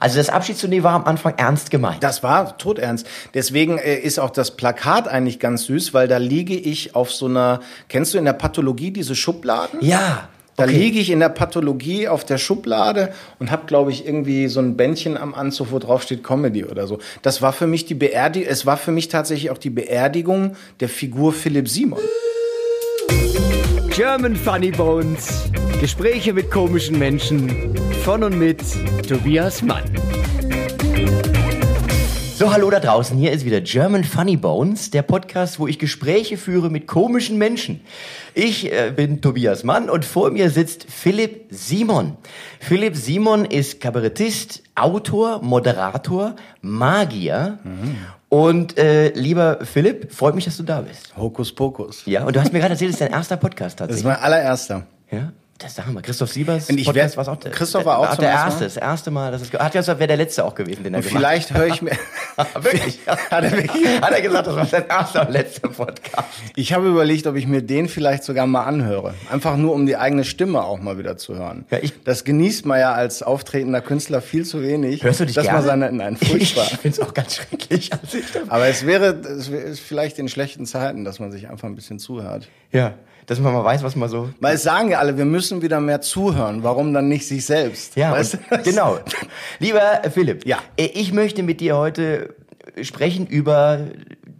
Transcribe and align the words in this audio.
Also 0.00 0.16
das 0.16 0.30
Abschiedstournee 0.30 0.82
war 0.82 0.94
am 0.94 1.04
Anfang 1.04 1.34
ernst 1.36 1.70
gemeint. 1.70 2.02
Das 2.02 2.22
war 2.22 2.58
todernst. 2.58 3.06
Deswegen 3.34 3.78
äh, 3.78 3.96
ist 3.96 4.18
auch 4.18 4.30
das 4.30 4.56
Plakat 4.56 5.06
eigentlich 5.06 5.38
ganz 5.38 5.64
süß, 5.64 5.94
weil 5.94 6.08
da 6.08 6.16
liege 6.16 6.56
ich 6.56 6.94
auf 6.96 7.12
so 7.12 7.26
einer, 7.26 7.60
kennst 7.88 8.14
du 8.14 8.18
in 8.18 8.24
der 8.24 8.32
Pathologie 8.32 8.90
diese 8.90 9.14
Schubladen? 9.14 9.78
Ja. 9.82 10.28
Da 10.56 10.64
okay. 10.64 10.72
liege 10.74 10.98
ich 10.98 11.10
in 11.10 11.20
der 11.20 11.30
Pathologie 11.30 12.08
auf 12.08 12.24
der 12.24 12.36
Schublade 12.36 13.14
und 13.38 13.50
habe, 13.50 13.66
glaube 13.66 13.92
ich, 13.92 14.04
irgendwie 14.04 14.48
so 14.48 14.60
ein 14.60 14.76
Bändchen 14.76 15.16
am 15.16 15.34
Anzug, 15.34 15.70
wo 15.70 15.78
drauf 15.78 16.02
steht 16.02 16.22
Comedy 16.22 16.64
oder 16.64 16.86
so. 16.86 16.98
Das 17.22 17.40
war 17.40 17.54
für 17.54 17.66
mich 17.66 17.86
die 17.86 17.94
Beerdigung, 17.94 18.50
es 18.50 18.66
war 18.66 18.76
für 18.76 18.90
mich 18.90 19.08
tatsächlich 19.08 19.50
auch 19.50 19.58
die 19.58 19.70
Beerdigung 19.70 20.56
der 20.80 20.90
Figur 20.90 21.32
Philipp 21.32 21.68
Simon. 21.68 22.00
German 23.90 24.36
Funny 24.36 24.70
Bones. 24.70 25.50
Gespräche 25.80 26.32
mit 26.32 26.50
komischen 26.50 26.98
Menschen. 26.98 27.74
Von 28.04 28.22
und 28.22 28.38
mit 28.38 28.62
Tobias 29.08 29.62
Mann. 29.62 29.82
So, 32.36 32.52
hallo 32.52 32.70
da 32.70 32.78
draußen. 32.78 33.18
Hier 33.18 33.32
ist 33.32 33.44
wieder 33.44 33.60
German 33.60 34.04
Funny 34.04 34.36
Bones, 34.36 34.90
der 34.90 35.02
Podcast, 35.02 35.58
wo 35.58 35.66
ich 35.66 35.78
Gespräche 35.78 36.38
führe 36.38 36.70
mit 36.70 36.86
komischen 36.86 37.36
Menschen. 37.36 37.80
Ich 38.32 38.72
äh, 38.72 38.92
bin 38.94 39.20
Tobias 39.20 39.64
Mann 39.64 39.90
und 39.90 40.04
vor 40.04 40.30
mir 40.30 40.50
sitzt 40.50 40.86
Philipp 40.88 41.46
Simon. 41.50 42.16
Philipp 42.60 42.94
Simon 42.96 43.44
ist 43.44 43.80
Kabarettist, 43.80 44.62
Autor, 44.76 45.42
Moderator, 45.42 46.36
Magier. 46.62 47.58
Und 48.30 48.78
äh, 48.78 49.08
lieber 49.10 49.58
Philipp, 49.64 50.12
freut 50.12 50.34
mich, 50.36 50.44
dass 50.46 50.56
du 50.56 50.62
da 50.62 50.80
bist. 50.82 51.14
Hokus 51.16 51.52
Pokus. 51.52 52.02
Ja, 52.06 52.24
und 52.24 52.34
du 52.36 52.40
hast 52.40 52.52
mir 52.52 52.60
gerade 52.60 52.72
erzählt, 52.74 52.90
das 52.92 53.00
ist 53.00 53.06
dein 53.06 53.12
erster 53.12 53.36
Podcast 53.36 53.80
Das 53.80 53.88
ist 53.88 54.02
tatsächlich. 54.02 54.04
mein 54.04 54.22
allererster. 54.22 54.86
Ja, 55.10 55.32
das 55.60 55.74
sagen 55.74 55.94
wir. 55.94 56.02
Christoph 56.02 56.32
Siebers 56.32 56.68
Und 56.70 56.78
ich 56.78 56.86
Podcast 56.86 57.16
war's 57.16 57.28
auch 57.28 57.36
der, 57.36 57.50
Christoph 57.50 57.84
war 57.84 57.98
auch 57.98 58.08
der, 58.16 58.16
der 58.16 58.30
erste, 58.30 58.64
das 58.64 58.76
erste 58.76 59.10
Mal, 59.10 59.30
dass 59.30 59.42
es 59.42 59.50
ge- 59.50 59.60
hat 59.60 59.74
ja 59.74 59.86
wäre 59.86 60.06
der 60.06 60.16
letzte 60.16 60.44
auch 60.44 60.54
gewesen, 60.54 60.84
den 60.84 60.94
er 60.94 60.98
Und 60.98 61.04
gemacht 61.06 61.18
vielleicht 61.18 61.54
höre 61.54 61.66
ich 61.66 61.82
mir. 61.82 61.92
hat. 62.36 62.54
Wirklich? 62.64 62.98
Hat 63.06 63.44
er 63.44 63.52
wirklich? 63.52 64.00
Hat 64.00 64.10
er 64.12 64.22
gesagt, 64.22 64.46
das 64.46 64.56
war 64.56 64.66
sein 64.66 64.84
erster 64.88 65.26
und 65.26 65.32
letzter 65.32 65.68
Podcast. 65.68 66.28
Ich 66.56 66.72
habe 66.72 66.88
überlegt, 66.88 67.26
ob 67.26 67.36
ich 67.36 67.46
mir 67.46 67.62
den 67.62 67.88
vielleicht 67.88 68.24
sogar 68.24 68.46
mal 68.46 68.64
anhöre. 68.64 69.14
Einfach 69.30 69.56
nur, 69.56 69.74
um 69.74 69.86
die 69.86 69.96
eigene 69.96 70.24
Stimme 70.24 70.62
auch 70.64 70.80
mal 70.80 70.96
wieder 70.98 71.16
zu 71.16 71.34
hören. 71.36 71.64
Ja, 71.70 71.78
ich- 71.82 72.02
das 72.04 72.24
genießt 72.24 72.64
man 72.66 72.80
ja 72.80 72.92
als 72.92 73.22
auftretender 73.22 73.80
Künstler 73.82 74.22
viel 74.22 74.44
zu 74.46 74.62
wenig. 74.62 75.02
Hörst 75.04 75.20
du 75.20 75.26
dich 75.26 75.34
dass 75.34 75.44
gerne? 75.44 75.58
man 75.58 75.66
seine, 75.66 75.92
nein, 75.92 76.16
furchtbar. 76.16 76.66
Ich 76.70 76.78
finde 76.78 77.00
es 77.00 77.06
auch 77.06 77.12
ganz 77.14 77.36
schrecklich. 77.36 77.90
Ich, 78.12 78.22
Aber 78.48 78.66
es 78.66 78.86
wäre, 78.86 79.06
es 79.20 79.50
wäre- 79.50 79.62
ist 79.62 79.80
vielleicht 79.80 80.18
in 80.18 80.28
schlechten 80.28 80.64
Zeiten, 80.66 81.04
dass 81.04 81.18
man 81.20 81.30
sich 81.32 81.48
einfach 81.50 81.68
ein 81.68 81.74
bisschen 81.74 81.98
zuhört. 81.98 82.48
ja, 82.72 82.94
dass 83.30 83.38
man 83.38 83.52
mal 83.52 83.64
weiß, 83.64 83.84
was 83.84 83.94
man 83.94 84.08
so... 84.08 84.28
Weil 84.40 84.56
es 84.56 84.64
sagen 84.64 84.90
ja 84.90 84.98
alle, 84.98 85.16
wir 85.16 85.24
müssen 85.24 85.62
wieder 85.62 85.78
mehr 85.80 86.00
zuhören. 86.00 86.64
Warum 86.64 86.92
dann 86.92 87.06
nicht 87.08 87.28
sich 87.28 87.46
selbst? 87.46 87.94
Ja, 87.94 88.10
weißt 88.10 88.34
du? 88.34 88.38
Genau. 88.64 88.98
Lieber 89.60 89.80
Philipp, 90.12 90.44
Ja. 90.46 90.58
äh, 90.76 90.86
ich 90.86 91.12
möchte 91.12 91.44
mit 91.44 91.60
dir 91.60 91.76
heute 91.76 92.34
sprechen 92.82 93.26
über 93.28 93.78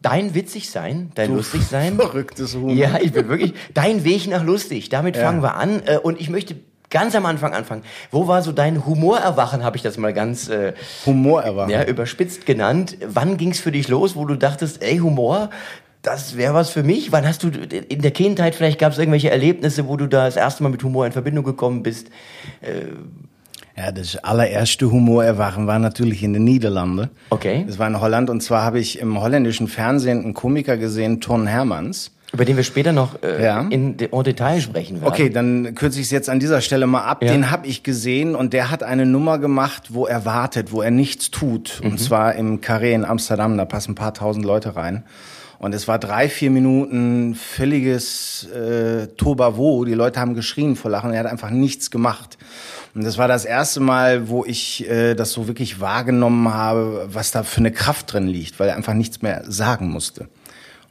dein 0.02 0.34
Witzigsein, 0.34 1.12
dein 1.14 1.34
Lustigsein. 1.36 1.94
Verrücktes 1.96 2.56
Huhn. 2.56 2.76
Ja, 2.76 2.98
ich 3.00 3.12
bin 3.12 3.28
wirklich. 3.28 3.54
Dein 3.74 4.02
Weg 4.04 4.26
nach 4.28 4.42
lustig. 4.44 4.88
Damit 4.88 5.14
Ja. 5.16 5.22
fangen 5.22 5.42
wir 5.42 5.54
an. 5.54 5.82
Äh, 5.86 5.98
Und 5.98 6.20
ich 6.20 6.28
möchte 6.28 6.56
ganz 6.90 7.14
am 7.14 7.26
Anfang 7.26 7.54
anfangen. 7.54 7.82
Wo 8.10 8.26
war 8.26 8.42
so 8.42 8.50
dein 8.50 8.84
Humorerwachen, 8.86 9.62
habe 9.62 9.76
ich 9.76 9.82
das 9.84 9.98
mal 9.98 10.12
ganz 10.12 10.48
äh, 10.48 10.72
Humor 11.06 11.42
erwachen. 11.44 11.70
ja, 11.70 11.84
überspitzt 11.84 12.44
genannt. 12.44 12.96
Wann 13.06 13.36
ging's 13.36 13.60
für 13.60 13.70
dich 13.70 13.86
los, 13.86 14.16
wo 14.16 14.24
du 14.24 14.34
dachtest, 14.34 14.82
ey, 14.82 14.98
Humor, 14.98 15.50
das 16.02 16.36
wäre 16.36 16.54
was 16.54 16.70
für 16.70 16.82
mich? 16.82 17.12
Wann 17.12 17.26
hast 17.26 17.42
du 17.42 17.48
in 17.48 18.00
der 18.02 18.10
Kindheit, 18.10 18.54
vielleicht 18.54 18.78
gab 18.78 18.92
es 18.92 18.98
irgendwelche 18.98 19.30
Erlebnisse, 19.30 19.86
wo 19.86 19.96
du 19.96 20.06
da 20.06 20.24
das 20.24 20.36
erste 20.36 20.62
Mal 20.62 20.70
mit 20.70 20.82
Humor 20.82 21.04
in 21.06 21.12
Verbindung 21.12 21.44
gekommen 21.44 21.82
bist? 21.82 22.08
Ja, 23.76 23.92
das 23.92 24.16
allererste 24.16 24.90
Humorerwachen 24.90 25.66
war 25.66 25.78
natürlich 25.78 26.22
in 26.22 26.32
den 26.32 26.44
Niederlanden. 26.44 27.08
Okay. 27.30 27.64
Das 27.66 27.78
war 27.78 27.86
in 27.86 28.00
Holland 28.00 28.28
und 28.30 28.42
zwar 28.42 28.62
habe 28.62 28.78
ich 28.78 28.98
im 28.98 29.20
holländischen 29.20 29.68
Fernsehen 29.68 30.22
einen 30.22 30.34
Komiker 30.34 30.76
gesehen, 30.76 31.20
Ton 31.20 31.46
Hermans. 31.46 32.10
Über 32.32 32.44
den 32.44 32.56
wir 32.56 32.62
später 32.62 32.92
noch 32.92 33.22
äh, 33.24 33.42
Ja. 33.42 33.62
in, 33.70 33.96
de- 33.96 34.08
en 34.12 34.22
Detail 34.22 34.60
sprechen 34.60 35.00
werden. 35.00 35.08
Okay, 35.12 35.30
dann 35.30 35.74
kürze 35.74 35.98
ich 35.98 36.06
es 36.06 36.10
jetzt 36.12 36.28
an 36.30 36.38
dieser 36.38 36.60
Stelle 36.60 36.86
mal 36.86 37.02
ab. 37.02 37.24
Ja. 37.24 37.32
Den 37.32 37.50
habe 37.50 37.66
ich 37.66 37.82
gesehen 37.82 38.36
und 38.36 38.52
der 38.52 38.70
hat 38.70 38.82
eine 38.84 39.04
Nummer 39.04 39.38
gemacht, 39.38 39.88
wo 39.90 40.06
er 40.06 40.24
wartet, 40.24 40.70
wo 40.72 40.80
er 40.82 40.90
nichts 40.92 41.30
tut. 41.32 41.80
Mhm. 41.82 41.90
Und 41.92 41.98
zwar 41.98 42.34
im 42.36 42.60
Carré 42.60 42.92
in 42.92 43.04
Amsterdam, 43.04 43.56
da 43.56 43.64
passen 43.64 43.92
ein 43.92 43.94
paar 43.96 44.14
tausend 44.14 44.44
Leute 44.44 44.76
rein. 44.76 45.02
Und 45.60 45.74
es 45.74 45.86
war 45.86 45.98
drei, 45.98 46.30
vier 46.30 46.50
Minuten 46.50 47.34
völliges 47.34 48.48
äh, 48.48 49.08
Tobavo. 49.08 49.84
Die 49.84 49.92
Leute 49.92 50.18
haben 50.18 50.34
geschrien 50.34 50.74
vor 50.74 50.90
Lachen. 50.90 51.12
Er 51.12 51.20
hat 51.20 51.26
einfach 51.26 51.50
nichts 51.50 51.90
gemacht. 51.90 52.38
Und 52.94 53.04
das 53.04 53.18
war 53.18 53.28
das 53.28 53.44
erste 53.44 53.78
Mal, 53.80 54.30
wo 54.30 54.42
ich 54.42 54.88
äh, 54.88 55.14
das 55.14 55.32
so 55.32 55.48
wirklich 55.48 55.78
wahrgenommen 55.78 56.50
habe, 56.54 57.08
was 57.12 57.30
da 57.30 57.42
für 57.42 57.58
eine 57.58 57.72
Kraft 57.72 58.14
drin 58.14 58.26
liegt, 58.26 58.58
weil 58.58 58.70
er 58.70 58.76
einfach 58.76 58.94
nichts 58.94 59.20
mehr 59.20 59.44
sagen 59.48 59.90
musste. 59.90 60.28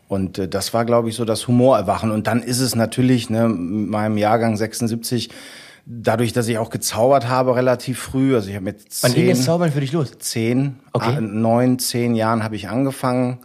Und 0.07 0.37
äh, 0.37 0.47
das 0.47 0.71
war, 0.71 0.85
glaube 0.85 1.09
ich, 1.09 1.15
so 1.15 1.25
das 1.25 1.47
Humorerwachen. 1.47 2.11
Und 2.11 2.27
dann 2.27 2.43
ist 2.43 2.59
es 2.59 2.75
natürlich, 2.75 3.31
ne, 3.31 3.49
mit 3.49 3.89
meinem 3.89 4.17
Jahrgang 4.17 4.55
76, 4.55 5.31
dadurch, 5.87 6.31
dass 6.31 6.47
ich 6.47 6.59
auch 6.59 6.69
gezaubert 6.69 7.27
habe 7.27 7.55
relativ 7.55 7.97
früh, 7.97 8.35
also 8.35 8.47
ich 8.49 8.55
habe 8.55 8.65
mit 8.65 8.85
Wann 9.01 9.15
ging 9.15 9.29
das 9.29 9.39
zehn, 9.39 9.45
Zaubern 9.47 9.71
für 9.71 9.81
dich 9.81 9.93
los? 9.93 10.11
zehn 10.19 10.75
Okay. 10.93 11.15
ah, 11.17 11.21
neun, 11.21 11.79
zehn 11.79 12.13
Jahren 12.13 12.43
habe 12.43 12.55
ich 12.55 12.69
angefangen. 12.69 13.39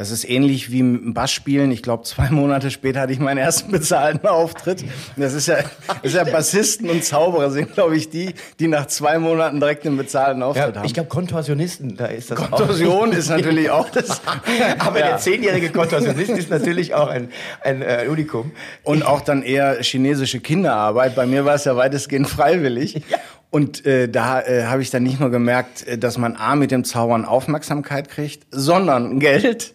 Das 0.00 0.10
ist 0.10 0.24
ähnlich 0.26 0.70
wie 0.72 0.82
mit 0.82 1.02
dem 1.04 1.12
Bassspielen. 1.12 1.70
Ich 1.72 1.82
glaube, 1.82 2.04
zwei 2.04 2.30
Monate 2.30 2.70
später 2.70 3.00
hatte 3.02 3.12
ich 3.12 3.18
meinen 3.18 3.36
ersten 3.36 3.70
bezahlten 3.70 4.26
Auftritt. 4.26 4.82
Das 5.18 5.34
ist 5.34 5.46
ja, 5.46 5.58
ist 6.00 6.14
ja 6.14 6.24
Bassisten 6.24 6.88
und 6.88 7.04
Zauberer 7.04 7.50
sind, 7.50 7.74
glaube 7.74 7.98
ich, 7.98 8.08
die, 8.08 8.32
die 8.60 8.66
nach 8.66 8.86
zwei 8.86 9.18
Monaten 9.18 9.60
direkt 9.60 9.84
einen 9.86 9.98
bezahlten 9.98 10.42
Auftritt 10.42 10.68
Ja, 10.74 10.80
haben. 10.80 10.86
ich 10.86 10.94
glaube, 10.94 11.10
Kontorsionisten, 11.10 11.98
da 11.98 12.06
ist 12.06 12.30
das 12.30 12.38
Kontorsion 12.38 13.10
auch. 13.10 13.14
ist 13.18 13.28
natürlich 13.28 13.68
auch 13.68 13.90
das. 13.90 14.22
Aber 14.78 15.00
Ja. 15.00 15.08
der 15.08 15.18
zehnjährige 15.18 15.68
Kontorsionist 15.68 16.30
ist 16.30 16.48
natürlich 16.48 16.94
auch 16.94 17.08
ein, 17.08 17.28
ein 17.62 17.82
äh, 17.82 18.06
Unikum. 18.08 18.52
Und 18.82 19.02
auch 19.04 19.20
dann 19.20 19.42
eher 19.42 19.82
chinesische 19.82 20.40
Kinderarbeit. 20.40 21.14
Bei 21.14 21.26
mir 21.26 21.44
war 21.44 21.56
es 21.56 21.66
ja 21.66 21.76
weitestgehend 21.76 22.26
freiwillig. 22.26 23.02
Und 23.50 23.84
äh, 23.84 24.08
da 24.08 24.40
äh, 24.40 24.64
habe 24.64 24.80
ich 24.82 24.90
dann 24.90 25.02
nicht 25.02 25.18
nur 25.18 25.30
gemerkt, 25.30 25.86
äh, 25.86 25.98
dass 25.98 26.18
man 26.18 26.36
A 26.36 26.54
mit 26.54 26.70
dem 26.70 26.84
Zaubern 26.84 27.24
Aufmerksamkeit 27.24 28.08
kriegt, 28.08 28.46
sondern 28.50 29.18
Geld. 29.18 29.74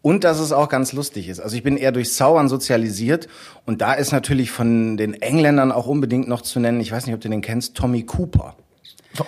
Und 0.00 0.22
dass 0.22 0.38
es 0.38 0.52
auch 0.52 0.68
ganz 0.68 0.92
lustig 0.92 1.28
ist. 1.28 1.40
Also 1.40 1.56
ich 1.56 1.64
bin 1.64 1.76
eher 1.76 1.90
durchs 1.90 2.14
Zaubern 2.14 2.48
sozialisiert. 2.48 3.26
Und 3.64 3.80
da 3.80 3.92
ist 3.94 4.12
natürlich 4.12 4.52
von 4.52 4.96
den 4.96 5.14
Engländern 5.14 5.72
auch 5.72 5.88
unbedingt 5.88 6.28
noch 6.28 6.42
zu 6.42 6.60
nennen, 6.60 6.80
ich 6.80 6.92
weiß 6.92 7.06
nicht, 7.06 7.14
ob 7.16 7.20
du 7.20 7.28
den 7.28 7.42
kennst, 7.42 7.74
Tommy 7.74 8.04
Cooper. 8.04 8.54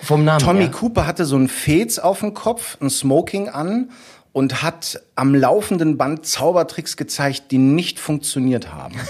Vom 0.01 0.23
Namen 0.23 0.39
Tommy 0.39 0.61
her. 0.61 0.71
Cooper 0.71 1.05
hatte 1.05 1.25
so 1.25 1.35
ein 1.35 1.49
Fez 1.49 1.99
auf 1.99 2.19
dem 2.19 2.33
Kopf, 2.33 2.77
ein 2.79 2.89
Smoking 2.89 3.49
an 3.49 3.89
und 4.31 4.61
hat 4.61 5.01
am 5.15 5.35
laufenden 5.35 5.97
Band 5.97 6.25
Zaubertricks 6.25 6.95
gezeigt, 6.95 7.51
die 7.51 7.57
nicht 7.57 7.99
funktioniert 7.99 8.73
haben. 8.73 8.95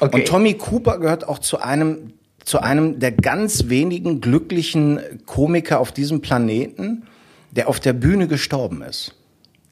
Okay. 0.00 0.20
Und 0.20 0.28
Tommy 0.28 0.54
Cooper 0.54 0.98
gehört 0.98 1.26
auch 1.26 1.40
zu 1.40 1.60
einem, 1.60 2.12
zu 2.48 2.60
einem 2.60 2.98
der 2.98 3.12
ganz 3.12 3.68
wenigen 3.68 4.22
glücklichen 4.22 5.00
Komiker 5.26 5.80
auf 5.80 5.92
diesem 5.92 6.22
Planeten, 6.22 7.06
der 7.50 7.68
auf 7.68 7.78
der 7.78 7.92
Bühne 7.92 8.26
gestorben 8.26 8.80
ist. 8.80 9.14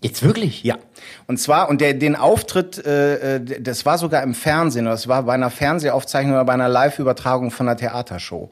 Jetzt 0.03 0.23
wirklich? 0.23 0.63
Ja. 0.63 0.77
Und 1.27 1.41
zwar, 1.41 1.71
und 1.71 1.81
der, 1.81 1.95
den 1.95 2.17
Auftritt, 2.17 2.85
äh, 2.85 3.37
äh, 3.37 3.61
das 3.63 3.87
war 3.87 3.97
sogar 3.97 4.23
im 4.23 4.35
Fernsehen, 4.35 4.85
das 4.85 5.09
war 5.09 5.23
bei 5.23 5.33
einer 5.33 5.49
Fernsehaufzeichnung 5.49 6.35
oder 6.35 6.45
bei 6.45 6.53
einer 6.53 6.69
Live-Übertragung 6.69 7.51
von 7.51 7.67
einer 7.67 7.79
Theatershow. 7.79 8.51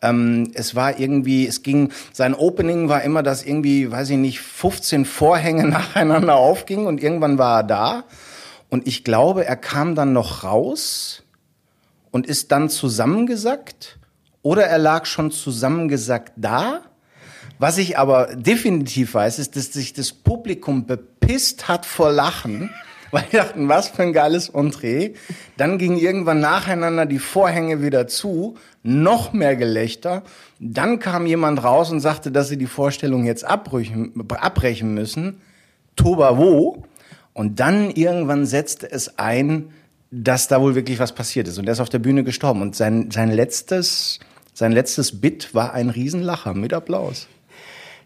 Ähm, 0.00 0.52
es 0.54 0.74
war 0.74 0.98
irgendwie, 0.98 1.46
es 1.46 1.62
ging, 1.62 1.92
sein 2.14 2.34
Opening 2.34 2.88
war 2.88 3.02
immer, 3.02 3.22
dass 3.22 3.44
irgendwie, 3.44 3.92
weiß 3.92 4.08
ich 4.08 4.16
nicht, 4.16 4.40
15 4.40 5.04
Vorhänge 5.04 5.66
nacheinander 5.68 6.36
aufgingen 6.36 6.86
und 6.86 7.02
irgendwann 7.02 7.36
war 7.36 7.60
er 7.60 7.64
da. 7.64 8.04
Und 8.70 8.86
ich 8.86 9.04
glaube, 9.04 9.44
er 9.44 9.56
kam 9.56 9.94
dann 9.94 10.14
noch 10.14 10.44
raus 10.44 11.22
und 12.16 12.26
ist 12.26 12.50
dann 12.50 12.70
zusammengesackt 12.70 13.98
oder 14.40 14.64
er 14.64 14.78
lag 14.78 15.04
schon 15.04 15.30
zusammengesackt 15.30 16.32
da. 16.36 16.80
Was 17.58 17.76
ich 17.76 17.98
aber 17.98 18.34
definitiv 18.34 19.12
weiß, 19.12 19.38
ist, 19.38 19.54
dass 19.54 19.74
sich 19.74 19.92
das 19.92 20.14
Publikum 20.14 20.86
bepisst 20.86 21.68
hat 21.68 21.84
vor 21.84 22.10
Lachen, 22.10 22.70
weil 23.10 23.24
die 23.30 23.36
dachten, 23.36 23.68
was 23.68 23.88
für 23.88 24.02
ein 24.02 24.14
geiles 24.14 24.48
Entree. 24.48 25.12
Dann 25.58 25.76
gingen 25.76 25.98
irgendwann 25.98 26.40
nacheinander 26.40 27.04
die 27.04 27.18
Vorhänge 27.18 27.82
wieder 27.82 28.06
zu, 28.06 28.56
noch 28.82 29.34
mehr 29.34 29.54
Gelächter. 29.54 30.22
Dann 30.58 30.98
kam 30.98 31.26
jemand 31.26 31.62
raus 31.62 31.90
und 31.90 32.00
sagte, 32.00 32.32
dass 32.32 32.48
sie 32.48 32.56
die 32.56 32.64
Vorstellung 32.64 33.26
jetzt 33.26 33.44
abbrechen, 33.44 34.14
abbrechen 34.30 34.94
müssen. 34.94 35.42
Tobavo. 35.96 36.82
Und 37.34 37.60
dann 37.60 37.90
irgendwann 37.90 38.46
setzte 38.46 38.90
es 38.90 39.18
ein, 39.18 39.74
dass 40.10 40.48
da 40.48 40.60
wohl 40.60 40.74
wirklich 40.74 40.98
was 40.98 41.12
passiert 41.12 41.48
ist. 41.48 41.58
Und 41.58 41.66
er 41.66 41.72
ist 41.72 41.80
auf 41.80 41.88
der 41.88 41.98
Bühne 41.98 42.24
gestorben. 42.24 42.62
Und 42.62 42.76
sein, 42.76 43.10
sein 43.10 43.30
letztes, 43.30 44.20
sein 44.54 44.72
letztes 44.72 45.20
Bit 45.20 45.54
war 45.54 45.72
ein 45.72 45.90
Riesenlacher 45.90 46.54
mit 46.54 46.72
Applaus. 46.72 47.26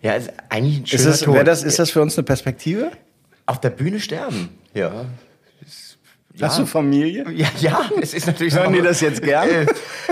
Ja, 0.02 0.14
ist 0.14 0.32
eigentlich 0.48 0.78
ein 0.78 0.84
Ist 0.84 0.90
schöner 0.90 1.04
das, 1.04 1.20
Ton. 1.20 1.34
wär 1.34 1.44
das, 1.44 1.62
ist 1.62 1.78
das 1.78 1.90
für 1.90 2.00
uns 2.00 2.16
eine 2.16 2.24
Perspektive? 2.24 2.90
Auf 3.46 3.60
der 3.60 3.70
Bühne 3.70 4.00
sterben. 4.00 4.48
Ja. 4.74 5.04
Ja. 6.36 6.46
Hast 6.46 6.60
du 6.60 6.64
Familie? 6.66 7.24
Ja, 7.34 7.48
ja, 7.60 7.90
es 8.00 8.14
ist 8.14 8.26
natürlich 8.26 8.54
Hören 8.54 8.72
so. 8.72 8.72
die 8.80 8.82
das 8.82 9.00
jetzt 9.00 9.20
gern? 9.20 9.48
Äh, 9.48 9.66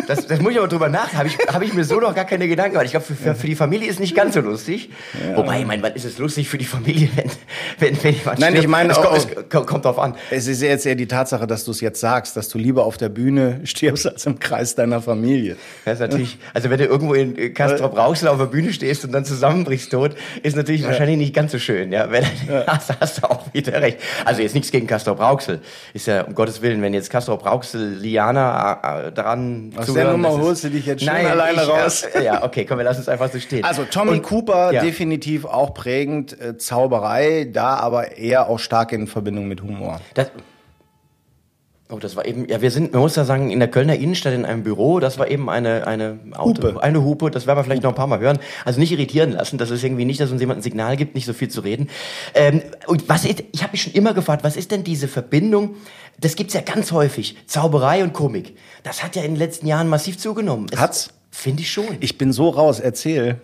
Das, 0.09 0.27
das 0.27 0.41
muss 0.41 0.53
ich 0.53 0.59
aber 0.59 0.67
drüber 0.69 0.89
nach. 0.89 1.13
Habe 1.15 1.29
ich, 1.29 1.39
hab 1.47 1.63
ich 1.63 1.73
mir 1.75 1.85
so 1.85 2.01
noch 2.01 2.15
gar 2.15 2.25
keine 2.25 2.49
Gedanken 2.49 2.73
gemacht. 2.73 2.87
Ich 2.87 2.91
glaube, 2.91 3.07
für, 3.07 3.35
für, 3.35 3.47
die 3.47 3.55
Familie 3.55 3.89
ist 3.89 4.01
nicht 4.01 4.15
ganz 4.17 4.35
so 4.35 4.41
lustig. 4.41 4.91
Wobei, 5.35 5.61
ich 5.61 5.67
meine, 5.67 5.83
wann 5.83 5.93
ist 5.95 6.05
es 6.05 6.19
lustig 6.19 6.49
für 6.49 6.59
die 6.59 6.65
Familie, 6.65 7.09
wenn, 7.79 7.97
wenn, 7.97 8.03
wenn 8.05 8.15
jemand 8.15 8.39
Nein, 8.41 8.51
stirbt? 8.51 8.65
ich 8.65 8.69
meine 8.69 8.93
es, 8.93 8.99
auch- 8.99 9.03
kommt, 9.05 9.53
es 9.55 9.67
kommt, 9.67 9.85
drauf 9.85 9.99
an. 9.99 10.15
Es 10.31 10.49
ist 10.49 10.61
jetzt 10.61 10.87
eher 10.87 10.97
die 10.97 11.07
Tatsache, 11.07 11.47
dass 11.47 11.65
du 11.65 11.71
es 11.71 11.81
jetzt 11.81 12.01
sagst, 12.01 12.37
dass 12.37 12.49
du 12.49 12.59
lieber 12.59 12.85
auf 12.85 12.97
der 12.97 13.09
Bühne 13.11 13.61
stirbst 13.65 14.07
als 14.09 14.27
im 14.27 14.39
Kreis 14.41 14.75
deiner 14.75 15.01
Familie. 15.01 15.57
Das 15.85 15.95
ist 15.95 16.01
natürlich, 16.01 16.39
also 16.53 16.69
wenn 16.69 16.79
du 16.79 16.85
irgendwo 16.87 17.15
in 17.15 17.55
Castrop 17.55 17.97
Rauxel 17.97 18.27
auf 18.29 18.39
der 18.39 18.47
Bühne 18.47 18.73
stehst 18.73 19.05
und 19.05 19.13
dann 19.13 19.25
zusammenbrichst 19.25 19.93
tot, 19.93 20.17
ist 20.43 20.57
natürlich 20.57 20.85
wahrscheinlich 20.85 21.17
nicht 21.19 21.35
ganz 21.35 21.53
so 21.53 21.59
schön, 21.61 21.93
ja. 21.93 22.11
Wenn, 22.11 22.25
hast, 22.67 22.91
hast 23.01 23.19
du 23.19 23.31
auch 23.31 23.53
wieder 23.55 23.81
recht. 23.81 23.99
Also 24.25 24.43
jetzt 24.43 24.55
nichts 24.55 24.71
gegen 24.73 24.87
Castrop 24.89 25.21
Rauxel. 25.21 25.61
Ist 25.95 26.08
ja, 26.09 26.23
um 26.25 26.35
Gottes 26.35 26.61
Willen, 26.63 26.83
wenn 26.83 26.93
jetzt 26.93 27.11
Castrop 27.11 27.47
Rauxel 27.47 27.95
Liana 27.95 29.07
äh, 29.07 29.13
dran 29.13 29.73
Aus 29.77 29.87
zuhören, 29.87 30.05
der 30.05 30.13
Nummer 30.13 30.31
holst 30.43 30.65
du 30.65 30.71
dich 30.71 30.87
jetzt 30.87 31.05
schön 31.05 31.13
Nein, 31.13 31.27
alleine 31.27 31.63
ich, 31.63 31.69
raus. 31.69 32.03
Äh, 32.03 32.25
ja, 32.25 32.43
okay, 32.45 32.65
komm, 32.65 32.79
wir 32.79 32.85
lassen 32.85 33.01
es 33.03 33.09
einfach 33.09 33.31
so 33.31 33.39
stehen. 33.39 33.65
Also 33.65 33.85
Tommy 33.85 34.13
Und- 34.13 34.23
Cooper 34.23 34.73
ja. 34.73 34.83
definitiv 34.83 35.45
auch 35.45 35.73
prägend, 35.75 36.39
äh, 36.41 36.57
Zauberei, 36.59 37.49
da 37.53 37.77
aber 37.77 38.19
eher 38.19 38.49
auch 38.49 38.59
stark 38.59 38.93
in 38.93 39.07
Verbindung 39.07 39.47
mit 39.47 39.63
Humor. 39.63 40.01
Das, 40.15 40.31
oh, 41.91 41.99
das 41.99 42.17
war 42.17 42.27
eben, 42.27 42.47
ja, 42.49 42.61
wir 42.61 42.71
sind, 42.71 42.93
man 42.93 43.01
muss 43.03 43.17
ja 43.17 43.25
sagen, 43.25 43.51
in 43.51 43.59
der 43.59 43.69
Kölner 43.69 43.95
Innenstadt 43.97 44.35
in 44.35 44.45
einem 44.45 44.63
Büro, 44.63 45.01
das 45.01 45.19
war 45.19 45.31
eben 45.31 45.49
eine, 45.49 45.87
eine 45.87 46.19
Auto, 46.33 46.69
Hupe. 46.69 46.83
eine 46.83 47.03
Hupe, 47.03 47.31
das 47.31 47.47
werden 47.47 47.59
wir 47.59 47.65
vielleicht 47.65 47.83
noch 47.83 47.91
ein 47.93 47.97
paar 47.97 48.07
Mal 48.07 48.21
hören. 48.21 48.39
Also 48.65 48.79
nicht 48.81 48.93
irritieren 48.93 49.33
lassen, 49.33 49.59
das 49.59 49.71
ist 49.71 49.83
irgendwie 49.85 50.05
nicht, 50.05 50.21
dass 50.21 50.31
uns 50.31 50.41
jemand 50.41 50.61
ein 50.61 50.63
Signal 50.63 50.97
gibt, 50.97 51.15
nicht 51.15 51.27
so 51.27 51.33
viel 51.33 51.49
zu 51.49 51.61
reden. 51.63 51.89
Ähm, 52.35 52.63
und 52.87 53.09
was 53.09 53.25
ist, 53.25 53.43
ich 53.53 53.63
habe 53.63 53.73
mich 53.73 53.83
schon 53.83 53.93
immer 53.95 54.15
gefragt, 54.15 54.45
was 54.45 54.57
ist 54.57 54.71
denn 54.71 54.85
diese 54.85 55.09
Verbindung, 55.09 55.77
das 56.21 56.37
gibt's 56.37 56.55
ja 56.55 56.61
ganz 56.61 56.93
häufig, 56.93 57.37
Zauberei 57.47 58.03
und 58.03 58.13
Komik. 58.13 58.57
Das 58.83 59.03
hat 59.03 59.17
ja 59.17 59.23
in 59.23 59.33
den 59.33 59.39
letzten 59.39 59.67
Jahren 59.67 59.89
massiv 59.89 60.19
zugenommen. 60.19 60.67
Es- 60.73 60.79
Hat's? 60.79 61.11
Finde 61.31 61.63
ich 61.63 61.71
schon. 61.71 61.85
Ich 62.01 62.19
bin 62.19 62.33
so 62.33 62.49
raus, 62.49 62.81
erzähl. 62.81 63.37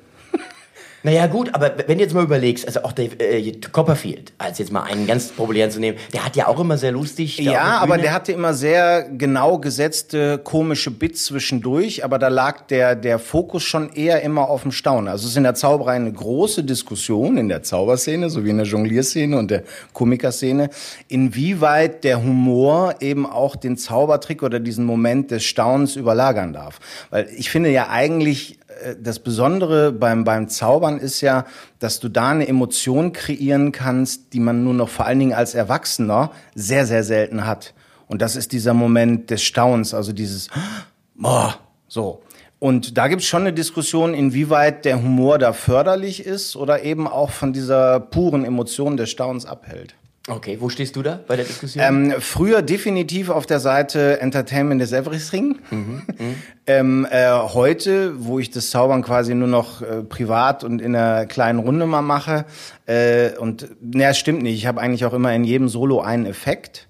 Naja 1.04 1.26
gut, 1.26 1.54
aber 1.54 1.74
wenn 1.86 1.98
du 1.98 2.04
jetzt 2.04 2.14
mal 2.14 2.24
überlegst, 2.24 2.66
also 2.66 2.82
auch 2.82 2.92
Dave 2.92 3.20
äh, 3.20 3.52
Copperfield, 3.72 4.32
als 4.38 4.58
jetzt 4.58 4.72
mal 4.72 4.84
einen 4.84 5.06
ganz 5.06 5.28
populären 5.28 5.70
zu 5.70 5.78
nehmen, 5.78 5.98
der 6.14 6.24
hat 6.24 6.34
ja 6.34 6.48
auch 6.48 6.58
immer 6.58 6.78
sehr 6.78 6.92
lustig. 6.92 7.36
Ja, 7.38 7.78
aber 7.78 7.98
der 7.98 8.14
hatte 8.14 8.32
immer 8.32 8.54
sehr 8.54 9.10
genau 9.10 9.58
gesetzte 9.58 10.38
komische 10.38 10.90
Bits 10.90 11.26
zwischendurch, 11.26 12.06
aber 12.06 12.18
da 12.18 12.28
lag 12.28 12.62
der, 12.68 12.96
der 12.96 13.18
Fokus 13.18 13.64
schon 13.64 13.92
eher 13.92 14.22
immer 14.22 14.48
auf 14.48 14.62
dem 14.62 14.72
Staunen. 14.72 15.08
Also 15.08 15.24
es 15.24 15.32
ist 15.32 15.36
in 15.36 15.42
der 15.42 15.54
Zauberei 15.54 15.92
eine 15.92 16.10
große 16.10 16.64
Diskussion 16.64 17.36
in 17.36 17.50
der 17.50 17.62
Zauberszene, 17.62 18.30
sowie 18.30 18.48
in 18.48 18.56
der 18.56 18.66
Jonglierszene 18.66 19.36
und 19.36 19.50
der 19.50 19.64
Komikerszene, 19.92 20.70
inwieweit 21.08 22.04
der 22.04 22.22
Humor 22.22 22.94
eben 23.00 23.26
auch 23.26 23.56
den 23.56 23.76
Zaubertrick 23.76 24.42
oder 24.42 24.58
diesen 24.58 24.86
Moment 24.86 25.30
des 25.30 25.44
Staunens 25.44 25.96
überlagern 25.96 26.54
darf. 26.54 26.80
Weil 27.10 27.28
ich 27.36 27.50
finde 27.50 27.68
ja 27.68 27.90
eigentlich, 27.90 28.58
das 29.00 29.18
Besondere 29.18 29.92
beim, 29.92 30.24
beim 30.24 30.48
Zaubern 30.48 30.98
ist 30.98 31.20
ja, 31.20 31.44
dass 31.78 32.00
du 32.00 32.08
da 32.08 32.30
eine 32.30 32.48
Emotion 32.48 33.12
kreieren 33.12 33.72
kannst, 33.72 34.32
die 34.32 34.40
man 34.40 34.64
nur 34.64 34.74
noch 34.74 34.88
vor 34.88 35.06
allen 35.06 35.18
Dingen 35.18 35.32
als 35.32 35.54
Erwachsener 35.54 36.30
sehr, 36.54 36.86
sehr 36.86 37.04
selten 37.04 37.46
hat. 37.46 37.74
Und 38.06 38.22
das 38.22 38.36
ist 38.36 38.52
dieser 38.52 38.74
Moment 38.74 39.30
des 39.30 39.42
Staunens, 39.42 39.94
also 39.94 40.12
dieses, 40.12 40.48
boah, 41.14 41.56
so. 41.88 42.22
Und 42.58 42.96
da 42.96 43.08
gibt's 43.08 43.26
schon 43.26 43.42
eine 43.42 43.52
Diskussion, 43.52 44.14
inwieweit 44.14 44.84
der 44.84 45.02
Humor 45.02 45.38
da 45.38 45.52
förderlich 45.52 46.24
ist 46.24 46.56
oder 46.56 46.82
eben 46.82 47.06
auch 47.06 47.30
von 47.30 47.52
dieser 47.52 48.00
puren 48.00 48.44
Emotion 48.44 48.96
des 48.96 49.10
Staunens 49.10 49.44
abhält. 49.44 49.94
Okay, 50.26 50.56
wo 50.58 50.70
stehst 50.70 50.96
du 50.96 51.02
da 51.02 51.20
bei 51.26 51.36
der 51.36 51.44
Diskussion? 51.44 51.84
Ähm, 51.84 52.14
früher 52.18 52.62
definitiv 52.62 53.28
auf 53.28 53.44
der 53.44 53.60
Seite 53.60 54.20
Entertainment 54.20 54.80
is 54.80 54.92
Everything. 54.92 55.58
ähm, 56.66 57.06
äh, 57.10 57.30
heute, 57.30 58.14
wo 58.24 58.38
ich 58.38 58.50
das 58.50 58.70
Zaubern 58.70 59.02
quasi 59.02 59.34
nur 59.34 59.48
noch 59.48 59.82
äh, 59.82 60.02
privat 60.02 60.64
und 60.64 60.80
in 60.80 60.96
einer 60.96 61.26
kleinen 61.26 61.58
Runde 61.58 61.84
mal 61.84 62.00
mache. 62.00 62.46
Äh, 62.86 63.36
und 63.36 63.68
naja, 63.82 64.10
es 64.10 64.18
stimmt 64.18 64.42
nicht. 64.42 64.56
Ich 64.56 64.64
habe 64.64 64.80
eigentlich 64.80 65.04
auch 65.04 65.12
immer 65.12 65.34
in 65.34 65.44
jedem 65.44 65.68
Solo 65.68 66.00
einen 66.00 66.24
Effekt. 66.24 66.88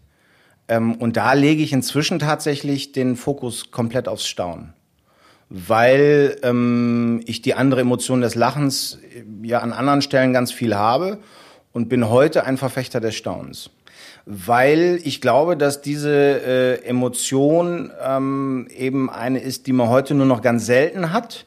Ähm, 0.69 0.95
und 0.95 1.17
da 1.17 1.33
lege 1.33 1.65
ich 1.65 1.73
inzwischen 1.73 2.21
tatsächlich 2.21 2.93
den 2.93 3.17
Fokus 3.17 3.73
komplett 3.73 4.07
aufs 4.07 4.29
Staunen. 4.29 4.75
Weil 5.49 6.37
ähm, 6.45 7.21
ich 7.27 7.43
die 7.43 7.55
andere 7.55 7.81
Emotion 7.81 8.21
des 8.21 8.37
Lachens 8.37 9.01
äh, 9.13 9.25
ja 9.45 9.59
an 9.59 9.73
anderen 9.73 10.03
Stellen 10.03 10.33
ganz 10.33 10.53
viel 10.53 10.77
habe 10.77 11.19
und 11.75 11.91
bin 11.91 12.09
heute 12.09 12.47
ein 12.47 12.57
Verfechter 12.57 13.01
des 13.01 13.15
Staunens. 13.15 13.69
Weil 14.25 14.99
ich 15.05 15.21
glaube, 15.21 15.59
dass 15.59 15.83
diese 15.83 16.11
äh, 16.11 16.85
Emotion 16.87 17.91
ähm, 18.03 18.69
eben 18.75 19.11
eine 19.11 19.41
ist, 19.41 19.67
die 19.67 19.75
man 19.75 19.91
heute 19.91 20.15
nur 20.15 20.25
noch 20.25 20.41
ganz 20.41 20.65
selten 20.65 21.13
hat. 21.13 21.45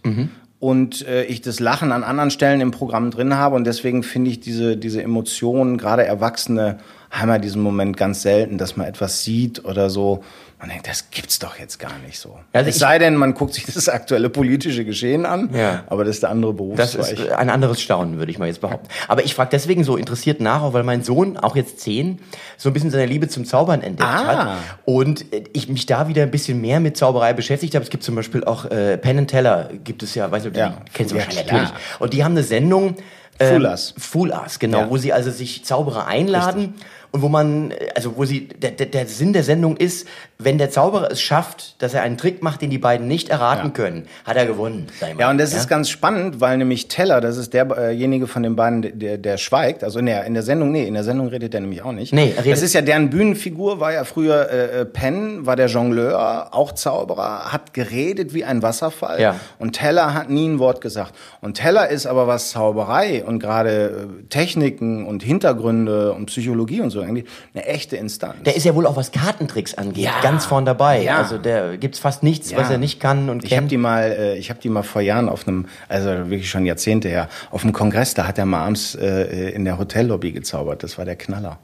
Und 0.60 1.08
äh, 1.08 1.24
ich 1.24 1.42
das 1.42 1.60
Lachen 1.60 1.92
an 1.92 2.04
anderen 2.04 2.30
Stellen 2.30 2.62
im 2.62 2.72
Programm 2.72 3.10
drin 3.10 3.36
habe. 3.36 3.56
Und 3.56 3.66
deswegen 3.66 4.04
finde 4.04 4.30
ich 4.30 4.40
diese, 4.40 4.78
diese 4.78 5.02
Emotionen, 5.02 5.78
gerade 5.78 6.06
Erwachsene, 6.06 6.78
haben 7.10 7.30
ja 7.30 7.40
diesen 7.40 7.62
Moment 7.62 7.96
ganz 7.96 8.22
selten, 8.22 8.58
dass 8.58 8.76
man 8.76 8.86
etwas 8.86 9.24
sieht 9.24 9.66
oder 9.66 9.90
so. 9.90 10.24
Man 10.60 10.70
denkt, 10.70 10.88
das 10.88 11.12
gibt's 11.12 11.38
doch 11.38 11.60
jetzt 11.60 11.78
gar 11.78 12.00
nicht 12.00 12.18
so. 12.18 12.40
Also 12.52 12.70
es 12.72 12.80
sei 12.80 12.98
denn, 12.98 13.16
man 13.16 13.36
guckt 13.36 13.54
sich 13.54 13.66
das 13.66 13.88
aktuelle 13.90 14.28
politische 14.32 14.86
Geschehen 14.86 15.28
an, 15.28 15.52
Ja. 15.54 15.84
aber 15.86 16.04
das 16.04 16.16
ist 16.16 16.24
der 16.24 16.32
andere 16.32 16.52
Das 16.76 16.94
Berufszweig. 16.94 17.20
ist 17.20 17.30
ein 17.32 17.52
anderes 17.52 17.80
Staunen, 17.80 18.18
würde 18.18 18.32
ich 18.32 18.40
mal 18.40 18.48
jetzt 18.48 18.62
behaupten. 18.62 18.88
Aber 19.08 19.24
ich 19.24 19.36
frage 19.36 19.52
deswegen 19.52 19.84
so 19.84 19.98
interessiert 19.98 20.42
nach, 20.42 20.64
auch 20.64 20.74
weil 20.74 20.82
mein 20.84 21.04
Sohn, 21.04 21.38
auch 21.38 21.56
jetzt 21.56 21.80
zehn, 21.82 22.20
so 22.58 22.70
ein 22.72 22.74
bisschen 22.74 22.90
seine 22.90 23.06
Liebe 23.06 23.28
zum 23.28 23.46
Zaubern 23.46 23.82
entdeckt 23.84 24.10
Ah. 24.10 24.26
hat. 24.26 24.58
Und 24.86 25.32
äh, 25.32 25.44
ich 25.54 25.70
mich 25.70 25.86
da 25.86 26.08
wieder 26.08 26.24
ein 26.24 26.32
bisschen 26.32 26.60
mehr 26.60 26.80
mit 26.80 26.98
Zauberei 26.98 27.34
beschäftigt 27.34 27.76
habe. 27.76 27.84
Es 27.84 27.92
gibt 27.92 28.04
zum 28.04 28.16
Beispiel 28.16 28.44
auch 28.44 28.66
äh, 28.66 28.98
Penn 28.98 29.20
and 29.20 29.30
Teller, 29.30 29.70
gibt 29.84 30.02
es 30.02 30.16
ja, 30.16 30.32
weißt 30.32 30.48
du, 30.48 30.50
die 30.50 30.60
Ja. 30.60 30.78
kennst 30.92 31.12
du 31.14 31.18
Ja, 31.18 31.26
wahrscheinlich 31.26 31.52
natürlich. 31.52 31.70
Und 32.00 32.14
die 32.14 32.24
haben 32.24 32.32
eine 32.32 32.42
Sendung. 32.44 32.96
Fool 33.40 33.66
Us. 33.66 33.94
Fool 34.00 34.32
Us, 34.32 34.58
genau, 34.58 34.80
Ja. 34.80 34.90
wo 34.90 34.98
sie 34.98 35.14
also 35.14 35.30
sich 35.30 35.64
Zauberer 35.64 36.08
einladen. 36.08 36.74
Und 37.12 37.22
wo 37.22 37.30
man, 37.30 37.72
äh, 37.72 37.76
also 37.96 38.18
wo 38.18 38.26
sie, 38.26 38.48
der, 38.50 38.72
der 38.72 39.08
Sinn 39.08 39.32
der 39.32 39.44
Sendung 39.44 39.78
ist, 39.78 40.08
wenn 40.40 40.58
der 40.60 40.70
Zauberer 40.70 41.10
es 41.12 41.20
schafft, 41.20 41.82
dass 41.82 41.94
er 41.96 42.04
einen 42.04 42.18
Trick 42.18 42.44
macht, 42.44 42.62
den 42.62 42.70
die 42.70 42.78
beiden 42.78 43.08
nicht 43.08 43.30
erraten 43.30 43.68
Ja. 43.68 43.72
können, 43.74 44.06
hat 44.24 44.36
er 44.38 44.46
gewonnen. 44.46 44.86
Ja, 45.18 45.32
und 45.32 45.40
das 45.40 45.54
ist 45.54 45.68
ganz 45.68 45.90
spannend, 45.90 46.40
weil 46.42 46.58
nämlich 46.60 46.88
Teller, 46.90 47.22
das 47.22 47.38
ist 47.38 47.54
derjenige 47.56 48.28
von 48.28 48.44
den 48.44 48.56
beiden, 48.56 48.84
der, 48.84 48.92
der, 48.92 49.18
der 49.18 49.38
schweigt. 49.38 49.84
Also 49.84 49.98
in 49.98 50.06
der, 50.06 50.26
in 50.26 50.36
der 50.36 50.44
Sendung, 50.44 50.72
nee, 50.72 50.86
in 50.88 50.94
der 50.94 51.04
Sendung 51.04 51.28
redet 51.30 51.56
er 51.56 51.62
nämlich 51.62 51.82
auch 51.84 51.92
nicht. 51.92 52.14
Nee, 52.14 52.34
er 52.38 52.44
redet- 52.44 52.54
das 52.54 52.62
ist 52.62 52.74
ja 52.74 52.82
deren 52.82 53.10
Bühnenfigur, 53.10 53.80
war 53.80 53.92
ja 53.94 54.04
früher 54.04 54.50
äh, 54.52 54.82
äh, 54.82 54.86
Penn, 54.86 55.46
war 55.48 55.56
der 55.56 55.68
Jongleur, 55.68 56.50
auch 56.54 56.72
Zauberer, 56.74 57.52
hat 57.52 57.74
geredet 57.74 58.34
wie 58.36 58.46
ein 58.46 58.62
Wasserfall. 58.62 59.20
Ja. 59.20 59.40
Und 59.58 59.74
Teller 59.74 60.14
hat 60.14 60.30
nie 60.30 60.48
ein 60.48 60.60
Wort 60.60 60.82
gesagt. 60.82 61.14
Und 61.42 61.56
Teller 61.56 61.88
ist 61.90 62.06
aber 62.06 62.28
was 62.28 62.52
Zauberei 62.52 63.24
und 63.26 63.40
gerade 63.40 64.08
äh, 64.22 64.24
Techniken 64.30 65.06
und 65.08 65.24
Hintergründe 65.24 66.14
und 66.14 66.28
Psychologie 66.28 66.82
und 66.82 66.92
so 66.92 67.02
eigentlich 67.02 67.26
eine 67.56 67.66
echte 67.66 67.98
Instanz. 67.98 68.36
Der 68.46 68.56
ist 68.56 68.66
ja 68.66 68.76
wohl 68.76 68.86
auch 68.86 68.96
was 68.98 69.12
Kartentricks 69.12 69.74
angeht, 69.74 70.04
Ja. 70.06 70.12
Ganz 70.32 70.46
vorn 70.46 70.66
dabei. 70.66 71.02
Ja. 71.04 71.18
Also 71.18 71.38
der 71.38 71.78
gibt's 71.78 72.00
fast 72.00 72.24
nichts, 72.24 72.52
Ja. 72.52 72.58
was 72.58 72.70
er 72.70 72.78
nicht 72.78 73.00
kann 73.00 73.30
und 73.30 73.44
Ich 73.44 73.52
habe 73.52 73.62
kennt. 73.62 73.72
die 73.72 73.78
mal, 73.78 74.04
äh, 74.12 74.38
ich 74.38 74.50
habe 74.50 74.60
die 74.62 74.70
mal 74.70 74.84
vor 74.84 75.02
Jahren 75.02 75.30
auf 75.30 75.48
einem, 75.48 75.66
also 75.90 76.10
wirklich 76.30 76.50
schon 76.50 76.66
Jahrzehnte 76.66 77.10
her, 77.10 77.28
auf 77.52 77.64
einem 77.64 77.74
Kongress, 77.74 78.14
da 78.14 78.28
hat 78.28 78.38
er 78.38 78.46
mal 78.46 78.64
abends 78.64 78.96
äh, 78.96 79.50
in 79.52 79.66
der 79.66 79.78
Hotellobby 79.78 80.32
gezaubert. 80.32 80.84
Das 80.84 80.98
war 80.98 81.06
der 81.06 81.16
Knaller. 81.16 81.58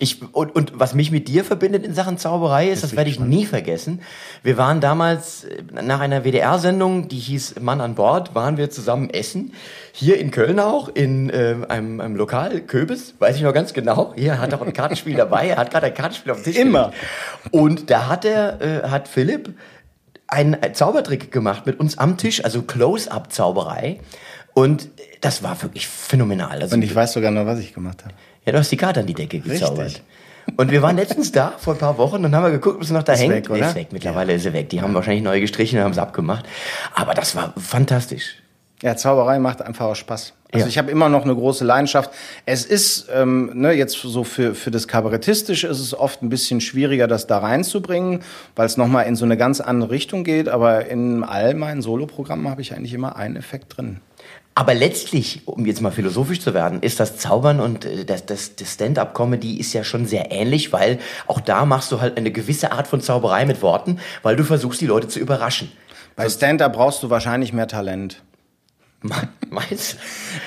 Ich, 0.00 0.22
und, 0.32 0.54
und 0.54 0.72
was 0.74 0.94
mich 0.94 1.10
mit 1.10 1.26
dir 1.26 1.44
verbindet 1.44 1.84
in 1.84 1.92
Sachen 1.92 2.18
Zauberei 2.18 2.68
ist, 2.68 2.84
das 2.84 2.94
werde 2.94 3.10
ich 3.10 3.18
nie 3.18 3.46
vergessen. 3.46 4.00
Wir 4.44 4.56
waren 4.56 4.80
damals 4.80 5.44
äh, 5.44 5.62
nach 5.72 5.98
einer 5.98 6.24
WDR-Sendung, 6.24 7.08
die 7.08 7.18
hieß 7.18 7.56
Mann 7.60 7.80
an 7.80 7.96
Bord, 7.96 8.34
waren 8.34 8.56
wir 8.56 8.70
zusammen 8.70 9.10
essen. 9.10 9.52
Hier 9.92 10.20
in 10.20 10.30
Köln 10.30 10.60
auch, 10.60 10.88
in 10.88 11.30
ähm, 11.34 11.66
einem, 11.68 12.00
einem 12.00 12.14
Lokal, 12.14 12.60
Köbis, 12.60 13.14
weiß 13.18 13.36
ich 13.36 13.42
noch 13.42 13.52
ganz 13.52 13.72
genau. 13.72 14.12
Hier 14.16 14.38
hat 14.38 14.54
auch 14.54 14.62
ein 14.62 14.72
Kartenspiel 14.72 15.14
dabei, 15.16 15.48
er 15.48 15.56
hat 15.56 15.72
gerade 15.72 15.86
ein 15.86 15.94
Kartenspiel 15.94 16.30
auf 16.30 16.42
dem 16.42 16.44
Tisch. 16.44 16.56
Immer. 16.56 16.92
gelegt. 17.42 17.54
Und 17.54 17.90
da 17.90 18.08
hat 18.08 18.24
er, 18.24 18.60
äh, 18.60 18.88
hat 18.88 19.08
Philipp 19.08 19.52
einen 20.28 20.56
Zaubertrick 20.74 21.32
gemacht 21.32 21.66
mit 21.66 21.80
uns 21.80 21.98
am 21.98 22.18
Tisch, 22.18 22.44
also 22.44 22.62
Close-Up-Zauberei. 22.62 23.98
Und 24.54 24.88
das 25.20 25.42
war 25.42 25.60
wirklich 25.62 25.88
phänomenal. 25.88 26.60
Also 26.60 26.74
Und 26.74 26.82
ich 26.82 26.94
weiß 26.94 27.12
sogar 27.12 27.30
noch, 27.30 27.46
was 27.46 27.58
ich 27.58 27.74
gemacht 27.74 28.04
habe. 28.04 28.14
Ja, 28.46 28.52
du 28.52 28.58
hast 28.58 28.70
die 28.72 28.76
Karte 28.76 29.00
an 29.00 29.06
die 29.06 29.14
Decke 29.14 29.40
gezaubert. 29.40 29.86
Richtig. 29.86 30.02
Und 30.56 30.70
wir 30.70 30.80
waren 30.80 30.96
letztens 30.96 31.30
da, 31.30 31.52
vor 31.58 31.74
ein 31.74 31.78
paar 31.78 31.98
Wochen, 31.98 32.24
und 32.24 32.34
haben 32.34 32.42
wir 32.44 32.50
geguckt, 32.50 32.76
ob 32.76 32.82
es 32.82 32.90
noch 32.90 33.02
da 33.02 33.12
Ist 33.12 33.20
hängt. 33.20 33.32
weg, 33.34 33.48
Nee, 33.50 33.56
oder? 33.58 33.68
Ist 33.68 33.74
weg, 33.74 33.88
mittlerweile 33.92 34.32
ist 34.32 34.44
sie 34.44 34.52
weg. 34.54 34.70
Die 34.70 34.80
haben 34.80 34.94
wahrscheinlich 34.94 35.22
neu 35.22 35.40
gestrichen 35.40 35.78
und 35.78 35.84
haben 35.84 35.92
es 35.92 35.98
abgemacht. 35.98 36.46
Aber 36.94 37.12
das 37.12 37.36
war 37.36 37.52
fantastisch. 37.58 38.36
Ja, 38.80 38.96
Zauberei 38.96 39.38
macht 39.40 39.60
einfach 39.60 39.86
auch 39.86 39.94
Spaß. 39.96 40.32
Also 40.52 40.64
Ja. 40.64 40.68
ich 40.68 40.78
habe 40.78 40.90
immer 40.90 41.08
noch 41.10 41.24
eine 41.24 41.34
große 41.34 41.64
Leidenschaft. 41.64 42.10
Es 42.46 42.64
ist, 42.64 43.08
ähm, 43.12 43.50
ne, 43.54 43.72
jetzt 43.72 43.94
so 44.00 44.24
für, 44.24 44.54
für 44.54 44.70
das 44.70 44.88
Kabarettistische 44.88 45.66
ist 45.66 45.80
es 45.80 45.92
oft 45.94 46.22
ein 46.22 46.28
bisschen 46.30 46.60
schwieriger, 46.62 47.06
das 47.08 47.26
da 47.26 47.38
reinzubringen, 47.38 48.20
weil 48.56 48.64
es 48.66 48.76
nochmal 48.78 49.04
in 49.06 49.16
so 49.16 49.24
eine 49.26 49.36
ganz 49.36 49.60
andere 49.60 49.90
Richtung 49.90 50.24
geht. 50.24 50.48
Aber 50.48 50.86
in 50.86 51.24
all 51.24 51.52
meinen 51.54 51.82
Soloprogrammen 51.82 52.48
habe 52.48 52.62
ich 52.62 52.72
eigentlich 52.72 52.94
immer 52.94 53.16
einen 53.16 53.36
Effekt 53.36 53.76
drin. 53.76 54.00
Aber 54.58 54.74
letztlich, 54.74 55.42
um 55.44 55.66
jetzt 55.66 55.80
mal 55.80 55.92
philosophisch 55.92 56.40
zu 56.40 56.52
werden, 56.52 56.82
ist 56.82 56.98
das 56.98 57.16
Zaubern 57.16 57.60
und 57.60 57.84
äh, 57.84 58.04
das, 58.04 58.26
das, 58.26 58.56
das 58.56 58.74
Stand-up-Comedy 58.74 59.56
ist 59.56 59.72
ja 59.72 59.84
schon 59.84 60.04
sehr 60.04 60.32
ähnlich, 60.32 60.72
weil 60.72 60.98
auch 61.28 61.38
da 61.38 61.64
machst 61.64 61.92
du 61.92 62.00
halt 62.00 62.18
eine 62.18 62.32
gewisse 62.32 62.72
Art 62.72 62.88
von 62.88 63.00
Zauberei 63.00 63.46
mit 63.46 63.62
Worten, 63.62 64.00
weil 64.24 64.34
du 64.34 64.42
versuchst, 64.42 64.80
die 64.80 64.86
Leute 64.86 65.06
zu 65.06 65.20
überraschen. 65.20 65.70
Bei 66.16 66.28
Stand-up 66.28 66.72
brauchst 66.72 67.04
du 67.04 67.08
wahrscheinlich 67.08 67.52
mehr 67.52 67.68
Talent. 67.68 68.20
Meinst 69.48 69.96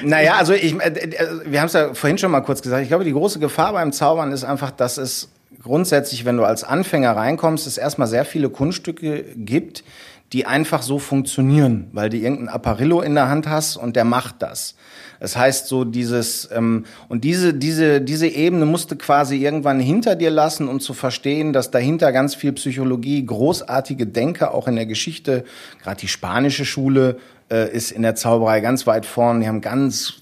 Naja, 0.04 0.36
also 0.36 0.52
ich, 0.52 0.78
äh, 0.78 0.90
äh, 0.90 1.28
wir 1.46 1.62
haben 1.62 1.68
es 1.68 1.74
ja 1.74 1.94
vorhin 1.94 2.18
schon 2.18 2.32
mal 2.32 2.42
kurz 2.42 2.62
gesagt. 2.62 2.84
Ich 2.84 2.90
glaube, 2.90 3.06
die 3.06 3.14
große 3.14 3.40
Gefahr 3.40 3.72
beim 3.72 3.94
Zaubern 3.94 4.34
ist 4.34 4.44
einfach, 4.44 4.72
dass 4.72 4.98
es 4.98 5.30
grundsätzlich, 5.64 6.26
wenn 6.26 6.36
du 6.36 6.44
als 6.44 6.66
Anfänger 6.66 7.16
reinkommst, 7.16 7.66
es 7.66 7.78
erstmal 7.78 8.10
sehr 8.10 8.26
viele 8.26 8.50
Kunststücke 8.50 9.24
gibt, 9.38 9.86
die 10.34 10.46
einfach 10.46 10.82
so 10.82 10.98
funktionieren, 10.98 11.90
weil 11.92 12.10
du 12.10 12.18
irgendein 12.18 12.50
Apparillo 12.50 13.02
in 13.02 13.16
der 13.16 13.28
Hand 13.28 13.50
hast 13.50 13.76
und 13.76 13.96
der 13.96 14.06
macht 14.06 14.36
das. 14.42 14.76
Das 15.20 15.36
heißt 15.36 15.68
so 15.68 15.84
dieses 15.84 16.50
ähm, 16.52 16.86
und 17.10 17.24
diese 17.24 17.54
diese 17.54 18.02
diese 18.02 18.28
Ebene 18.28 18.66
musste 18.66 18.96
quasi 18.96 19.38
irgendwann 19.38 19.80
hinter 19.80 20.16
dir 20.16 20.32
lassen, 20.32 20.68
um 20.68 20.80
zu 20.80 20.94
verstehen, 20.94 21.54
dass 21.54 21.70
dahinter 21.70 22.12
ganz 22.12 22.34
viel 22.34 22.54
Psychologie, 22.54 23.26
großartige 23.26 24.08
Denker 24.08 24.54
auch 24.54 24.68
in 24.68 24.78
der 24.78 24.86
Geschichte, 24.86 25.44
gerade 25.84 26.00
die 26.00 26.08
spanische 26.08 26.66
Schule 26.66 27.18
äh, 27.52 27.70
ist 27.72 27.92
in 27.92 28.02
der 28.02 28.16
Zauberei 28.16 28.62
ganz 28.62 28.88
weit 28.88 29.06
vorn. 29.06 29.42
Die 29.42 29.48
haben 29.48 29.62
ganz 29.62 30.22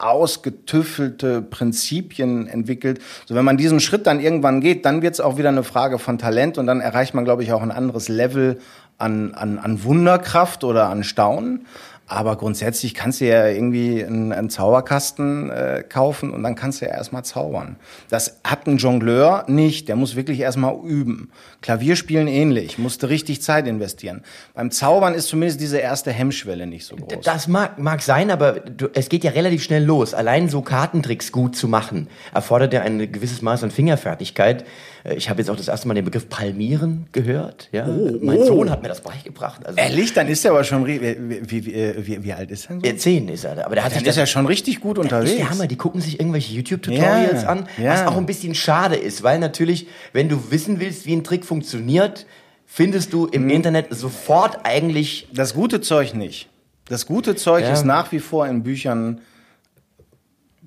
ausgetüffelte 0.00 1.42
Prinzipien 1.42 2.46
entwickelt. 2.46 3.00
So, 3.26 3.34
wenn 3.34 3.44
man 3.44 3.56
diesen 3.56 3.80
Schritt 3.80 4.06
dann 4.06 4.20
irgendwann 4.20 4.60
geht, 4.60 4.84
dann 4.84 5.02
wird 5.02 5.14
es 5.14 5.20
auch 5.20 5.36
wieder 5.36 5.50
eine 5.50 5.62
Frage 5.62 5.98
von 5.98 6.18
Talent 6.18 6.58
und 6.58 6.66
dann 6.66 6.80
erreicht 6.80 7.14
man, 7.14 7.24
glaube 7.24 7.42
ich, 7.42 7.52
auch 7.52 7.62
ein 7.62 7.70
anderes 7.70 8.08
Level 8.08 8.58
an, 9.00 9.34
an, 9.34 9.58
an 9.58 9.82
Wunderkraft 9.84 10.64
oder 10.64 10.88
an 10.88 11.04
Staunen. 11.04 11.66
Aber 12.10 12.34
grundsätzlich 12.34 12.94
kannst 12.94 13.20
du 13.20 13.26
ja 13.26 13.46
irgendwie 13.46 14.04
einen, 14.04 14.32
einen 14.32 14.50
Zauberkasten 14.50 15.48
äh, 15.48 15.84
kaufen 15.88 16.32
und 16.32 16.42
dann 16.42 16.56
kannst 16.56 16.80
du 16.80 16.86
ja 16.86 16.90
erstmal 16.90 17.24
zaubern. 17.24 17.76
Das 18.08 18.40
hat 18.42 18.66
ein 18.66 18.78
Jongleur 18.78 19.44
nicht, 19.46 19.86
der 19.86 19.94
muss 19.94 20.16
wirklich 20.16 20.40
erstmal 20.40 20.74
üben. 20.84 21.30
Klavierspielen 21.62 22.26
ähnlich, 22.26 22.78
musste 22.78 23.10
richtig 23.10 23.42
Zeit 23.42 23.68
investieren. 23.68 24.22
Beim 24.54 24.72
Zaubern 24.72 25.14
ist 25.14 25.28
zumindest 25.28 25.60
diese 25.60 25.78
erste 25.78 26.10
Hemmschwelle 26.10 26.66
nicht 26.66 26.84
so 26.84 26.96
groß. 26.96 27.22
Das 27.22 27.46
mag, 27.46 27.78
mag 27.78 28.02
sein, 28.02 28.32
aber 28.32 28.54
du, 28.54 28.88
es 28.92 29.08
geht 29.08 29.22
ja 29.22 29.30
relativ 29.30 29.62
schnell 29.62 29.84
los. 29.84 30.12
Allein 30.12 30.48
so 30.48 30.62
Kartentricks 30.62 31.30
gut 31.30 31.54
zu 31.54 31.68
machen, 31.68 32.08
erfordert 32.34 32.72
ja 32.72 32.80
ein 32.82 33.12
gewisses 33.12 33.40
Maß 33.40 33.62
an 33.62 33.70
Fingerfertigkeit. 33.70 34.64
Äh, 35.04 35.14
Ich 35.14 35.30
habe 35.30 35.40
jetzt 35.40 35.48
auch 35.48 35.56
das 35.56 35.68
erste 35.68 35.86
Mal 35.86 35.94
den 35.94 36.04
Begriff 36.04 36.28
Palmieren 36.28 37.06
gehört. 37.12 37.68
Ja? 37.70 37.86
Oh, 37.86 38.18
mein 38.20 38.38
oh. 38.38 38.44
Sohn 38.46 38.68
hat 38.68 38.82
mir 38.82 38.88
das 38.88 39.00
beigebracht. 39.00 39.64
Also, 39.64 39.78
Ehrlich, 39.78 40.12
dann 40.12 40.26
ist 40.26 40.44
er 40.44 40.50
aber 40.50 40.64
schon, 40.64 40.86
wie, 40.88 41.00
wie, 41.00 41.66
wie, 41.66 41.74
wie, 42.06 42.22
wie 42.24 42.32
alt 42.32 42.50
ist 42.50 42.68
er 42.70 42.80
so? 42.80 42.86
äh, 42.86 42.96
zehn 42.96 43.28
ist 43.28 43.44
er, 43.44 43.64
aber 43.64 43.74
der 43.74 43.84
hat 43.84 43.92
Dann 43.92 43.98
sich 44.00 44.08
ist 44.08 44.16
das 44.16 44.22
er 44.22 44.26
schon 44.26 44.46
richtig 44.46 44.80
gut 44.80 44.98
unterwegs. 44.98 45.30
ist 45.30 45.38
der 45.38 45.50
Hammer, 45.50 45.66
die 45.66 45.76
gucken 45.76 46.00
sich 46.00 46.18
irgendwelche 46.20 46.52
YouTube-Tutorials 46.54 47.42
Ja, 47.42 47.48
an, 47.48 47.68
ja. 47.82 47.92
was 47.92 48.06
auch 48.06 48.16
ein 48.16 48.26
bisschen 48.26 48.54
schade 48.54 48.96
ist, 48.96 49.22
weil 49.22 49.38
natürlich, 49.38 49.86
wenn 50.12 50.28
du 50.28 50.50
wissen 50.50 50.80
willst, 50.80 51.06
wie 51.06 51.14
ein 51.14 51.24
Trick 51.24 51.44
funktioniert, 51.44 52.26
findest 52.66 53.12
du 53.12 53.26
im 53.26 53.48
Internet 53.50 53.86
sofort 53.94 54.60
eigentlich 54.64 55.28
Das 55.32 55.54
gute 55.54 55.80
Zeug 55.80 56.14
nicht. 56.14 56.48
Das 56.88 57.06
gute 57.06 57.36
Zeug 57.36 57.64
Ja. 57.64 57.72
ist 57.72 57.84
nach 57.84 58.10
wie 58.12 58.18
vor 58.20 58.46
in 58.48 58.62
Büchern. 58.62 59.20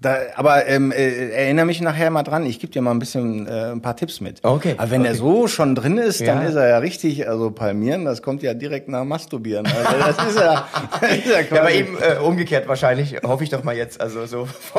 Da, 0.03 0.17
aber 0.35 0.67
ähm, 0.67 0.91
äh, 0.91 1.29
erinnere 1.31 1.65
mich 1.65 1.81
nachher 1.81 2.11
mal 2.11 2.23
dran. 2.23 2.45
Ich 2.45 2.59
gebe 2.59 2.71
dir 2.71 2.81
mal 2.81 2.91
ein 2.91 2.99
bisschen 2.99 3.47
äh, 3.47 3.71
ein 3.71 3.81
paar 3.81 3.95
Tipps 3.95 4.19
mit. 4.21 4.39
Okay, 4.43 4.75
Aber 4.77 4.91
wenn 4.91 5.05
er 5.05 5.11
okay. 5.11 5.19
so 5.19 5.47
schon 5.47 5.73
drin 5.75 5.97
ist, 5.97 6.19
dann 6.21 6.41
Ja. 6.43 6.49
ist 6.49 6.55
er 6.55 6.67
ja 6.69 6.77
richtig. 6.79 7.27
Also 7.27 7.49
Palmieren, 7.51 8.03
das 8.05 8.21
kommt 8.21 8.43
ja 8.43 8.53
direkt 8.53 8.89
nach 8.89 9.05
Masturbieren. 9.05 9.65
Also 9.65 9.97
das 9.99 10.27
ist 10.29 10.39
ja. 10.39 10.67
Das 11.01 11.11
ist 11.11 11.25
ja, 11.25 11.31
Ja, 11.39 11.43
quasi- 11.43 11.59
aber 11.59 11.71
eben 11.71 11.97
äh, 11.97 12.19
umgekehrt 12.21 12.67
wahrscheinlich, 12.67 13.15
hoffe 13.23 13.43
ich 13.45 13.49
doch 13.49 13.63
mal 13.63 13.75
jetzt, 13.75 13.99
also 14.01 14.25
so 14.25 14.47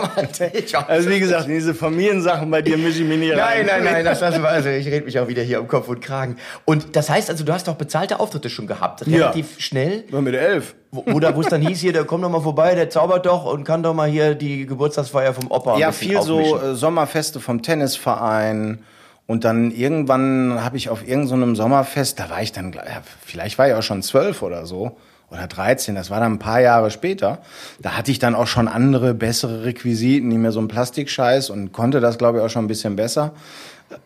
also 0.89 1.11
wie 1.11 1.21
gesagt, 1.21 1.49
diese 1.49 1.75
Familiensachen 1.75 2.51
bei 2.51 2.63
dir 2.63 2.77
mische 2.77 3.03
ich 3.03 3.09
mich 3.09 3.19
nicht 3.19 3.31
Nein, 3.37 3.41
rein. 3.41 3.67
nein, 3.67 3.85
nein, 3.85 4.05
das 4.05 4.21
lassen 4.21 4.43
wir, 4.43 4.49
also 4.49 4.69
ich 4.69 4.87
rede 4.87 5.05
mich 5.05 5.19
auch 5.19 5.29
wieder 5.29 5.43
hier 5.43 5.61
um 5.61 5.69
Kopf 5.69 5.89
und 5.89 6.01
Kragen. 6.01 6.37
Und 6.65 6.97
das 6.97 7.09
heißt 7.11 7.31
also, 7.31 7.45
du 7.45 7.53
hast 7.53 7.67
doch 7.69 7.75
bezahlte 7.77 8.21
Auftritte 8.21 8.51
schon 8.51 8.67
gehabt, 8.67 9.07
Ja. 9.07 9.19
relativ 9.27 9.59
schnell, 9.59 10.05
Nur 10.11 10.23
mit 10.23 10.35
elf. 10.35 10.75
Wo, 10.95 11.05
wo 11.07 11.41
es 11.41 11.49
dann 11.49 11.61
hieß, 11.61 11.81
hier, 11.81 11.93
der 11.93 12.05
kommt 12.05 12.25
doch 12.25 12.31
mal 12.31 12.41
vorbei, 12.41 12.75
der 12.75 12.91
zaubert 12.91 13.27
doch 13.27 13.45
und 13.45 13.65
kann 13.65 13.83
doch 13.83 13.95
mal 13.95 14.09
hier 14.09 14.35
die 14.35 14.67
Geburtstagsfeier 14.67 15.35
vom 15.35 15.51
Opa 15.51 15.79
Ja, 15.79 15.93
viel 15.93 16.23
so 16.23 16.59
äh, 16.59 16.75
Sommerfeste 16.75 17.41
vom 17.41 17.63
Tennisverein. 17.63 18.85
Und 19.27 19.45
dann 19.45 19.71
irgendwann 19.71 20.63
habe 20.63 20.77
ich 20.77 20.91
auf 20.91 21.07
irgendeinem 21.07 21.57
Sommerfest, 21.57 22.21
da 22.21 22.29
war 22.29 22.43
ich 22.43 22.53
dann, 22.53 22.77
vielleicht 23.25 23.59
war 23.59 23.69
ich 23.69 23.75
auch 23.75 23.83
schon 23.83 24.03
zwölf 24.03 24.43
oder 24.43 24.67
so, 24.67 24.97
oder 25.31 25.47
13, 25.47 25.95
das 25.95 26.11
war 26.11 26.21
dann 26.21 26.35
ein 26.35 26.39
paar 26.39 26.61
Jahre 26.61 26.91
später. 26.91 27.39
Da 27.81 27.97
hatte 27.97 28.11
ich 28.11 28.19
dann 28.19 28.35
auch 28.35 28.47
schon 28.47 28.69
andere, 28.69 29.15
bessere 29.15 29.65
Requisiten, 29.65 30.29
nicht 30.29 30.39
mehr 30.39 30.53
so 30.53 30.61
ein 30.61 30.69
Plastikscheiß 30.69 31.51
und 31.51 31.73
konnte 31.73 32.01
das, 32.01 32.19
glaube 32.19 32.39
ich, 32.39 32.45
auch 32.45 32.51
schon 32.51 32.67
ein 32.67 32.69
bisschen 32.69 32.97
besser. 32.97 33.33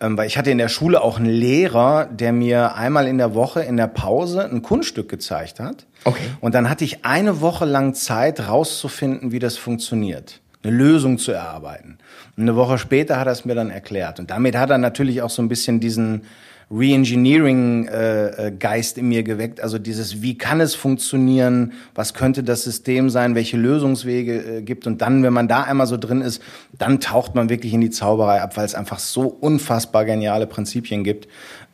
Ähm, 0.01 0.17
weil 0.17 0.27
ich 0.27 0.39
hatte 0.39 0.51
in 0.51 0.59
der 0.59 0.69
Schule 0.69 1.01
auch 1.03 1.19
einen 1.19 1.27
Lehrer, 1.27 2.07
der 2.07 2.33
mir 2.33 2.77
einmal 2.77 3.07
in 3.07 3.19
der 3.19 3.35
Woche 3.35 3.63
in 3.63 3.77
der 3.77 3.87
Pause 3.87 4.45
ein 4.45 4.63
Kunststück 4.63 5.09
gezeigt 5.09 5.61
hat. 5.61 5.87
Okay. 6.05 6.23
Und 6.41 6.55
dann 6.55 6.71
hatte 6.71 6.85
ich 6.85 7.05
eine 7.05 7.41
Woche 7.41 7.65
lang 7.65 7.95
Zeit, 7.95 8.49
rauszufinden, 8.49 9.33
wie 9.33 9.39
das 9.39 9.57
funktioniert. 9.57 10.41
Eine 10.63 10.77
Lösung 10.77 11.19
zu 11.19 11.33
erarbeiten. 11.33 11.99
Und 12.37 12.43
eine 12.43 12.57
Woche 12.57 12.79
später 12.79 13.19
hat 13.19 13.27
er 13.27 13.33
es 13.33 13.45
mir 13.45 13.55
dann 13.55 13.71
erklärt. 13.71 14.19
Und 14.19 14.31
damit 14.31 14.57
hat 14.57 14.71
er 14.71 14.79
natürlich 14.79 15.23
auch 15.23 15.31
so 15.31 15.43
ein 15.43 15.49
bisschen 15.49 15.81
diesen 15.81 16.23
Reengineering-Geist 16.71 18.99
in 18.99 19.09
mir 19.09 19.23
geweckt. 19.23 19.63
Also 19.63 19.79
dieses, 19.79 20.21
wie 20.21 20.37
kann 20.37 20.61
es 20.61 20.75
funktionieren? 20.75 21.73
Was 21.95 22.13
könnte 22.13 22.43
das 22.43 22.65
System 22.65 23.09
sein? 23.11 23.35
Welche 23.35 23.57
Lösungswege 23.57 24.59
äh, 24.59 24.63
gibt? 24.63 24.87
Und 24.87 25.01
dann, 25.01 25.23
wenn 25.23 25.33
man 25.33 25.49
da 25.49 25.63
einmal 25.63 25.87
so 25.87 25.97
drin 25.97 26.21
ist, 26.21 26.43
dann 26.77 27.01
taucht 27.01 27.35
man 27.35 27.49
wirklich 27.49 27.73
in 27.73 27.81
die 27.81 27.89
Zauberei 27.91 28.43
ab, 28.43 28.55
weil 28.57 28.67
es 28.67 28.75
einfach 28.75 28.99
so 28.99 29.23
unfassbar 29.23 30.05
geniale 30.05 30.47
Prinzipien 30.47 31.05
gibt. 31.05 31.27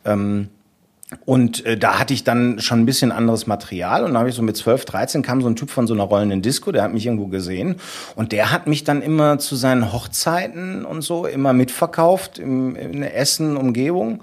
Ähm, 0.05 0.47
und 1.25 1.65
äh, 1.65 1.77
da 1.77 1.99
hatte 1.99 2.13
ich 2.13 2.23
dann 2.23 2.59
schon 2.59 2.79
ein 2.79 2.85
bisschen 2.85 3.11
anderes 3.11 3.45
Material 3.45 4.03
und 4.03 4.09
dann 4.09 4.17
habe 4.17 4.29
ich 4.29 4.35
so 4.35 4.41
mit 4.41 4.57
12, 4.57 4.85
13 4.85 5.21
kam 5.21 5.41
so 5.41 5.47
ein 5.47 5.55
Typ 5.55 5.69
von 5.69 5.85
so 5.85 5.93
einer 5.93 6.03
rollenden 6.03 6.41
Disco, 6.41 6.71
der 6.71 6.81
hat 6.81 6.93
mich 6.93 7.05
irgendwo 7.05 7.27
gesehen 7.27 7.75
und 8.15 8.31
der 8.31 8.51
hat 8.51 8.65
mich 8.65 8.83
dann 8.83 9.03
immer 9.03 9.37
zu 9.37 9.55
seinen 9.55 9.93
Hochzeiten 9.93 10.83
und 10.83 11.03
so 11.03 11.27
immer 11.27 11.53
mitverkauft 11.53 12.39
im, 12.39 12.75
in 12.75 13.03
Essen 13.03 13.55
Umgebung 13.55 14.21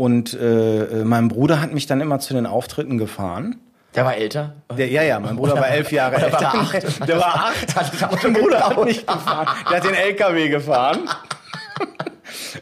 und 0.00 0.32
äh, 0.32 1.00
äh, 1.00 1.04
mein 1.04 1.28
Bruder 1.28 1.60
hat 1.60 1.74
mich 1.74 1.86
dann 1.86 2.00
immer 2.00 2.20
zu 2.20 2.32
den 2.32 2.46
Auftritten 2.46 2.96
gefahren. 2.96 3.56
Der 3.94 4.06
war 4.06 4.16
älter. 4.16 4.54
Der, 4.74 4.88
ja, 4.88 5.02
ja, 5.02 5.20
mein 5.20 5.36
Bruder 5.36 5.56
war 5.56 5.68
elf 5.68 5.92
Jahre 5.92 6.16
älter. 6.16 6.40
war 6.40 6.54
acht? 6.54 7.06
Der 7.08 7.16
war 7.18 7.34
acht. 7.34 7.76
Hat 7.76 8.22
mein 8.22 8.32
Bruder 8.32 8.60
hat 8.60 8.82
nicht 8.86 9.06
gefahren. 9.06 9.48
Der 9.68 9.76
hat 9.76 9.84
den 9.84 9.94
LKW 9.94 10.48
gefahren. 10.48 11.00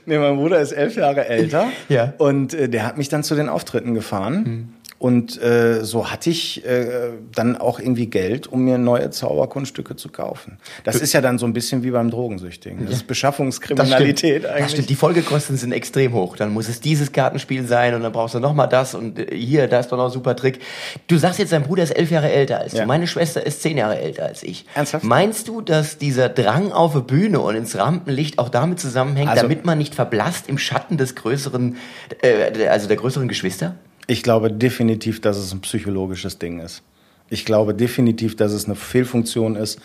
Nee, 0.07 0.19
mein 0.19 0.37
Bruder 0.37 0.61
ist 0.61 0.73
elf 0.73 0.97
Jahre 0.97 1.27
älter. 1.27 1.67
Ja. 1.89 2.15
Und 2.19 2.55
äh, 2.55 2.69
der 2.69 2.87
hat 2.87 2.97
mich 2.97 3.09
dann 3.11 3.23
zu 3.23 3.35
den 3.35 3.49
Auftritten 3.49 3.95
gefahren. 3.95 4.75
Und 4.99 5.41
äh, 5.41 5.85
so 5.85 6.11
hatte 6.11 6.29
ich 6.29 6.67
äh, 6.67 7.11
dann 7.33 7.57
auch 7.57 7.79
irgendwie 7.79 8.07
Geld, 8.09 8.49
um 8.49 8.65
mir 8.65 8.79
neue 8.79 9.11
Zauberkunststücke 9.11 9.95
zu 9.95 10.09
kaufen. 10.09 10.59
Das 10.83 10.97
ist 10.97 11.13
ja 11.13 11.21
dann 11.21 11.39
so 11.39 11.47
ein 11.47 11.53
bisschen 11.53 11.85
wie 11.85 11.93
beim 11.93 12.11
Drogensüchtigen. 12.11 12.85
Das 12.85 12.97
ist 12.97 13.07
Beschaffungskriminalität 13.07 14.43
das 14.43 14.51
eigentlich. 14.51 14.63
Das 14.65 14.73
stimmt, 14.73 14.91
die 14.91 14.95
Folgekosten 14.97 15.57
sind 15.57 15.71
extrem 15.71 16.13
hoch. 16.15 16.37
Dann 16.37 16.53
muss 16.53 16.69
es 16.69 16.81
dieses 16.81 17.13
Kartenspiel 17.13 17.65
sein 17.67 17.95
und 17.95 18.03
dann 18.03 18.11
brauchst 18.11 18.35
du 18.35 18.41
noch 18.41 18.55
mal 18.55 18.67
das 18.67 18.95
und 18.97 19.19
äh, 19.21 19.37
hier, 19.37 19.69
da 19.69 19.79
ist 19.79 19.93
doch 19.93 19.97
noch 19.97 20.07
ein 20.07 20.11
super 20.11 20.35
Trick. 20.35 20.59
Du 21.07 21.17
sagst 21.17 21.39
jetzt, 21.39 21.53
dein 21.53 21.63
Bruder 21.63 21.85
ist 21.85 21.93
elf 21.93 22.11
Jahre 22.11 22.31
älter 22.31 22.59
als 22.59 22.73
du. 22.73 22.79
Ja. 22.79 22.87
Meine 22.87 23.07
Schwester 23.07 23.47
ist 23.47 23.63
zehn 23.63 23.77
Jahre 23.77 24.01
älter 24.01 24.27
als 24.27 24.43
ich. 24.43 24.65
Ernsthaft? 24.75 25.05
Meinst 25.05 25.47
du, 25.47 25.61
dass 25.61 25.99
dieser 25.99 26.29
Drang 26.29 26.73
auf 26.73 26.95
die 26.95 27.03
Bühne 27.03 27.39
und 27.39 27.55
ins 27.55 27.77
Rampenlicht 27.77 28.41
auch 28.41 28.49
damit 28.49 28.81
zusammenhängt, 28.81 29.31
Also- 29.31 29.43
damit 29.43 29.65
man 29.65 29.79
nicht 29.79 29.95
verblasst 29.95 30.49
im 30.49 30.59
Schatten 30.59 30.97
des 30.97 31.15
größeren, 31.15 31.77
äh, 32.23 32.67
also 32.67 32.89
der 32.89 32.97
größeren 32.97 33.29
Geschwister? 33.29 33.77
Ich 34.09 34.23
glaube 34.23 34.51
definitiv, 34.51 35.21
dass 35.21 35.37
es 35.37 35.53
ein 35.53 35.61
psychologisches 35.61 36.39
Ding 36.39 36.61
ist. 36.61 36.83
Ich 37.29 37.45
glaube 37.45 37.75
definitiv, 37.75 38.37
dass 38.37 38.53
es 38.53 38.65
eine 38.65 38.75
Fehlfunktion 38.75 39.55
ist. 39.55 39.79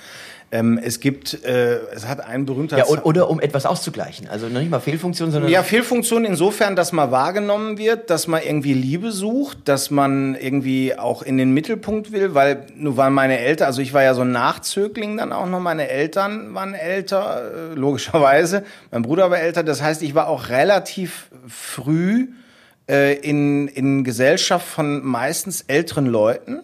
Ähm, 0.49 0.79
es 0.81 1.01
gibt, 1.01 1.43
äh, 1.43 1.79
es 1.93 2.07
hat 2.07 2.21
ein 2.21 2.45
berühmter 2.45 2.77
Ja, 2.77 2.85
und, 2.85 2.99
oder 2.99 3.29
um 3.29 3.41
etwas 3.41 3.65
auszugleichen. 3.65 4.29
Also 4.29 4.47
noch 4.47 4.61
nicht 4.61 4.69
mal 4.69 4.79
Fehlfunktion, 4.79 5.31
sondern 5.31 5.51
Ja, 5.51 5.61
Fehlfunktion 5.61 6.23
insofern, 6.23 6.77
dass 6.77 6.93
man 6.93 7.11
wahrgenommen 7.11 7.77
wird, 7.77 8.09
dass 8.09 8.27
man 8.27 8.41
irgendwie 8.41 8.73
Liebe 8.73 9.11
sucht, 9.11 9.57
dass 9.65 9.91
man 9.91 10.35
irgendwie 10.35 10.97
auch 10.97 11.21
in 11.21 11.37
den 11.37 11.51
Mittelpunkt 11.53 12.13
will, 12.13 12.33
weil 12.33 12.67
nur 12.75 12.95
waren 12.95 13.13
meine 13.13 13.39
Eltern, 13.39 13.65
also 13.65 13.81
ich 13.81 13.93
war 13.93 14.03
ja 14.03 14.13
so 14.13 14.21
ein 14.21 14.31
Nachzögling 14.31 15.17
dann 15.17 15.33
auch 15.33 15.47
noch, 15.47 15.59
meine 15.59 15.89
Eltern 15.89 16.53
waren 16.53 16.75
älter, 16.75 17.71
äh, 17.71 17.73
logischerweise, 17.73 18.63
mein 18.91 19.01
Bruder 19.01 19.31
war 19.31 19.39
älter, 19.39 19.63
das 19.63 19.81
heißt, 19.81 20.01
ich 20.01 20.15
war 20.15 20.27
auch 20.27 20.47
relativ 20.49 21.29
früh 21.47 22.27
äh, 22.89 23.13
in, 23.15 23.67
in 23.67 24.03
Gesellschaft 24.03 24.67
von 24.67 25.03
meistens 25.05 25.61
älteren 25.67 26.05
Leuten 26.05 26.63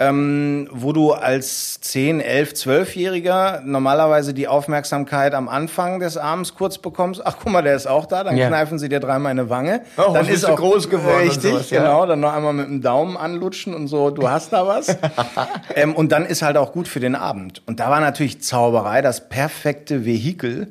ähm, 0.00 0.68
wo 0.70 0.92
du 0.92 1.12
als 1.12 1.80
10, 1.80 2.20
11, 2.20 2.52
12-Jähriger 2.52 3.62
normalerweise 3.64 4.32
die 4.32 4.46
Aufmerksamkeit 4.46 5.34
am 5.34 5.48
Anfang 5.48 5.98
des 5.98 6.16
Abends 6.16 6.54
kurz 6.54 6.78
bekommst. 6.78 7.20
Ach, 7.24 7.36
guck 7.42 7.50
mal, 7.50 7.62
der 7.62 7.74
ist 7.74 7.88
auch 7.88 8.06
da. 8.06 8.22
Dann 8.22 8.36
Ja. 8.36 8.46
kneifen 8.46 8.78
sie 8.78 8.88
dir 8.88 9.00
dreimal 9.00 9.32
eine 9.32 9.50
Wange. 9.50 9.82
Oh, 9.96 10.12
dann 10.14 10.26
bist 10.26 10.46
du 10.46 10.54
groß 10.54 10.88
geworden 10.88 11.28
Richtig, 11.28 11.50
sowas, 11.50 11.70
ja. 11.70 11.80
genau. 11.80 12.06
Dann 12.06 12.20
noch 12.20 12.32
einmal 12.32 12.52
mit 12.52 12.66
dem 12.68 12.80
Daumen 12.80 13.16
anlutschen 13.16 13.74
und 13.74 13.88
so, 13.88 14.10
du 14.10 14.30
hast 14.30 14.52
da 14.52 14.66
was. 14.68 14.96
ähm, 15.74 15.96
und 15.96 16.12
dann 16.12 16.26
ist 16.26 16.42
halt 16.42 16.56
auch 16.56 16.72
gut 16.72 16.86
für 16.86 17.00
den 17.00 17.16
Abend. 17.16 17.62
Und 17.66 17.80
da 17.80 17.90
war 17.90 18.00
natürlich 18.00 18.40
Zauberei 18.40 19.02
das 19.02 19.28
perfekte 19.28 20.04
Vehikel, 20.04 20.68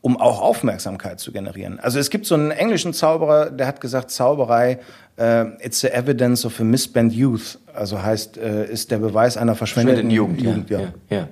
um 0.00 0.20
auch 0.20 0.40
Aufmerksamkeit 0.40 1.20
zu 1.20 1.32
generieren. 1.32 1.80
Also 1.80 1.98
es 1.98 2.10
gibt 2.10 2.26
so 2.26 2.34
einen 2.34 2.50
englischen 2.50 2.92
Zauberer, 2.92 3.50
der 3.50 3.66
hat 3.66 3.80
gesagt, 3.80 4.10
Zauberei, 4.10 4.78
äh, 5.16 5.46
it's 5.64 5.80
the 5.80 5.88
evidence 5.88 6.44
of 6.44 6.58
a 6.60 6.64
misspent 6.64 7.12
youth. 7.12 7.58
Also 7.74 8.02
heißt, 8.02 8.38
äh, 8.38 8.70
ist 8.70 8.90
der 8.90 8.98
Beweis 8.98 9.36
einer 9.36 9.54
verschwendeten 9.54 10.10
Jugend, 10.10 10.40
Jugend 10.40 10.70
ja. 10.70 10.80
ja. 10.80 10.92
ja. 11.10 11.28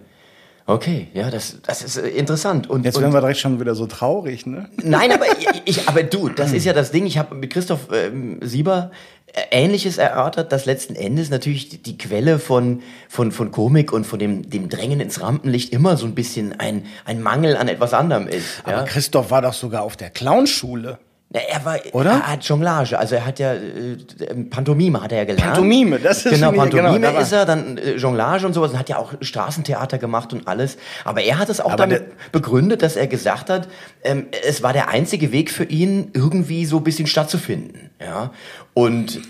Okay, 0.68 1.06
ja, 1.14 1.30
das, 1.30 1.58
das 1.62 1.82
ist 1.82 1.96
äh, 1.96 2.08
interessant. 2.08 2.68
Und, 2.68 2.84
Jetzt 2.84 3.00
werden 3.00 3.12
wir 3.12 3.20
direkt 3.20 3.38
schon 3.38 3.60
wieder 3.60 3.76
so 3.76 3.86
traurig, 3.86 4.46
ne? 4.46 4.68
Nein, 4.82 5.12
aber 5.12 5.26
ich, 5.64 5.88
aber 5.88 6.02
du, 6.02 6.28
das 6.28 6.52
ist 6.52 6.64
ja 6.64 6.72
das 6.72 6.90
Ding. 6.90 7.06
Ich 7.06 7.18
habe 7.18 7.36
mit 7.36 7.52
Christoph 7.52 7.88
ähm, 7.92 8.40
Sieber 8.42 8.90
Ähnliches 9.50 9.98
erörtert, 9.98 10.50
dass 10.50 10.64
letzten 10.64 10.96
Endes 10.96 11.28
natürlich 11.28 11.82
die, 11.82 11.98
Quelle 11.98 12.38
von, 12.38 12.82
von, 13.08 13.32
von 13.32 13.50
Komik 13.50 13.92
und 13.92 14.06
von 14.06 14.18
dem, 14.18 14.48
dem 14.48 14.68
Drängen 14.70 15.00
ins 15.00 15.20
Rampenlicht 15.20 15.72
immer 15.72 15.96
so 15.96 16.06
ein 16.06 16.14
bisschen 16.14 16.58
ein, 16.58 16.86
ein 17.04 17.20
Mangel 17.22 17.56
an 17.56 17.68
etwas 17.68 17.92
anderem 17.92 18.28
ist. 18.28 18.62
Aber 18.64 18.78
Ja? 18.78 18.82
Christoph 18.84 19.30
war 19.30 19.42
doch 19.42 19.52
sogar 19.52 19.82
auf 19.82 19.96
der 19.96 20.10
Clownschule. 20.10 20.98
Er 21.48 21.64
war, 21.64 21.78
Oder? 21.92 22.10
Er 22.10 22.32
hat 22.32 22.44
Jonglage, 22.44 22.98
also 22.98 23.14
er 23.14 23.26
hat 23.26 23.38
ja 23.38 23.52
äh, 23.54 23.96
Pantomime 24.50 25.02
hat 25.02 25.12
er 25.12 25.18
ja 25.18 25.24
gelernt. 25.24 25.52
Pantomime, 25.54 25.98
das 25.98 26.24
ist 26.24 26.32
genau 26.32 26.50
mir- 26.50 26.58
Pantomime 26.58 26.94
genau, 27.00 27.12
da 27.12 27.20
ist 27.20 27.32
er, 27.32 27.44
dann 27.44 27.78
äh, 27.78 27.96
Jonglage 27.96 28.46
und 28.46 28.52
sowas 28.52 28.72
und 28.72 28.78
hat 28.78 28.88
ja 28.88 28.98
auch 28.98 29.14
Straßentheater 29.20 29.98
gemacht 29.98 30.32
und 30.32 30.48
alles. 30.48 30.76
Aber 31.04 31.22
er 31.22 31.38
hat 31.38 31.48
es 31.48 31.60
auch 31.60 31.74
damit 31.76 32.04
begründet, 32.32 32.82
dass 32.82 32.96
er 32.96 33.06
gesagt 33.06 33.50
hat, 33.50 33.68
ähm, 34.02 34.26
es 34.46 34.62
war 34.62 34.72
der 34.72 34.88
einzige 34.88 35.32
Weg 35.32 35.50
für 35.50 35.64
ihn, 35.64 36.10
irgendwie 36.14 36.64
so 36.66 36.78
ein 36.78 36.84
bisschen 36.84 37.06
stattzufinden. 37.06 37.90
Ja 38.00 38.30
und 38.74 39.20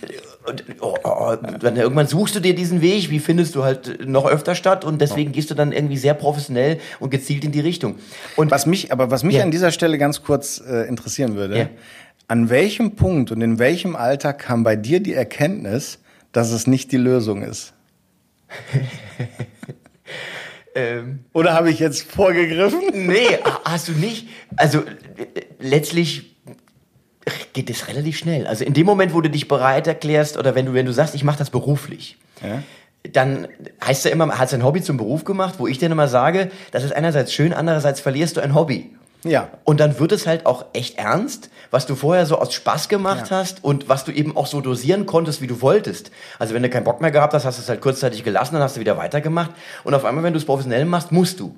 und, 0.48 0.64
oh, 0.80 0.94
oh, 1.04 1.36
dann 1.60 1.76
irgendwann 1.76 2.06
suchst 2.06 2.34
du 2.36 2.40
dir 2.40 2.54
diesen 2.54 2.80
Weg, 2.82 3.10
wie 3.10 3.18
findest 3.18 3.54
du 3.54 3.64
halt 3.64 4.06
noch 4.08 4.26
öfter 4.26 4.54
statt 4.54 4.84
und 4.84 5.00
deswegen 5.00 5.32
gehst 5.32 5.50
du 5.50 5.54
dann 5.54 5.72
irgendwie 5.72 5.96
sehr 5.96 6.14
professionell 6.14 6.78
und 7.00 7.10
gezielt 7.10 7.44
in 7.44 7.52
die 7.52 7.60
Richtung. 7.60 7.96
Und 8.36 8.50
Was 8.50 8.66
mich, 8.66 8.92
aber 8.92 9.10
was 9.10 9.22
mich 9.22 9.36
Ja. 9.36 9.42
an 9.42 9.50
dieser 9.50 9.70
Stelle 9.72 9.98
ganz 9.98 10.22
kurz 10.22 10.62
äh, 10.66 10.86
interessieren 10.88 11.34
würde, 11.36 11.58
Ja. 11.58 11.68
an 12.28 12.48
welchem 12.50 12.96
Punkt 12.96 13.30
und 13.32 13.40
in 13.42 13.58
welchem 13.58 13.96
Alter 13.96 14.32
kam 14.32 14.62
bei 14.64 14.76
dir 14.76 15.00
die 15.00 15.14
Erkenntnis, 15.14 15.98
dass 16.32 16.50
es 16.52 16.66
nicht 16.66 16.92
die 16.92 16.96
Lösung 16.98 17.42
ist? 17.42 17.72
ähm, 20.74 21.20
Oder 21.32 21.54
habe 21.54 21.70
ich 21.70 21.78
jetzt 21.78 22.02
vorgegriffen? 22.10 22.80
Nee, 23.06 23.38
ha- 23.44 23.60
hast 23.64 23.88
du 23.88 23.92
nicht. 23.92 24.28
Also 24.56 24.80
äh, 24.80 24.84
letztlich 25.58 26.35
geht 27.52 27.70
es 27.70 27.88
relativ 27.88 28.16
schnell. 28.18 28.46
Also 28.46 28.64
in 28.64 28.74
dem 28.74 28.86
Moment, 28.86 29.12
wo 29.14 29.20
du 29.20 29.30
dich 29.30 29.48
bereit 29.48 29.86
erklärst 29.86 30.36
oder 30.36 30.54
wenn 30.54 30.66
du 30.66 30.74
wenn 30.74 30.86
du 30.86 30.92
sagst, 30.92 31.14
ich 31.14 31.24
mache 31.24 31.38
das 31.38 31.50
beruflich, 31.50 32.16
Ja. 32.42 32.62
dann 33.12 33.48
heißt 33.84 34.04
ja 34.04 34.10
immer, 34.10 34.38
hast 34.38 34.52
du 34.52 34.56
ein 34.56 34.64
Hobby 34.64 34.82
zum 34.82 34.96
Beruf 34.96 35.24
gemacht, 35.24 35.54
wo 35.58 35.66
ich 35.66 35.78
dann 35.78 35.92
immer 35.92 36.08
sage, 36.08 36.50
das 36.70 36.84
ist 36.84 36.92
einerseits 36.92 37.32
schön, 37.32 37.52
andererseits 37.52 38.00
verlierst 38.00 38.36
du 38.36 38.40
ein 38.40 38.54
Hobby. 38.54 38.90
Ja. 39.24 39.48
Und 39.64 39.80
dann 39.80 39.98
wird 39.98 40.12
es 40.12 40.26
halt 40.28 40.46
auch 40.46 40.66
echt 40.72 40.98
ernst, 40.98 41.50
was 41.72 41.86
du 41.86 41.96
vorher 41.96 42.26
so 42.26 42.38
aus 42.38 42.54
Spaß 42.54 42.88
gemacht 42.88 43.30
Ja. 43.30 43.38
hast 43.38 43.64
und 43.64 43.88
was 43.88 44.04
du 44.04 44.12
eben 44.12 44.36
auch 44.36 44.46
so 44.46 44.60
dosieren 44.60 45.04
konntest, 45.06 45.40
wie 45.40 45.48
du 45.48 45.60
wolltest. 45.62 46.12
Also 46.38 46.54
wenn 46.54 46.62
du 46.62 46.70
keinen 46.70 46.84
Bock 46.84 47.00
mehr 47.00 47.10
gehabt 47.10 47.34
hast, 47.34 47.44
hast 47.44 47.58
du 47.58 47.62
es 47.62 47.68
halt 47.68 47.80
kurzzeitig 47.80 48.22
gelassen, 48.22 48.54
dann 48.54 48.62
hast 48.62 48.76
du 48.76 48.80
wieder 48.80 48.96
weitergemacht. 48.96 49.50
Und 49.82 49.94
auf 49.94 50.04
einmal, 50.04 50.22
wenn 50.22 50.32
du 50.32 50.38
es 50.38 50.44
professionell 50.44 50.84
machst, 50.84 51.10
musst 51.10 51.40
du. 51.40 51.56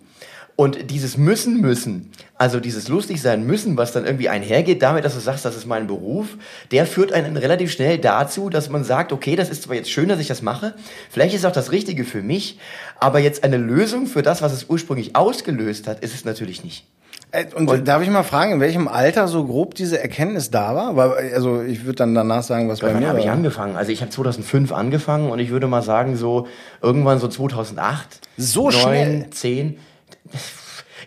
Und 0.60 0.90
dieses 0.90 1.16
Müssen, 1.16 1.60
Müssen, 1.60 2.10
also 2.34 2.58
dieses 2.58 2.88
lustig 2.88 3.22
sein 3.22 3.46
müssen, 3.46 3.76
was 3.76 3.92
dann 3.92 4.04
irgendwie 4.04 4.28
einhergeht 4.28 4.82
damit, 4.82 5.04
dass 5.04 5.14
du 5.14 5.20
sagst, 5.20 5.44
das 5.44 5.54
ist 5.54 5.66
mein 5.66 5.86
Beruf, 5.86 6.36
der 6.72 6.84
führt 6.84 7.12
einen 7.12 7.36
relativ 7.36 7.70
schnell 7.70 7.98
dazu, 7.98 8.50
dass 8.50 8.68
man 8.68 8.82
sagt, 8.82 9.12
okay, 9.12 9.36
das 9.36 9.50
ist 9.50 9.62
zwar 9.62 9.76
jetzt 9.76 9.88
schön, 9.88 10.08
dass 10.08 10.18
ich 10.18 10.26
das 10.26 10.42
mache, 10.42 10.74
vielleicht 11.10 11.32
ist 11.32 11.42
es 11.42 11.44
auch 11.44 11.52
das 11.52 11.70
Richtige 11.70 12.04
für 12.04 12.22
mich, 12.22 12.58
aber 12.98 13.20
jetzt 13.20 13.44
eine 13.44 13.56
Lösung 13.56 14.08
für 14.08 14.22
das, 14.22 14.42
was 14.42 14.52
es 14.52 14.68
ursprünglich 14.68 15.14
ausgelöst 15.14 15.86
hat, 15.86 16.00
ist 16.00 16.12
es 16.12 16.24
natürlich 16.24 16.64
nicht. 16.64 16.84
Äh, 17.30 17.44
Und, 17.54 17.86
darf 17.86 18.02
ich 18.02 18.10
mal 18.10 18.24
fragen, 18.24 18.54
in 18.54 18.60
welchem 18.60 18.88
Alter 18.88 19.28
so 19.28 19.44
grob 19.44 19.76
diese 19.76 20.00
Erkenntnis 20.02 20.50
da 20.50 20.74
war? 20.74 20.96
Weil, 20.96 21.34
also 21.34 21.62
ich 21.62 21.84
würde 21.84 21.98
dann 21.98 22.16
danach 22.16 22.42
sagen, 22.42 22.68
was 22.68 22.80
bei 22.80 22.92
Wann 22.92 22.98
mir 22.98 23.08
habe 23.08 23.20
ich 23.20 23.30
angefangen? 23.30 23.76
Also 23.76 23.92
ich 23.92 24.00
habe 24.00 24.10
2005 24.10 24.72
angefangen 24.72 25.30
und 25.30 25.38
ich 25.38 25.50
würde 25.50 25.68
mal 25.68 25.82
sagen 25.82 26.16
so 26.16 26.48
irgendwann 26.82 27.20
so 27.20 27.28
2008. 27.28 28.20
So 28.38 28.70
9, 28.70 28.72
schnell? 28.72 29.30
10. 29.30 29.78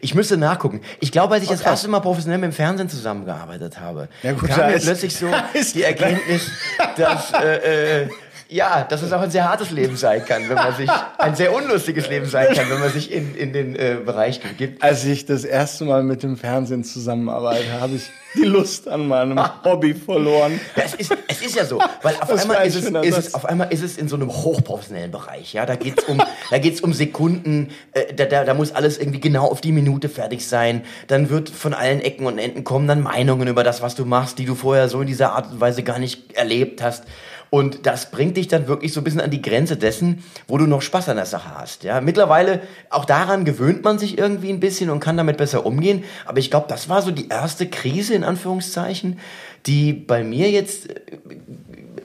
Ich 0.03 0.15
müsste 0.15 0.35
nachgucken. 0.37 0.81
Ich 0.99 1.11
glaube, 1.11 1.35
als 1.35 1.43
ich 1.43 1.49
das 1.49 1.59
krass. 1.59 1.71
erste 1.73 1.87
Mal 1.89 1.99
professionell 1.99 2.39
mit 2.39 2.51
dem 2.51 2.53
Fernsehen 2.53 2.89
zusammengearbeitet 2.89 3.79
habe, 3.79 4.07
Ja, 4.23 4.31
gut, 4.33 4.49
kam 4.49 4.71
mir 4.71 4.79
plötzlich 4.79 5.15
so 5.15 5.27
die 5.75 5.83
Erkenntnis, 5.83 6.49
dass 6.97 7.33
äh, 7.33 8.03
äh, 8.03 8.09
ja, 8.51 8.83
dass 8.83 9.01
es 9.01 9.13
auch 9.13 9.21
ein 9.21 9.31
sehr 9.31 9.49
hartes 9.49 9.71
Leben 9.71 9.95
sein 9.95 10.25
kann, 10.25 10.49
wenn 10.49 10.55
man 10.55 10.75
sich 10.75 10.89
ein 11.17 11.35
sehr 11.35 11.53
unlustiges 11.53 12.09
Leben 12.09 12.25
sein 12.25 12.53
kann, 12.53 12.69
wenn 12.69 12.81
man 12.81 12.91
sich 12.91 13.09
in, 13.09 13.33
in 13.33 13.53
den 13.53 13.77
äh, 13.77 13.97
Bereich 14.05 14.41
gibt. 14.57 14.83
Als 14.83 15.05
ich 15.05 15.25
das 15.25 15.45
erste 15.45 15.85
Mal 15.85 16.03
mit 16.03 16.21
dem 16.21 16.35
Fernsehen 16.35 16.83
zusammenarbeite, 16.83 17.79
habe 17.79 17.95
ich 17.95 18.09
die 18.35 18.43
Lust 18.43 18.89
an 18.89 19.07
meinem 19.07 19.39
Hobby 19.63 19.93
verloren. 19.93 20.59
Ja, 20.75 20.83
es, 20.83 20.95
ist, 20.95 21.15
es 21.29 21.41
ist 21.41 21.55
ja 21.55 21.63
so, 21.63 21.79
weil 22.01 22.15
auf 22.15 22.27
Das 22.27 22.41
einmal, 22.41 22.67
ist 22.67 22.75
es, 22.75 22.85
ist 22.85 23.17
es, 23.17 23.33
auf 23.33 23.45
einmal 23.45 23.71
ist 23.71 23.83
es 23.83 23.97
in 23.97 24.09
so 24.09 24.17
einem 24.17 24.29
hochprofessionellen 24.29 25.11
Bereich. 25.11 25.53
Ja, 25.53 25.65
da 25.65 25.75
geht's 25.75 26.03
um, 26.03 26.21
da 26.49 26.57
geht's 26.57 26.81
um 26.81 26.91
Sekunden. 26.91 27.69
Äh, 27.93 28.13
da, 28.13 28.25
da, 28.25 28.43
da 28.43 28.53
muss 28.53 28.73
alles 28.73 28.97
irgendwie 28.97 29.21
genau 29.21 29.47
auf 29.47 29.61
die 29.61 29.71
Minute 29.71 30.09
fertig 30.09 30.45
sein. 30.45 30.83
Dann 31.07 31.29
wird 31.29 31.49
von 31.49 31.73
allen 31.73 32.01
Ecken 32.01 32.25
und 32.25 32.37
Enden 32.37 32.65
kommen 32.65 32.87
dann 32.87 33.01
Meinungen 33.01 33.47
über 33.47 33.63
das, 33.63 33.81
was 33.81 33.95
du 33.95 34.03
machst, 34.03 34.39
die 34.39 34.45
du 34.45 34.55
vorher 34.55 34.89
so 34.89 34.99
in 34.99 35.07
dieser 35.07 35.31
Art 35.31 35.51
und 35.51 35.61
Weise 35.61 35.83
gar 35.83 35.99
nicht 35.99 36.33
erlebt 36.33 36.81
hast. 36.81 37.05
Und 37.51 37.85
das 37.85 38.11
bringt 38.11 38.37
dich 38.37 38.47
dann 38.47 38.67
wirklich 38.67 38.93
so 38.93 39.01
ein 39.01 39.03
bisschen 39.03 39.19
an 39.19 39.29
die 39.29 39.41
Grenze 39.41 39.75
dessen, 39.75 40.23
wo 40.47 40.57
du 40.57 40.67
noch 40.67 40.81
Spaß 40.81 41.09
an 41.09 41.17
der 41.17 41.25
Sache 41.25 41.53
hast. 41.53 41.83
Ja, 41.83 41.99
mittlerweile 41.99 42.61
auch 42.89 43.03
daran 43.03 43.43
gewöhnt 43.43 43.83
man 43.83 43.99
sich 43.99 44.17
irgendwie 44.17 44.49
ein 44.49 44.61
bisschen 44.61 44.89
und 44.89 45.01
kann 45.01 45.17
damit 45.17 45.35
besser 45.35 45.65
umgehen. 45.65 46.05
Aber 46.25 46.39
ich 46.39 46.49
glaube, 46.49 46.67
das 46.69 46.87
war 46.87 47.01
so 47.01 47.11
die 47.11 47.27
erste 47.27 47.67
Krise 47.67 48.13
in 48.13 48.23
Anführungszeichen, 48.23 49.19
die 49.65 49.91
bei 49.91 50.23
mir 50.23 50.49
jetzt, 50.49 50.91
äh, 50.91 51.01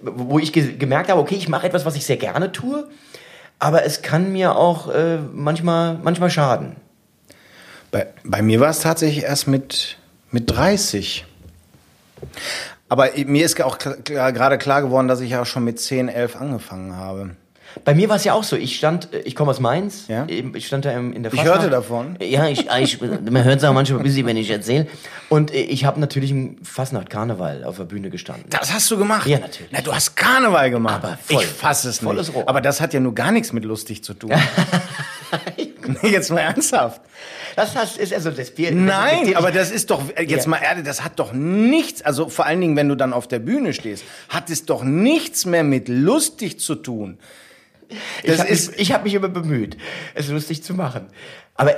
wo 0.03 0.41
ich 0.41 0.53
ge 0.53 0.77
gemerkt 0.77 1.11
habe, 1.11 1.21
okay, 1.21 1.37
ich 1.37 1.49
mache 1.49 1.69
etwas, 1.69 1.85
was 1.85 1.95
ich 1.95 2.05
sehr 2.05 2.17
gerne 2.17 2.51
tue, 2.51 2.89
aber 3.61 3.85
es 3.85 4.03
kann 4.03 4.33
mir 4.33 4.57
auch 4.57 4.93
äh, 4.93 5.19
manchmal, 5.33 5.97
manchmal 6.03 6.31
schaden. 6.31 6.75
Bei, 7.93 8.09
bei 8.25 8.43
mir 8.43 8.59
war 8.59 8.71
es 8.71 8.81
tatsächlich 8.81 9.23
erst 9.23 9.47
mit, 9.47 9.97
mit 10.33 10.51
30. 10.51 11.25
Aber 12.89 13.09
mir 13.27 13.45
ist 13.45 13.61
auch 13.63 13.79
gerade 13.79 14.59
klar 14.59 14.83
geworden, 14.83 15.09
dass 15.09 15.21
ich 15.21 15.31
ja 15.31 15.43
auch 15.43 15.47
schon 15.47 15.65
mit 15.65 15.81
10, 15.81 16.09
11 16.09 16.37
angefangen 16.37 16.97
habe. 16.97 17.31
Bei 17.85 17.95
mir 17.95 18.09
war 18.09 18.17
es 18.17 18.25
ja 18.25 18.33
auch 18.33 18.45
so. 18.45 18.57
Ich 18.57 18.77
stand, 18.77 19.13
äh, 19.13 19.19
ich 19.21 19.35
komme 19.35 19.51
aus 19.51 19.61
Mainz. 19.61 20.07
Ja? 20.09 20.27
Ich 20.29 20.67
stand 20.67 20.85
da 20.85 20.93
in 20.93 21.23
der 21.23 21.33
Ich 21.33 21.39
Fastnacht. 21.41 21.59
hörte 21.59 21.71
davon. 21.71 22.17
Ja, 22.21 22.49
ich, 22.49 22.69
ich, 22.81 23.01
man 23.01 23.45
hört 23.45 23.59
es 23.59 23.65
auch 23.65 23.75
manchmal 23.75 24.01
ein 24.01 24.05
bisschen, 24.05 24.27
wenn 24.27 24.37
ich 24.37 24.51
erzähle. 24.51 24.87
Und 25.29 25.53
äh, 25.53 25.61
ich 25.61 25.85
habe 25.85 26.01
natürlich 26.01 26.31
im 26.31 26.57
Fastnacht 26.65 27.11
Karneval 27.11 27.65
auf 27.65 27.77
der 27.77 27.85
Bühne 27.85 28.09
gestanden. 28.11 28.47
Das 28.51 28.73
hast 28.73 28.91
du 28.91 28.97
gemacht? 28.97 29.27
Ja, 29.27 29.41
natürlich. 29.41 29.71
Na, 29.73 29.81
du 29.83 29.93
hast 29.93 30.17
Karneval 30.17 30.71
gemacht. 30.71 31.05
Aber 31.05 31.19
voll. 31.23 31.43
ich 31.43 31.47
fasse 31.47 31.91
es 31.91 31.99
Volles 31.99 32.29
nicht. 32.29 32.37
Rohr. 32.37 32.49
Aber 32.49 32.61
das 32.61 32.81
hat 32.81 32.95
ja 32.95 33.01
nur 33.01 33.15
gar 33.15 33.31
nichts 33.33 33.53
mit 33.53 33.65
lustig 33.65 34.03
zu 34.03 34.15
tun. 34.15 34.33
Jetzt 36.03 36.31
mal 36.31 36.41
ernsthaft. 36.41 37.01
Das 37.57 37.75
heißt, 37.75 37.97
ist 37.99 38.13
also 38.13 38.31
das 38.31 38.51
Bier. 38.51 38.73
Nein, 38.73 39.27
das- 39.27 39.37
aber 39.37 39.51
das 39.51 39.71
ist 39.71 39.91
doch, 39.91 40.03
äh, 40.15 40.25
jetzt 40.25 40.45
Ja. 40.45 40.51
mal 40.51 40.61
ehrlich, 40.63 40.85
das 40.85 41.03
hat 41.05 41.19
doch 41.19 41.33
nichts, 41.33 42.03
also 42.03 42.29
vor 42.29 42.45
allen 42.47 42.61
Dingen, 42.61 42.77
wenn 42.77 42.89
du 42.89 42.95
dann 42.97 43.13
auf 43.13 43.27
der 43.29 43.39
Bühne 43.39 43.73
stehst, 43.73 44.05
hat 44.29 44.51
es 44.51 44.67
doch 44.67 44.85
nichts 44.85 45.47
mehr 45.47 45.65
mit 45.65 45.89
lustig 45.89 46.61
zu 46.61 46.75
tun. 46.75 47.19
Ich 48.23 48.31
Das 48.31 48.41
habe 48.41 48.49
ist, 48.49 48.71
mich, 48.73 48.81
ich 48.81 48.93
hab 48.93 49.05
mich 49.05 49.15
immer 49.15 49.29
bemüht, 49.29 49.77
es 50.15 50.29
lustig 50.29 50.63
zu 50.63 50.75
machen. 50.75 51.07
Aber 51.55 51.73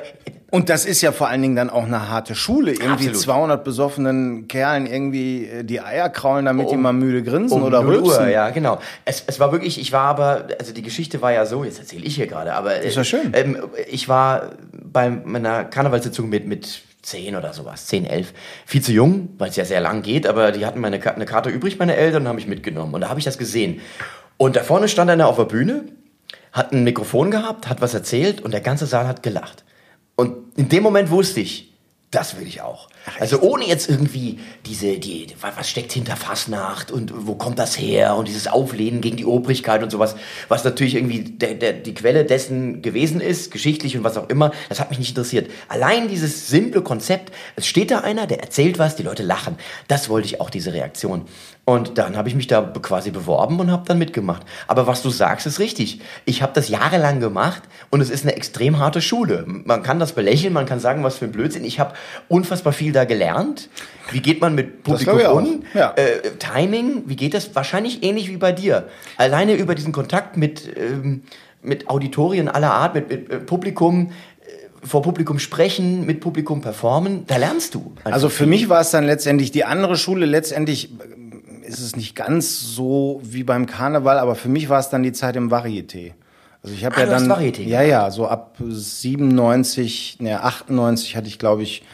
und 0.51 0.71
das 0.71 0.87
ist 0.87 1.03
ja 1.03 1.13
vor 1.13 1.29
allen 1.29 1.43
Dingen 1.43 1.55
dann 1.57 1.71
auch 1.71 1.85
eine 1.85 2.09
harte 2.09 2.35
Schule. 2.35 2.73
Irgendwie 2.73 3.09
Absolut. 3.09 3.17
200 3.17 3.65
besoffenen 3.65 4.49
Kerlen 4.49 4.87
irgendwie 4.87 5.45
äh, 5.45 5.63
die 5.63 5.81
Eier 5.81 6.09
kraulen, 6.09 6.47
damit 6.47 6.71
die 6.71 6.75
Um- 6.75 6.83
mal 6.83 6.93
müde 6.93 7.23
grinsen 7.23 7.57
um 7.61 7.63
oder 7.65 7.83
0 7.83 7.97
Uhr, 7.97 8.03
rülpsen. 8.09 8.31
ja, 8.31 8.51
genau. 8.51 8.79
Es, 9.05 9.23
es 9.27 9.39
war 9.39 9.53
wirklich, 9.53 9.79
ich 9.81 9.93
war 9.93 10.05
aber, 10.07 10.49
also 10.59 10.73
die 10.73 10.83
Geschichte 10.83 11.21
war 11.23 11.33
ja 11.33 11.45
so, 11.47 11.65
jetzt 11.65 11.79
erzähle 11.79 12.05
ich 12.07 12.17
hier 12.17 12.27
gerade, 12.27 12.55
aber 12.55 12.77
ist 12.81 12.97
ja 12.97 13.05
schön. 13.05 13.31
Ähm, 13.35 13.59
ich 13.89 14.09
war 14.09 14.53
bei 14.73 15.11
meiner 15.11 15.65
Karnevalssitzung 15.65 16.29
mit 16.29 16.47
mit 16.47 16.83
10 17.03 17.37
oder 17.37 17.53
sowas, 17.53 17.87
10, 17.87 18.05
11. 18.07 18.33
Viel 18.67 18.83
zu 18.83 18.93
jung, 18.93 19.29
weil 19.39 19.51
es 19.51 19.57
ja 19.57 19.65
sehr 19.65 19.81
lang 19.81 20.03
geht, 20.03 20.27
aber 20.27 20.51
die 20.51 20.67
hatten 20.67 20.81
meine 20.81 21.01
eine 21.15 21.27
Karte 21.27 21.51
übrig, 21.51 21.79
meine 21.79 21.95
Eltern, 21.95 22.23
und 22.23 22.29
haben 22.29 22.37
mich 22.37 22.49
mitgenommen. 22.49 22.95
Und 22.95 23.03
da 23.03 23.09
habe 23.11 23.19
ich 23.21 23.25
das 23.25 23.39
gesehen. 23.39 23.81
Und 24.39 24.57
da 24.57 24.63
vorne 24.63 24.89
stand 24.89 25.11
einer 25.11 25.29
auf 25.29 25.37
der 25.37 25.45
Bühne, 25.45 25.85
hat 26.53 26.73
ein 26.73 26.85
Mikrofon 26.85 27.31
gehabt, 27.31 27.69
hat 27.69 27.81
was 27.81 27.95
erzählt 27.95 28.41
und 28.41 28.53
der 28.53 28.61
ganze 28.61 28.87
Saal 28.87 29.07
hat 29.07 29.23
gelacht. 29.23 29.65
Und 30.17 30.57
in 30.57 30.69
dem 30.69 30.83
Moment 30.83 31.11
wusste 31.11 31.41
ich, 31.41 31.69
Das 32.11 32.41
will 32.41 32.47
ich 32.47 32.63
auch. 32.63 32.89
Also 33.21 33.41
ohne 33.41 33.67
jetzt 33.67 33.91
irgendwie 33.91 34.39
diese, 34.65 34.99
die, 34.99 35.27
was 35.43 35.69
steckt 35.69 35.93
hinter 35.93 36.17
Fasnacht 36.17 36.91
und 36.91 37.13
wo 37.27 37.35
kommt 37.35 37.59
das 37.59 37.79
her 37.79 38.17
und 38.17 38.29
dieses 38.29 38.47
Auflehnen 38.47 39.03
gegen 39.03 39.19
die 39.19 39.27
Obrigkeit 39.27 39.83
und 39.83 39.91
sowas, 39.91 40.17
was 40.49 40.65
natürlich 40.65 40.95
irgendwie 40.95 41.21
der, 41.21 41.53
der, 41.53 41.75
die 41.75 41.93
Quelle 41.93 42.25
dessen 42.25 42.81
gewesen 42.81 43.21
ist, 43.21 43.51
geschichtlich 43.51 43.95
und 43.95 44.05
was 44.05 44.17
auch 44.17 44.31
immer, 44.31 44.53
das 44.71 44.81
hat 44.81 44.89
mich 44.89 44.99
nicht 44.99 45.11
interessiert. 45.11 45.51
Allein 45.69 46.09
dieses 46.09 46.49
simple 46.49 46.81
Konzept, 46.81 47.31
es 47.57 47.67
steht 47.67 47.91
da 47.91 47.99
einer, 47.99 48.27
der 48.27 48.41
erzählt 48.41 48.79
was, 48.79 48.97
die 48.97 49.03
Leute 49.03 49.23
lachen. 49.23 49.59
Das 49.87 50.09
wollte 50.09 50.29
ich 50.29 50.41
auch, 50.41 50.49
diese 50.49 50.73
Reaktion. 50.73 51.27
Und 51.69 51.99
dann 51.99 52.17
habe 52.17 52.31
ich 52.31 52.35
mich 52.35 52.47
da 52.47 52.63
quasi 52.81 53.11
beworben 53.11 53.61
und 53.61 53.71
habe 53.71 53.83
dann 53.87 53.99
mitgemacht. 53.99 54.41
Aber 54.69 54.87
was 54.87 55.03
du 55.03 55.11
sagst, 55.11 55.47
ist 55.47 55.59
richtig. 55.59 56.01
Ich 56.25 56.41
habe 56.41 56.55
das 56.55 56.71
jahrelang 56.71 57.21
gemacht 57.21 57.63
und 57.91 58.01
es 58.01 58.09
ist 58.09 58.25
eine 58.25 58.35
extrem 58.35 58.79
harte 58.79 59.03
Schule. 59.03 59.45
Man 59.47 59.83
kann 59.83 59.99
das 59.99 60.13
belächeln, 60.13 60.55
man 60.55 60.65
kann 60.65 60.81
sagen, 60.81 61.05
was 61.05 61.19
für 61.19 61.27
ein 61.27 61.33
Blödsinn. 61.33 61.65
Ich 61.65 61.79
habe 61.79 61.93
unfassbar 62.27 62.73
viel 62.73 62.93
da 62.93 63.05
gelernt. 63.05 63.69
Wie 64.11 64.21
geht 64.21 64.41
man 64.41 64.55
mit 64.55 64.83
Publikum 64.83 65.21
um? 65.21 65.63
Ja. 65.75 65.93
Äh, 65.97 66.31
Timing, 66.39 67.03
wie 67.05 67.17
geht 67.17 67.35
das? 67.35 67.55
Wahrscheinlich 67.55 68.03
ähnlich 68.03 68.31
wie 68.31 68.39
bei 68.39 68.53
dir. 68.53 68.89
Alleine 69.19 69.53
über 69.53 69.75
diesen 69.75 69.93
Kontakt 69.93 70.39
mit, 70.39 70.75
ähm, 70.75 71.25
mit 71.61 71.91
Auditorien 71.91 72.49
aller 72.49 72.73
Art, 72.73 72.95
mit, 72.95 73.11
mit 73.11 73.31
äh, 73.31 73.41
Publikum, 73.41 74.13
vor 74.83 75.03
Publikum 75.03 75.39
sprechen, 75.39 76.07
mit 76.07 76.21
Publikum 76.21 76.61
performen, 76.61 77.25
da 77.27 77.37
lernst 77.37 77.75
du. 77.75 77.93
Also 78.05 78.29
für 78.29 78.47
mich 78.47 78.69
war 78.69 78.81
es 78.81 78.91
dann 78.91 79.05
letztendlich 79.05 79.51
die 79.51 79.65
andere 79.65 79.97
Schule, 79.97 80.25
letztendlich 80.25 80.91
ist 81.69 81.81
es 81.81 81.97
nicht 81.97 82.17
ganz 82.17 82.61
so 82.61 83.21
wie 83.23 83.45
beim 83.45 83.67
Karneval, 83.67 84.19
aber 84.19 84.35
für 84.35 84.49
mich 84.49 84.69
war 84.69 84.81
es 84.81 84.89
dann 84.89 85.03
die 85.03 85.13
Zeit 85.13 85.37
im 85.37 85.51
Varieté. 85.51 86.13
Also 86.63 86.75
ich 86.75 86.85
habe 86.85 86.97
ah, 86.97 87.01
ja 87.01 87.07
dann 87.07 87.31
Varieté, 87.31 87.63
ja 87.63 87.83
ja, 87.83 88.11
so 88.11 88.27
ab 88.27 88.57
97, 88.59 90.19
ne 90.21 90.43
98 90.43 91.17
hatte 91.17 91.29
ich 91.29 91.39
glaube 91.39 91.63
ich 91.63 91.85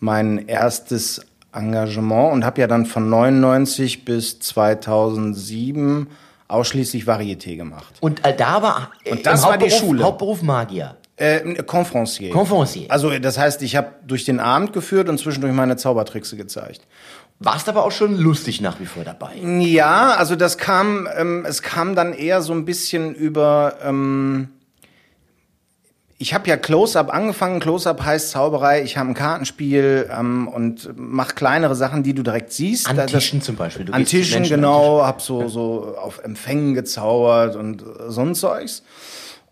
mein 0.00 0.48
erstes 0.48 1.26
Engagement 1.52 2.32
und 2.32 2.44
habe 2.44 2.60
ja 2.60 2.66
dann 2.66 2.86
von 2.86 3.08
99 3.10 4.04
bis 4.04 4.40
2007 4.40 6.08
ausschließlich 6.48 7.04
Varieté 7.04 7.56
gemacht. 7.56 7.94
Und 8.00 8.24
äh, 8.24 8.34
da 8.36 8.62
war 8.62 8.90
äh, 9.04 9.12
und 9.12 9.26
das 9.26 9.42
war 9.42 9.58
die 9.58 9.70
Schule 9.70 10.04
Hauptberuf 10.04 10.42
Magier. 10.42 10.96
Äh, 11.16 11.62
Conferencier. 11.62 12.30
Conferencier. 12.30 12.90
Also 12.90 13.16
das 13.18 13.38
heißt, 13.38 13.62
ich 13.62 13.76
habe 13.76 13.90
durch 14.04 14.24
den 14.24 14.40
Abend 14.40 14.72
geführt 14.72 15.08
und 15.08 15.18
zwischendurch 15.18 15.54
meine 15.54 15.76
Zaubertrickse 15.76 16.36
gezeigt. 16.36 16.80
Warst 17.40 17.68
aber 17.68 17.84
auch 17.84 17.92
schon 17.92 18.16
lustig 18.16 18.60
nach 18.60 18.80
wie 18.80 18.86
vor 18.86 19.04
dabei. 19.04 19.36
Ja, 19.36 20.12
also 20.12 20.36
das 20.36 20.56
kam, 20.56 21.08
ähm, 21.16 21.44
es 21.46 21.62
kam 21.62 21.94
dann 21.94 22.12
eher 22.12 22.42
so 22.42 22.52
ein 22.52 22.64
bisschen 22.64 23.14
über. 23.14 23.76
Ähm, 23.82 24.48
ich 26.16 26.32
habe 26.32 26.48
ja 26.48 26.56
Close-Up 26.56 27.12
angefangen. 27.12 27.58
Close-Up 27.58 28.02
heißt 28.02 28.30
Zauberei. 28.30 28.82
Ich 28.82 28.96
habe 28.96 29.10
ein 29.10 29.14
Kartenspiel 29.14 30.08
ähm, 30.16 30.48
und 30.48 30.96
mache 30.96 31.34
kleinere 31.34 31.74
Sachen, 31.74 32.02
die 32.02 32.14
du 32.14 32.22
direkt 32.22 32.52
siehst. 32.52 32.88
An 32.88 33.04
Tischen 33.06 33.42
zum 33.42 33.56
Beispiel. 33.56 33.84
Du 33.84 33.92
an 33.92 34.04
Tischen, 34.04 34.44
genau. 34.44 35.00
An 35.00 35.08
Hab 35.08 35.20
so, 35.20 35.48
so 35.48 35.96
auf 35.98 36.20
Empfängen 36.20 36.74
gezaubert 36.74 37.56
und 37.56 37.84
so 38.08 38.20
ein 38.22 38.34
Zeugs 38.34 38.84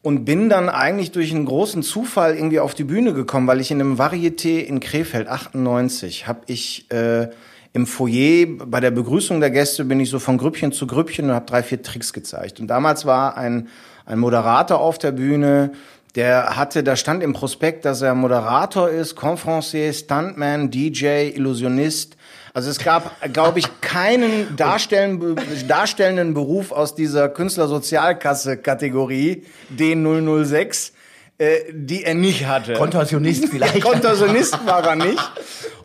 und 0.02 0.24
bin 0.24 0.48
dann 0.48 0.68
eigentlich 0.68 1.12
durch 1.12 1.32
einen 1.32 1.46
großen 1.46 1.82
Zufall 1.82 2.34
irgendwie 2.34 2.60
auf 2.60 2.74
die 2.74 2.84
Bühne 2.84 3.14
gekommen, 3.14 3.46
weil 3.46 3.60
ich 3.60 3.70
in 3.70 3.80
einem 3.80 3.98
Varieté 3.98 4.58
in 4.58 4.80
Krefeld 4.80 5.28
98 5.28 6.26
habe 6.26 6.40
ich 6.46 6.90
äh, 6.90 7.28
im 7.72 7.86
Foyer 7.86 8.46
bei 8.66 8.80
der 8.80 8.90
Begrüßung 8.90 9.40
der 9.40 9.50
Gäste 9.50 9.84
bin 9.84 10.00
ich 10.00 10.10
so 10.10 10.18
von 10.18 10.36
Grüppchen 10.36 10.72
zu 10.72 10.86
Grüppchen 10.86 11.26
und 11.26 11.34
habe 11.34 11.46
drei, 11.46 11.62
vier 11.62 11.82
Tricks 11.82 12.12
gezeigt. 12.12 12.60
Und 12.60 12.66
damals 12.66 13.06
war 13.06 13.36
ein, 13.36 13.68
ein 14.04 14.18
Moderator 14.18 14.80
auf 14.80 14.98
der 14.98 15.12
Bühne, 15.12 15.72
der 16.14 16.56
hatte, 16.56 16.82
da 16.82 16.96
stand 16.96 17.22
im 17.22 17.32
Prospekt, 17.32 17.86
dass 17.86 18.02
er 18.02 18.14
Moderator 18.14 18.90
ist, 18.90 19.16
Conferencier, 19.16 19.94
Stuntman, 19.94 20.70
DJ, 20.70 21.30
Illusionist. 21.34 22.18
Also 22.52 22.68
es 22.68 22.78
gab, 22.78 23.16
glaube 23.32 23.60
ich, 23.60 23.80
keinen 23.80 24.54
darstellenden, 24.56 25.40
darstellenden 25.66 26.34
Beruf 26.34 26.70
aus 26.70 26.94
dieser 26.94 27.30
Künstlersozialkasse-Kategorie 27.30 29.46
D006, 29.74 30.92
äh, 31.38 31.60
die 31.72 32.04
er 32.04 32.12
nicht 32.12 32.46
hatte. 32.46 32.74
Kontorsionist 32.74 33.48
vielleicht. 33.50 33.80
Kontorsionist 33.80 34.66
war 34.66 34.86
er 34.86 34.96
nicht. 34.96 35.18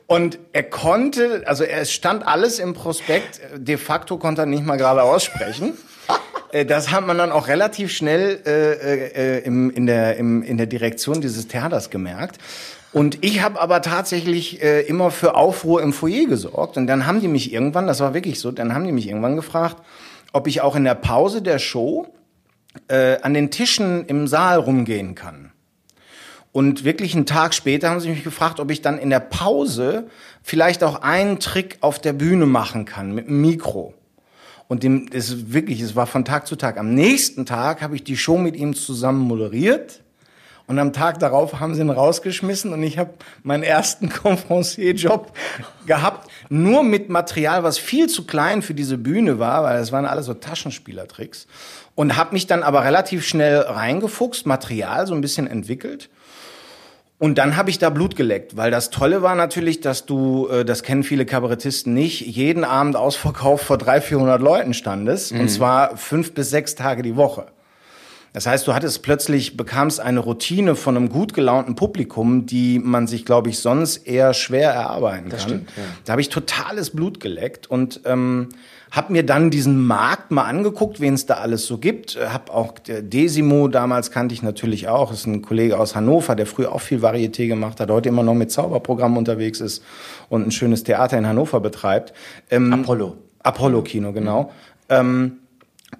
Und 0.07 0.39
er 0.53 0.63
konnte, 0.63 1.43
also 1.45 1.65
er 1.65 1.83
stand 1.83 2.25
alles 2.25 2.59
im 2.59 2.73
Prospekt, 2.73 3.41
de 3.55 3.75
facto 3.77 4.17
konnte 4.17 4.43
er 4.43 4.45
nicht 4.45 4.65
mal 4.65 4.77
gerade 4.77 5.03
aussprechen. 5.03 5.73
Äh, 6.53 6.65
das 6.65 6.91
hat 6.91 7.05
man 7.05 7.17
dann 7.17 7.33
auch 7.33 7.49
relativ 7.49 7.91
schnell 7.91 8.39
äh, 8.45 9.39
äh, 9.39 9.43
im, 9.43 9.69
in, 9.69 9.85
der, 9.85 10.15
im, 10.15 10.43
in 10.43 10.55
der 10.55 10.65
Direktion 10.65 11.19
dieses 11.19 11.49
Theaters 11.49 11.89
gemerkt. 11.89 12.37
Und 12.93 13.23
ich 13.23 13.41
habe 13.41 13.59
aber 13.59 13.81
tatsächlich 13.81 14.63
äh, 14.63 14.79
immer 14.83 15.11
für 15.11 15.35
Aufruhr 15.35 15.81
im 15.81 15.91
Foyer 15.91 16.25
gesorgt. 16.25 16.77
Und 16.77 16.87
dann 16.87 17.05
haben 17.05 17.19
die 17.19 17.27
mich 17.27 17.51
irgendwann, 17.51 17.85
das 17.85 17.99
war 17.99 18.13
wirklich 18.13 18.39
so, 18.39 18.51
dann 18.51 18.73
haben 18.73 18.85
die 18.85 18.93
mich 18.93 19.09
irgendwann 19.09 19.35
gefragt, 19.35 19.75
ob 20.31 20.47
ich 20.47 20.61
auch 20.61 20.77
in 20.77 20.85
der 20.85 20.95
Pause 20.95 21.41
der 21.41 21.59
Show 21.59 22.07
äh, 22.87 23.17
an 23.21 23.33
den 23.33 23.51
Tischen 23.51 24.05
im 24.05 24.27
Saal 24.27 24.59
rumgehen 24.59 25.15
kann. 25.15 25.51
Und 26.51 26.83
wirklich 26.83 27.15
einen 27.15 27.25
Tag 27.25 27.53
später 27.53 27.89
haben 27.89 27.99
sie 27.99 28.09
mich 28.09 28.23
gefragt, 28.23 28.59
ob 28.59 28.71
ich 28.71 28.81
dann 28.81 28.97
in 28.97 29.09
der 29.09 29.19
Pause 29.19 30.07
vielleicht 30.41 30.83
auch 30.83 31.01
einen 31.01 31.39
Trick 31.39 31.77
auf 31.81 31.99
der 31.99 32.13
Bühne 32.13 32.45
machen 32.45 32.85
kann 32.85 33.13
mit 33.13 33.27
dem 33.27 33.41
Mikro. 33.41 33.93
Und 34.67 34.83
dem 34.83 35.07
ist 35.07 35.53
wirklich, 35.53 35.81
es 35.81 35.95
war 35.95 36.07
von 36.07 36.25
Tag 36.25 36.47
zu 36.47 36.55
Tag. 36.55 36.77
Am 36.77 36.93
nächsten 36.93 37.45
Tag 37.45 37.81
habe 37.81 37.95
ich 37.95 38.03
die 38.03 38.17
Show 38.17 38.37
mit 38.37 38.55
ihm 38.55 38.73
zusammen 38.73 39.19
moderiert. 39.19 40.01
Und 40.67 40.79
am 40.79 40.91
Tag 40.91 41.19
darauf 41.19 41.61
haben 41.61 41.75
sie 41.75 41.81
ihn 41.81 41.89
rausgeschmissen 41.89 42.73
und 42.73 42.83
ich 42.83 42.97
habe 42.97 43.11
meinen 43.41 43.63
ersten 43.63 44.09
Conferencier-Job 44.23 45.31
gehabt, 45.85 46.29
nur 46.49 46.83
mit 46.83 47.07
Material, 47.07 47.63
was 47.63 47.77
viel 47.77 48.07
zu 48.07 48.25
klein 48.25 48.61
für 48.61 48.73
diese 48.73 48.97
Bühne 48.97 49.39
war, 49.39 49.63
weil 49.63 49.79
es 49.79 49.93
waren 49.93 50.05
alles 50.05 50.25
so 50.25 50.33
Taschenspielertricks. 50.33 51.47
Und 51.95 52.17
habe 52.17 52.33
mich 52.33 52.47
dann 52.47 52.63
aber 52.63 52.83
relativ 52.83 53.25
schnell 53.25 53.59
reingefuchst, 53.59 54.45
Material 54.45 55.07
so 55.07 55.15
ein 55.15 55.21
bisschen 55.21 55.47
entwickelt 55.47 56.09
und 57.19 57.39
dann 57.39 57.57
habe 57.57 57.71
ich 57.71 57.79
da 57.79 57.89
Blut 57.89 58.15
geleckt, 58.15 58.57
weil 58.57 58.69
das 58.69 58.91
Tolle 58.91 59.23
war 59.23 59.33
natürlich, 59.33 59.81
dass 59.81 60.05
du, 60.05 60.47
äh, 60.49 60.63
das 60.63 60.83
kennen 60.83 61.03
viele 61.03 61.25
Kabarettisten 61.25 61.93
nicht, 61.93 62.21
jeden 62.21 62.63
Abend 62.63 62.95
ausverkauft 62.95 63.65
vor 63.65 63.79
300, 63.79 64.03
400 64.03 64.41
Leuten 64.41 64.73
standest. 64.75 65.33
Mhm. 65.33 65.41
Und 65.41 65.49
zwar 65.49 65.97
fünf 65.97 66.33
bis 66.33 66.51
sechs 66.51 66.75
Tage 66.75 67.01
die 67.01 67.15
Woche. 67.15 67.47
Das 68.33 68.45
heißt, 68.45 68.67
du 68.67 68.75
hattest 68.75 69.01
plötzlich, 69.01 69.57
bekamst 69.57 69.99
eine 69.99 70.19
Routine 70.19 70.75
von 70.75 70.95
einem 70.95 71.09
gut 71.09 71.33
gelaunten 71.33 71.73
Publikum, 71.73 72.45
die 72.45 72.77
man 72.77 73.07
sich, 73.07 73.25
glaube 73.25 73.49
ich, 73.49 73.57
sonst 73.57 73.97
eher 74.05 74.35
schwer 74.35 74.69
erarbeiten 74.69 75.29
das 75.29 75.41
kann. 75.41 75.49
Stimmt, 75.49 75.69
ja. 75.75 75.83
Da 76.05 76.11
habe 76.11 76.21
ich 76.21 76.29
totales 76.29 76.91
Blut 76.91 77.19
geleckt 77.19 77.65
und 77.65 78.01
ähm, 78.05 78.49
habe 78.91 79.13
mir 79.13 79.25
dann 79.25 79.49
diesen 79.49 79.85
Markt 79.85 80.31
mal 80.31 80.43
angeguckt, 80.43 80.99
wen 80.99 81.13
es 81.13 81.25
da 81.25 81.35
alles 81.35 81.65
so 81.65 81.77
gibt. 81.77 82.15
Äh, 82.15 82.27
hab 82.27 82.49
auch 82.49 82.73
Desimo, 82.79 83.67
damals 83.67 84.11
kannte 84.11 84.33
ich 84.33 84.43
natürlich 84.43 84.87
auch, 84.87 85.11
ist 85.11 85.25
ein 85.25 85.41
Kollege 85.41 85.77
aus 85.77 85.95
Hannover, 85.95 86.35
der 86.35 86.45
früher 86.45 86.71
auch 86.73 86.81
viel 86.81 86.99
Varieté 86.99 87.47
gemacht 87.47 87.79
hat, 87.79 87.89
heute 87.91 88.09
immer 88.09 88.23
noch 88.23 88.35
mit 88.35 88.51
Zauberprogrammen 88.51 89.17
unterwegs 89.17 89.61
ist 89.61 89.83
und 90.29 90.47
ein 90.47 90.51
schönes 90.51 90.83
Theater 90.83 91.17
in 91.17 91.27
Hannover 91.27 91.59
betreibt. 91.59 92.13
Ähm, 92.49 92.73
Apollo. 92.73 93.17
Apollo-Kino, 93.43 94.13
genau. 94.13 94.43
Mhm. 94.43 94.49
Ähm, 94.89 95.31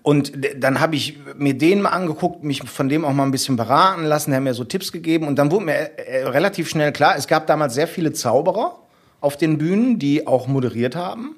und 0.02 0.34
dann 0.58 0.80
habe 0.80 0.96
ich 0.96 1.18
mir 1.38 1.58
den 1.58 1.82
mal 1.82 1.90
angeguckt, 1.90 2.44
mich 2.44 2.62
von 2.64 2.90
dem 2.90 3.06
auch 3.06 3.14
mal 3.14 3.24
ein 3.24 3.32
bisschen 3.32 3.56
beraten 3.56 4.04
lassen, 4.04 4.32
der 4.32 4.38
hat 4.38 4.44
mir 4.44 4.54
so 4.54 4.64
Tipps 4.64 4.92
gegeben 4.92 5.28
und 5.28 5.38
dann 5.38 5.52
wurde 5.52 5.66
mir 5.66 5.76
äh, 5.76 6.20
äh, 6.20 6.28
relativ 6.28 6.70
schnell 6.70 6.92
klar, 6.92 7.16
es 7.18 7.28
gab 7.28 7.48
damals 7.48 7.74
sehr 7.74 7.88
viele 7.88 8.12
Zauberer 8.12 8.80
auf 9.22 9.38
den 9.38 9.58
Bühnen, 9.58 9.98
die 9.98 10.28
auch 10.28 10.48
moderiert 10.48 10.96
haben. 10.96 11.38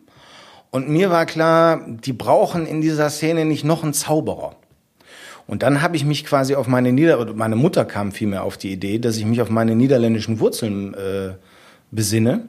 Und 0.71 0.89
mir 0.89 1.09
war 1.09 1.25
klar, 1.25 1.81
die 1.87 2.13
brauchen 2.13 2.65
in 2.65 2.81
dieser 2.81 3.09
Szene 3.09 3.45
nicht 3.45 3.63
noch 3.63 3.83
einen 3.83 3.93
Zauberer. 3.93 4.55
Und 5.47 5.63
dann 5.63 5.81
habe 5.81 5.95
ich 5.95 6.05
mich 6.05 6.25
quasi 6.25 6.53
auf 6.53 6.67
meine 6.67 6.91
Nieder 6.91 7.33
meine 7.33 7.55
Mutter 7.55 7.83
kam 7.85 8.11
vielmehr 8.11 8.43
auf 8.43 8.55
die 8.55 8.71
Idee, 8.71 8.99
dass 8.99 9.17
ich 9.17 9.25
mich 9.25 9.41
auf 9.41 9.49
meine 9.49 9.75
niederländischen 9.75 10.39
Wurzeln 10.39 10.93
äh, 10.93 11.33
besinne 11.89 12.41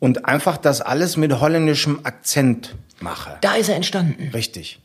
und 0.00 0.26
einfach 0.26 0.58
das 0.58 0.82
alles 0.82 1.16
mit 1.16 1.40
holländischem 1.40 2.00
Akzent 2.02 2.76
mache. 3.00 3.38
Da 3.40 3.54
ist 3.54 3.70
er 3.70 3.76
entstanden. 3.76 4.30
Richtig. 4.34 4.80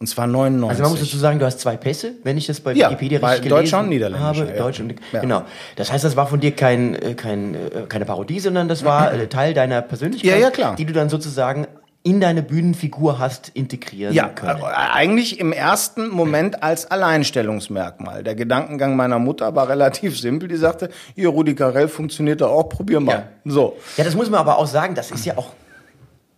Und 0.00 0.06
zwar 0.06 0.26
99. 0.26 0.70
Also 0.70 0.82
man 0.82 0.90
muss 0.92 1.00
dazu 1.00 1.18
sagen, 1.18 1.38
du 1.38 1.44
hast 1.44 1.60
zwei 1.60 1.76
Pässe, 1.76 2.12
wenn 2.24 2.36
ich 2.38 2.46
das 2.46 2.60
bei 2.60 2.72
ja, 2.72 2.90
Wikipedia 2.90 3.18
richtig 3.18 3.42
gelesen 3.42 3.70
Deutsch 3.70 3.72
und 3.74 3.88
Niederländisch, 3.90 4.40
habe. 4.40 4.50
Ja. 4.50 4.56
Deutsch 4.56 4.80
und, 4.80 4.94
ja. 5.12 5.20
Genau. 5.20 5.42
Das 5.76 5.92
heißt, 5.92 6.04
das 6.04 6.16
war 6.16 6.26
von 6.26 6.40
dir 6.40 6.52
kein, 6.52 6.94
äh, 6.94 7.14
kein, 7.14 7.54
äh, 7.54 7.58
keine 7.88 8.06
Parodie, 8.06 8.40
sondern 8.40 8.66
das 8.68 8.82
war 8.84 9.12
Teil 9.28 9.54
deiner 9.54 9.82
Persönlichkeit, 9.82 10.30
ja, 10.30 10.36
ja, 10.38 10.50
klar. 10.50 10.76
die 10.76 10.84
du 10.86 10.92
dann 10.92 11.08
sozusagen 11.10 11.66
in 12.04 12.20
deine 12.20 12.42
Bühnenfigur 12.42 13.18
hast 13.18 13.48
integrieren 13.54 14.14
ja, 14.14 14.28
können. 14.28 14.60
Ja, 14.60 14.70
äh, 14.70 14.92
eigentlich 14.92 15.40
im 15.40 15.52
ersten 15.52 16.08
Moment 16.08 16.62
als 16.62 16.90
Alleinstellungsmerkmal. 16.90 18.22
Der 18.22 18.34
Gedankengang 18.34 18.94
meiner 18.94 19.18
Mutter 19.18 19.56
war 19.56 19.70
relativ 19.70 20.20
simpel. 20.20 20.48
Die 20.48 20.56
sagte, 20.56 20.90
hier, 21.14 21.30
Rudi 21.30 21.54
Carell 21.54 21.88
funktioniert 21.88 22.42
da 22.42 22.46
auch, 22.46 22.68
probier 22.68 23.00
mal. 23.00 23.12
Ja. 23.12 23.28
So. 23.46 23.76
Ja, 23.96 24.04
das 24.04 24.14
muss 24.14 24.28
man 24.28 24.38
aber 24.38 24.58
auch 24.58 24.66
sagen, 24.66 24.94
das 24.94 25.10
ist 25.10 25.24
ja 25.24 25.38
auch 25.38 25.52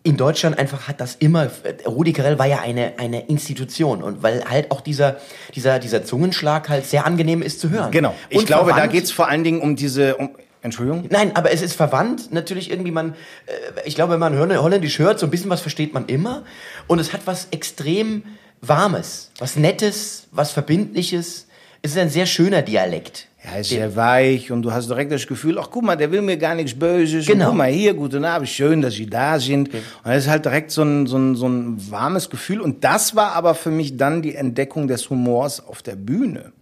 in 0.05 0.17
Deutschland 0.17 0.57
einfach 0.57 0.87
hat 0.87 1.01
das 1.01 1.17
immer, 1.17 1.49
Rudi 1.85 2.13
Carell 2.13 2.39
war 2.39 2.47
ja 2.47 2.61
eine, 2.61 2.93
eine 2.99 3.27
Institution 3.27 4.05
und 4.05 4.23
weil 4.23 4.45
halt 4.45 4.71
auch 4.71 4.81
dieser, 4.81 5.17
dieser, 5.57 5.81
dieser 5.81 6.05
Zungenschlag 6.05 6.69
halt 6.69 6.87
sehr 6.87 7.07
angenehm 7.07 7.43
ist 7.43 7.59
zu 7.59 7.71
hören. 7.71 7.91
Genau. 7.91 8.15
Ich 8.29 8.39
und 8.39 8.47
glaube, 8.47 8.71
da 8.71 8.87
geht's 8.87 9.11
vor 9.11 9.29
allen 9.29 9.43
Dingen 9.43 9.61
um 9.61 9.75
diese, 9.75 10.15
um, 10.17 10.31
Entschuldigung? 10.67 11.07
Nein, 11.11 11.35
aber 11.35 11.53
es 11.53 11.63
ist 11.63 11.75
verwandt. 11.75 12.33
Natürlich 12.33 12.71
irgendwie 12.71 12.91
man, 12.91 13.15
äh, 13.47 13.53
ich 13.85 13.95
glaube, 13.95 14.13
wenn 14.13 14.21
man 14.21 14.39
Holländisch 14.39 14.99
hört, 14.99 15.19
so 15.19 15.27
ein 15.27 15.31
bisschen 15.31 15.51
was 15.51 15.61
versteht 15.61 15.95
man 15.95 16.07
immer. 16.07 16.45
Und 16.87 16.99
es 16.99 17.13
hat 17.13 17.23
was 17.25 17.49
extrem 17.51 18.25
Warmes, 18.61 19.31
was 19.39 19.57
Nettes, 19.57 20.29
was 20.31 20.51
Verbindliches. 20.53 21.47
Es 21.83 21.93
ist 21.93 21.99
ein 21.99 22.11
sehr 22.11 22.27
schöner 22.27 22.63
Dialekt. 22.63 23.29
Ja, 23.45 23.59
ist 23.59 23.69
sehr 23.69 23.95
weich 23.95 24.51
und 24.51 24.63
du 24.63 24.73
hast 24.73 24.89
direkt 24.89 25.13
das 25.13 25.25
Gefühl, 25.25 25.57
ach 25.61 25.69
guck 25.71 25.85
mal, 25.85 25.95
der 25.95 26.11
will 26.11 26.21
mir 26.21 26.37
gar 26.37 26.57
nichts 26.57 26.77
Böses. 26.77 27.27
Genau. 27.27 27.45
Und 27.45 27.51
guck 27.51 27.59
mal 27.59 27.71
hier, 27.71 27.95
guten 27.95 28.25
Abend, 28.25 28.49
schön, 28.49 28.83
dass 28.83 28.95
Sie 28.95 29.07
da 29.07 29.39
sind. 29.39 29.73
Und 29.73 29.85
das 30.05 30.25
ist 30.25 30.29
halt 30.29 30.45
direkt 30.45 30.73
so 30.73 30.83
ein, 30.83 31.07
so, 31.07 31.17
ein, 31.17 31.37
so 31.37 31.49
ein 31.49 31.91
warmes 31.91 32.29
Gefühl. 32.29 32.61
Und 32.61 32.83
das 32.83 33.15
war 33.15 33.35
aber 33.35 33.55
für 33.55 33.71
mich 33.71 33.97
dann 33.97 34.21
die 34.21 34.35
Entdeckung 34.35 34.89
des 34.89 35.09
Humors 35.11 35.65
auf 35.65 35.83
der 35.83 35.95
Bühne. 35.95 36.53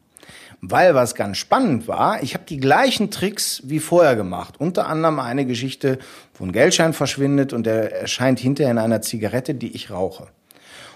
Weil 0.70 0.94
was 0.94 1.14
ganz 1.14 1.36
spannend 1.36 1.88
war, 1.88 2.22
ich 2.22 2.32
habe 2.32 2.44
die 2.48 2.56
gleichen 2.56 3.10
Tricks 3.10 3.60
wie 3.64 3.80
vorher 3.80 4.16
gemacht. 4.16 4.54
Unter 4.58 4.86
anderem 4.86 5.20
eine 5.20 5.44
Geschichte, 5.44 5.98
wo 6.38 6.44
ein 6.44 6.52
Geldschein 6.52 6.94
verschwindet 6.94 7.52
und 7.52 7.66
der 7.66 8.00
erscheint 8.00 8.38
hinterher 8.38 8.70
in 8.70 8.78
einer 8.78 9.02
Zigarette, 9.02 9.54
die 9.54 9.74
ich 9.74 9.90
rauche. 9.90 10.28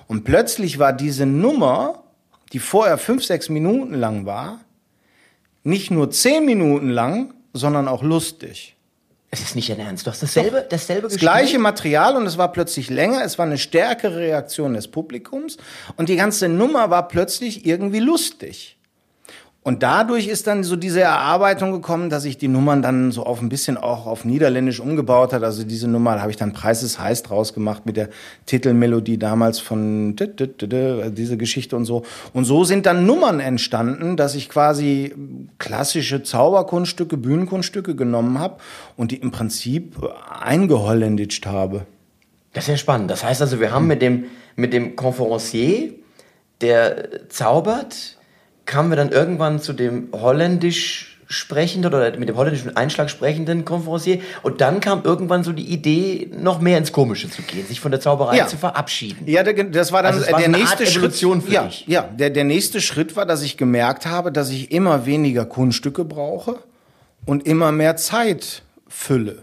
Und 0.07 0.25
plötzlich 0.25 0.79
war 0.79 0.95
diese 0.95 1.27
Nummer, 1.27 2.03
die 2.55 2.61
vorher 2.61 2.97
fünf, 2.97 3.25
sechs 3.25 3.51
Minuten 3.51 3.93
lang 3.93 4.25
war, 4.25 4.61
nicht 5.65 5.91
nur 5.91 6.11
zehn 6.11 6.47
Minuten 6.47 6.89
lang, 6.89 7.35
sondern 7.53 7.89
auch 7.89 8.03
lustig. 8.03 8.75
Es 9.31 9.43
ist 9.43 9.55
nicht 9.55 9.69
dein 9.69 9.81
Ernst. 9.81 10.07
Du 10.07 10.11
hast 10.11 10.23
dasselbe, 10.23 10.67
dasselbe 10.67 11.09
Das 11.09 11.19
gleiche 11.19 11.59
Material 11.59 12.17
und 12.17 12.25
es 12.25 12.39
war 12.39 12.53
plötzlich 12.53 12.89
länger, 12.89 13.23
es 13.23 13.37
war 13.37 13.45
eine 13.45 13.59
stärkere 13.59 14.17
Reaktion 14.17 14.73
des 14.73 14.89
Publikums 14.89 15.59
und 15.99 16.09
die 16.09 16.17
ganze 16.17 16.49
Nummer 16.49 16.89
war 16.89 17.07
plötzlich 17.09 17.67
irgendwie 17.67 18.01
lustig. 18.01 18.78
Und 19.69 19.83
dadurch 19.83 20.29
ist 20.29 20.47
dann 20.47 20.65
so 20.65 20.77
diese 20.77 21.03
Erarbeitung 21.03 21.73
gekommen, 21.73 22.09
dass 22.09 22.25
ich 22.25 22.39
die 22.39 22.49
Nummern 22.49 22.81
dann 22.81 23.13
so 23.13 23.25
auf 23.25 23.43
ein 23.43 23.51
bisschen 23.51 23.77
auch 23.77 24.07
auf 24.07 24.25
Niederländisch 24.25 24.81
umgebaut 24.81 25.35
hat. 25.35 25.43
Also 25.43 25.63
diese 25.63 25.89
Nummer 25.89 26.23
habe 26.23 26.31
ich 26.31 26.39
dann 26.39 26.55
Preis 26.55 26.83
ist 26.83 26.99
heiß 26.99 27.23
draus 27.23 27.53
gemacht 27.53 27.85
mit 27.85 27.99
der 27.99 28.09
Titelmelodie 28.47 29.19
damals 29.19 29.59
von 29.59 30.17
diese 30.17 31.37
Geschichte 31.37 31.77
und 31.77 31.85
so. 31.85 32.03
Und 32.33 32.47
so 32.47 32.65
sind 32.65 32.87
dann 32.87 33.05
Nummern 33.05 33.41
entstanden, 33.41 34.17
dass 34.17 34.35
ich 34.35 34.49
quasi 34.49 35.15
klassische 35.59 36.23
Zauberkunststücke, 36.23 37.19
Bühnenkunststücke 37.19 37.95
genommen 37.95 38.39
habe 38.39 38.57
und 38.97 39.11
die 39.11 39.17
im 39.17 39.33
Prinzip 39.33 39.97
eingeholländisch 40.41 41.43
habe. 41.45 41.85
Das 42.55 42.65
ist 42.65 42.71
ja 42.71 42.77
spannend. 42.79 43.11
Das 43.11 43.23
heißt 43.23 43.43
also, 43.43 43.61
wir 43.61 43.71
haben 43.71 43.87
mit 43.87 44.01
dem, 44.01 44.25
mit 44.57 44.73
dem 44.73 44.97
Conferencier, 44.97 45.93
der 46.63 47.29
zaubert, 47.29 48.18
kamen 48.69 48.91
wir 48.91 48.97
dann 48.97 49.11
irgendwann 49.11 49.61
zu 49.61 49.73
dem 49.73 50.09
holländisch 50.13 51.17
sprechenden 51.31 51.93
oder 51.93 52.17
mit 52.17 52.29
dem 52.29 52.37
holländischen 52.37 52.75
Einschlag 52.77 53.11
sprechenden 53.11 53.65
Conferencier 53.67 54.21
und 54.43 54.61
dann 54.63 54.81
kam 54.81 55.03
irgendwann 55.05 55.45
so 55.45 55.53
die 55.53 55.65
Idee, 55.67 56.31
noch 56.35 56.61
mehr 56.61 56.79
ins 56.79 56.91
Komische 56.93 57.29
zu 57.29 57.43
gehen, 57.43 57.67
sich 57.67 57.81
von 57.81 57.91
der 57.91 58.01
Zauberei 58.01 58.37
Ja. 58.37 58.47
zu 58.47 58.57
verabschieden. 58.57 59.25
Ja, 59.27 59.43
das 59.43 59.93
war 59.93 60.03
dann 60.03 60.15
Also 60.15 60.31
war 60.33 60.39
der 60.39 60.49
nächste 60.49 60.85
Art 60.85 60.91
Evolution 60.97 61.41
Schritt. 61.41 61.49
für 61.49 61.55
ja, 61.55 61.65
dich. 61.65 61.85
ja, 61.87 62.03
der, 62.03 62.31
der 62.31 62.45
nächste 62.45 62.81
Schritt 62.81 63.15
war, 63.17 63.27
dass 63.27 63.43
ich 63.43 63.57
gemerkt 63.59 64.07
habe, 64.07 64.33
dass 64.33 64.49
ich 64.51 64.71
immer 64.73 65.05
weniger 65.05 65.45
Kunststücke 65.45 66.05
brauche 66.07 66.57
und 67.27 67.47
immer 67.47 67.73
mehr 67.73 67.97
Zeit 67.97 68.63
fülle. 68.89 69.43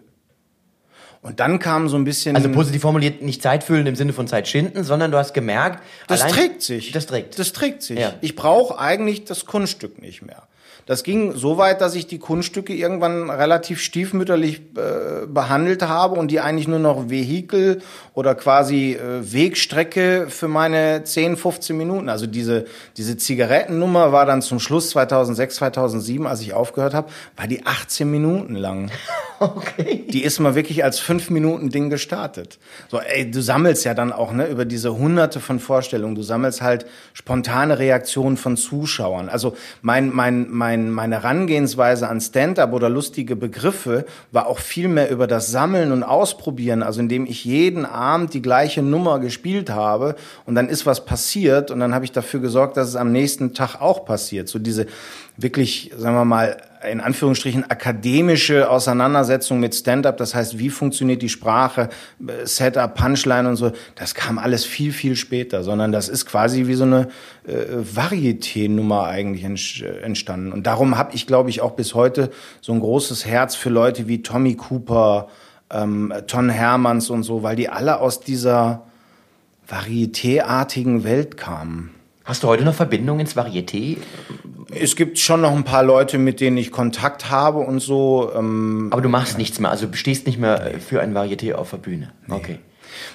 Und 1.25 1.39
dann 1.39 1.57
kam 1.57 1.89
so 1.89 1.97
ein 1.97 2.03
bisschen. 2.03 2.35
Also 2.35 2.49
positiv 2.51 2.83
formuliert, 2.83 3.23
nicht 3.23 3.41
Zeit 3.41 3.63
füllen 3.63 3.87
im 3.87 3.95
Sinne 3.95 4.13
von 4.13 4.27
Zeit 4.27 4.47
schinden, 4.47 4.83
sondern 4.83 5.11
du 5.11 5.17
hast 5.17 5.33
gemerkt, 5.33 5.83
das 6.07 6.21
allein- 6.21 6.33
trägt 6.33 6.61
sich. 6.61 6.91
Das 6.91 7.07
trägt. 7.07 7.39
Das 7.39 7.51
trägt 7.51 7.81
sich. 7.81 7.97
Ja. 7.99 8.13
Ich 8.21 8.35
brauche 8.35 8.77
eigentlich 8.77 9.25
das 9.25 9.45
Kunststück 9.47 9.99
nicht 9.99 10.21
mehr. 10.21 10.43
Das 10.85 11.03
ging 11.03 11.33
so 11.33 11.57
weit, 11.57 11.81
dass 11.81 11.95
ich 11.95 12.05
die 12.05 12.19
Kunststücke 12.19 12.71
irgendwann 12.71 13.31
relativ 13.31 13.81
stiefmütterlich 13.81 14.61
äh, 14.77 15.25
behandelt 15.25 15.81
habe 15.81 16.15
und 16.15 16.29
die 16.29 16.39
eigentlich 16.39 16.67
nur 16.67 16.77
noch 16.77 17.09
Vehikel 17.09 17.81
oder 18.13 18.35
quasi 18.35 18.93
äh, 18.93 19.33
Wegstrecke 19.33 20.27
für 20.29 20.47
meine 20.47 21.03
10, 21.03 21.37
15 21.37 21.75
Minuten. 21.75 22.07
Also 22.07 22.27
diese, 22.27 22.65
diese 22.97 23.17
Zigarettennummer 23.17 24.11
war 24.11 24.27
dann 24.27 24.43
zum 24.43 24.59
Schluss 24.59 24.91
2006, 24.91 25.55
2007, 25.55 26.27
als 26.27 26.41
ich 26.41 26.53
aufgehört 26.53 26.93
habe, 26.93 27.09
war 27.35 27.47
die 27.47 27.65
18 27.65 28.09
Minuten 28.09 28.53
lang. 28.53 28.91
okay. 29.39 30.05
Die 30.09 30.23
ist 30.23 30.39
mal 30.39 30.53
wirklich 30.53 30.83
als 30.83 30.99
fünf 30.99 31.31
Minuten 31.31 31.69
Ding 31.69 31.89
gestartet. 31.89 32.59
So, 32.89 32.99
ey, 32.99 33.29
du 33.29 33.41
sammelst 33.41 33.85
ja 33.85 33.95
dann 33.95 34.13
auch 34.13 34.31
ne 34.31 34.47
über 34.47 34.65
diese 34.65 34.95
Hunderte 34.95 35.39
von 35.39 35.59
Vorstellungen. 35.59 36.13
Du 36.13 36.21
sammelst 36.21 36.61
halt 36.61 36.85
spontane 37.13 37.79
Reaktionen 37.79 38.37
von 38.37 38.55
Zuschauern. 38.55 39.29
Also 39.29 39.57
mein 39.81 40.13
mein 40.13 40.47
mein 40.51 40.74
meine 40.77 41.15
Herangehensweise 41.15 42.07
an 42.07 42.21
Stand-up 42.21 42.73
oder 42.73 42.89
lustige 42.89 43.35
Begriffe 43.35 44.05
war 44.31 44.47
auch 44.47 44.59
viel 44.59 44.87
mehr 44.87 45.09
über 45.09 45.27
das 45.27 45.51
Sammeln 45.51 45.91
und 45.91 46.03
Ausprobieren. 46.03 46.83
Also 46.83 46.99
indem 46.99 47.25
ich 47.25 47.45
jeden 47.45 47.85
Abend 47.85 48.33
die 48.33 48.41
gleiche 48.41 48.81
Nummer 48.81 49.19
gespielt 49.19 49.69
habe 49.69 50.15
und 50.45 50.55
dann 50.55 50.69
ist 50.69 50.85
was 50.85 51.05
passiert 51.05 51.71
und 51.71 51.79
dann 51.79 51.93
habe 51.93 52.05
ich 52.05 52.11
dafür 52.11 52.39
gesorgt, 52.39 52.77
dass 52.77 52.87
es 52.87 52.95
am 52.95 53.11
nächsten 53.11 53.53
Tag 53.53 53.81
auch 53.81 54.05
passiert. 54.05 54.47
So 54.47 54.59
diese 54.59 54.87
wirklich, 55.37 55.91
sagen 55.97 56.15
wir 56.15 56.25
mal, 56.25 56.57
in 56.89 57.01
Anführungsstrichen 57.01 57.69
akademische 57.69 58.69
Auseinandersetzung 58.69 59.59
mit 59.59 59.75
Stand-up, 59.75 60.17
das 60.17 60.35
heißt, 60.35 60.59
wie 60.59 60.69
funktioniert 60.69 61.21
die 61.21 61.29
Sprache, 61.29 61.89
äh, 62.25 62.45
Setup, 62.45 62.93
Punchline 62.95 63.47
und 63.49 63.55
so, 63.55 63.71
das 63.95 64.15
kam 64.15 64.37
alles 64.37 64.65
viel, 64.65 64.91
viel 64.91 65.15
später, 65.15 65.63
sondern 65.63 65.91
das 65.91 66.09
ist 66.09 66.25
quasi 66.25 66.67
wie 66.67 66.75
so 66.75 66.83
eine 66.83 67.07
äh, 67.47 67.81
Varieté-Nummer 67.95 69.05
eigentlich 69.05 69.43
ent- 69.43 69.83
entstanden. 70.03 70.51
Und 70.51 70.67
darum 70.67 70.97
habe 70.97 71.15
ich, 71.15 71.27
glaube 71.27 71.49
ich, 71.49 71.61
auch 71.61 71.71
bis 71.71 71.93
heute 71.93 72.31
so 72.61 72.73
ein 72.73 72.79
großes 72.79 73.25
Herz 73.25 73.55
für 73.55 73.69
Leute 73.69 74.07
wie 74.07 74.21
Tommy 74.21 74.55
Cooper, 74.55 75.27
ähm, 75.71 76.13
Ton 76.27 76.49
Hermans 76.49 77.09
und 77.09 77.23
so, 77.23 77.43
weil 77.43 77.55
die 77.55 77.69
alle 77.69 77.99
aus 77.99 78.19
dieser 78.19 78.83
Varieté-artigen 79.67 81.03
Welt 81.03 81.37
kamen. 81.37 81.91
Hast 82.23 82.41
du 82.41 82.47
heute 82.47 82.63
noch 82.63 82.73
Verbindungen 82.73 83.21
ins 83.21 83.35
Varieté? 83.35 83.97
Es 84.73 84.95
gibt 84.95 85.19
schon 85.19 85.41
noch 85.41 85.51
ein 85.51 85.63
paar 85.63 85.83
Leute, 85.83 86.17
mit 86.17 86.39
denen 86.39 86.57
ich 86.57 86.71
Kontakt 86.71 87.29
habe 87.29 87.59
und 87.59 87.79
so. 87.79 88.31
Ähm, 88.35 88.89
Aber 88.91 89.01
du 89.01 89.09
machst 89.09 89.37
nichts 89.37 89.59
mehr, 89.59 89.69
also 89.69 89.87
du 89.87 89.95
stehst 89.95 90.25
nicht 90.25 90.39
mehr 90.39 90.71
für 90.79 91.01
ein 91.01 91.15
Varieté 91.15 91.53
auf 91.53 91.71
der 91.71 91.77
Bühne. 91.77 92.11
Okay. 92.29 92.59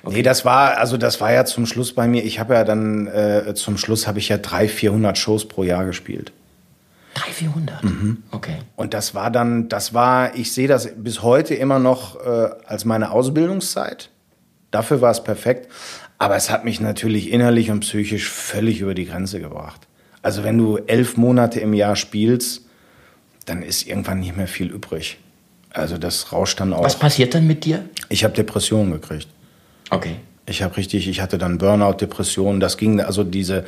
Nee, 0.09 0.23
das 0.23 0.45
war, 0.45 0.77
also 0.77 0.97
das 0.97 1.21
war 1.21 1.33
ja 1.33 1.45
zum 1.45 1.67
Schluss 1.67 1.95
bei 1.95 2.07
mir. 2.07 2.25
Ich 2.25 2.39
habe 2.39 2.55
ja 2.55 2.65
dann, 2.65 3.07
äh, 3.07 3.55
zum 3.55 3.79
Schluss 3.79 4.07
habe 4.07 4.19
ich 4.19 4.29
ja 4.29 4.37
300, 4.37 4.71
400 4.71 5.19
Shows 5.19 5.49
pro 5.49 5.65
Jahr 5.65 5.85
gespielt. 5.85 6.33
300, 7.15 7.35
400? 7.35 7.85
Mhm. 7.85 8.23
Okay. 8.31 8.59
Und 8.77 8.95
das 8.95 9.15
war 9.15 9.31
dann, 9.31 9.69
das 9.69 9.95
war, 9.95 10.35
ich 10.37 10.53
sehe 10.53 10.69
das 10.69 10.91
bis 10.97 11.23
heute 11.23 11.55
immer 11.55 11.79
noch 11.79 12.17
äh, 12.25 12.51
als 12.67 12.85
meine 12.85 13.11
Ausbildungszeit. 13.11 14.11
Dafür 14.71 15.01
war 15.01 15.11
es 15.11 15.25
perfekt. 15.25 15.69
Aber 16.19 16.37
es 16.37 16.51
hat 16.51 16.67
mich 16.67 16.81
natürlich 16.81 17.33
innerlich 17.33 17.71
und 17.71 17.81
psychisch 17.81 18.29
völlig 18.29 18.81
über 18.81 18.93
die 18.93 19.07
Grenze 19.07 19.41
gebracht. 19.41 19.89
Also 20.23 20.45
wenn 20.45 20.59
du 20.59 20.79
elf 20.79 21.17
Monate 21.17 21.61
im 21.61 21.75
Jahr 21.75 21.97
spielst, 21.97 22.63
dann 23.47 23.63
ist 23.63 23.87
irgendwann 23.87 24.21
nicht 24.21 24.37
mehr 24.37 24.49
viel 24.49 24.69
übrig. 24.69 25.19
Also 25.71 25.99
das 25.99 26.33
rauscht 26.33 26.61
dann 26.61 26.73
auch. 26.73 26.85
Was 26.85 26.99
passiert 26.99 27.35
dann 27.35 27.47
mit 27.47 27.65
dir? 27.65 27.85
Ich 28.09 28.25
habe 28.25 28.35
Depressionen 28.35 28.93
gekriegt. 28.93 29.29
Okay. 29.91 30.17
Ich 30.47 30.63
habe 30.63 30.77
richtig, 30.77 31.09
ich 31.09 31.21
hatte 31.21 31.39
dann 31.39 31.59
Burnout, 31.59 31.95
Depressionen, 31.95 32.61
das 32.61 32.77
ging 32.77 33.01
also 33.01 33.25
diese 33.25 33.65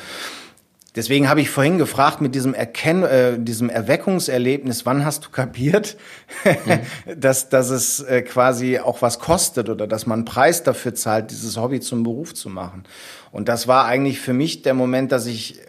Deswegen 0.94 1.30
habe 1.30 1.40
ich 1.40 1.48
vorhin 1.48 1.78
gefragt 1.78 2.20
mit 2.20 2.34
diesem 2.34 2.52
Erkenn 2.52 3.02
äh, 3.02 3.38
diesem 3.38 3.70
Erweckungserlebnis, 3.70 4.84
wann 4.84 5.06
hast 5.06 5.24
du 5.24 5.30
kapiert, 5.30 5.96
dass 7.16 7.48
dass 7.48 7.70
es 7.70 8.00
äh, 8.00 8.20
quasi 8.20 8.78
auch 8.78 9.00
was 9.00 9.18
kostet 9.18 9.70
oder 9.70 9.86
dass 9.86 10.04
man 10.04 10.18
einen 10.20 10.24
Preis 10.26 10.64
dafür 10.64 10.94
zahlt, 10.94 11.30
dieses 11.30 11.56
Hobby 11.56 11.80
zum 11.80 12.02
Beruf 12.02 12.34
zu 12.34 12.50
machen. 12.50 12.84
Und 13.30 13.48
das 13.48 13.66
war 13.66 13.86
eigentlich 13.86 14.20
für 14.20 14.34
mich 14.34 14.60
der 14.60 14.74
Moment, 14.74 15.12
dass 15.12 15.24
ich 15.24 15.60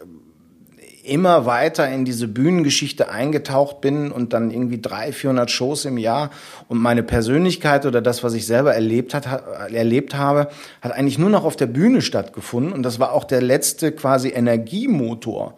immer 1.03 1.45
weiter 1.45 1.89
in 1.89 2.05
diese 2.05 2.27
Bühnengeschichte 2.27 3.09
eingetaucht 3.09 3.81
bin 3.81 4.11
und 4.11 4.33
dann 4.33 4.51
irgendwie 4.51 4.79
drei, 4.81 5.11
400 5.11 5.51
Shows 5.51 5.85
im 5.85 5.97
Jahr 5.97 6.29
und 6.67 6.79
meine 6.79 7.03
Persönlichkeit 7.03 7.85
oder 7.85 8.01
das, 8.01 8.23
was 8.23 8.33
ich 8.33 8.45
selber 8.45 8.73
erlebt, 8.73 9.13
hat, 9.13 9.25
erlebt 9.25 10.15
habe, 10.15 10.49
hat 10.81 10.93
eigentlich 10.93 11.17
nur 11.17 11.29
noch 11.29 11.43
auf 11.43 11.55
der 11.55 11.67
Bühne 11.67 12.01
stattgefunden 12.01 12.73
und 12.73 12.83
das 12.83 12.99
war 12.99 13.11
auch 13.11 13.25
der 13.25 13.41
letzte 13.41 13.91
quasi 13.91 14.29
Energiemotor. 14.29 15.55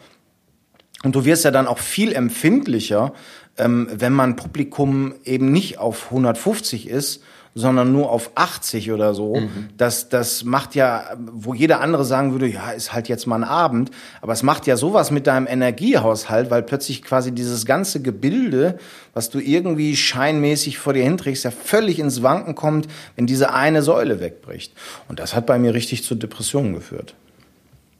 Und 1.03 1.15
du 1.15 1.25
wirst 1.25 1.45
ja 1.45 1.51
dann 1.51 1.67
auch 1.67 1.77
viel 1.77 2.13
empfindlicher, 2.13 3.13
ähm, 3.57 3.87
wenn 3.93 4.13
man 4.13 4.35
Publikum 4.35 5.13
eben 5.23 5.51
nicht 5.51 5.77
auf 5.77 6.05
150 6.05 6.89
ist, 6.89 7.21
sondern 7.57 7.93
nur 7.93 8.11
auf 8.11 8.31
80 8.35 8.91
oder 8.91 9.13
so. 9.13 9.41
Das, 9.77 10.09
das 10.09 10.43
macht 10.43 10.75
ja, 10.75 11.05
wo 11.17 11.53
jeder 11.53 11.79
andere 11.79 12.03
sagen 12.03 12.33
würde, 12.33 12.47
ja, 12.47 12.71
ist 12.71 12.91
halt 12.91 13.07
jetzt 13.07 13.27
mal 13.27 13.37
ein 13.37 13.43
Abend. 13.45 13.91
Aber 14.21 14.33
es 14.33 14.43
macht 14.43 14.67
ja 14.67 14.75
sowas 14.75 15.09
mit 15.09 15.25
deinem 15.25 15.47
Energiehaushalt, 15.47 16.51
weil 16.51 16.63
plötzlich 16.63 17.01
quasi 17.01 17.31
dieses 17.31 17.65
ganze 17.65 18.01
Gebilde, 18.01 18.77
was 19.13 19.29
du 19.29 19.39
irgendwie 19.39 19.95
scheinmäßig 19.95 20.77
vor 20.77 20.91
dir 20.91 21.03
hinträgst, 21.03 21.45
ja 21.45 21.51
völlig 21.51 21.99
ins 21.99 22.21
Wanken 22.21 22.55
kommt, 22.55 22.89
wenn 23.15 23.25
diese 23.25 23.53
eine 23.53 23.81
Säule 23.81 24.19
wegbricht. 24.19 24.73
Und 25.07 25.19
das 25.19 25.33
hat 25.33 25.45
bei 25.45 25.57
mir 25.57 25.73
richtig 25.73 26.03
zu 26.03 26.15
Depressionen 26.15 26.73
geführt. 26.73 27.15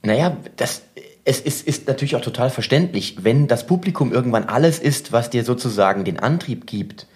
Naja, 0.04 0.36
das, 0.58 0.82
es 1.24 1.40
ist, 1.40 1.66
ist 1.66 1.88
natürlich 1.88 2.18
auch 2.18 2.22
total 2.22 2.50
verständlich, 2.50 3.24
wenn 3.24 3.48
das 3.48 3.66
Publikum 3.66 4.12
irgendwann 4.12 4.44
alles 4.44 4.80
ist, 4.80 5.14
was 5.14 5.30
dir 5.30 5.46
sozusagen 5.46 6.04
den 6.04 6.20
Antrieb 6.20 6.68
gibt 6.68 7.08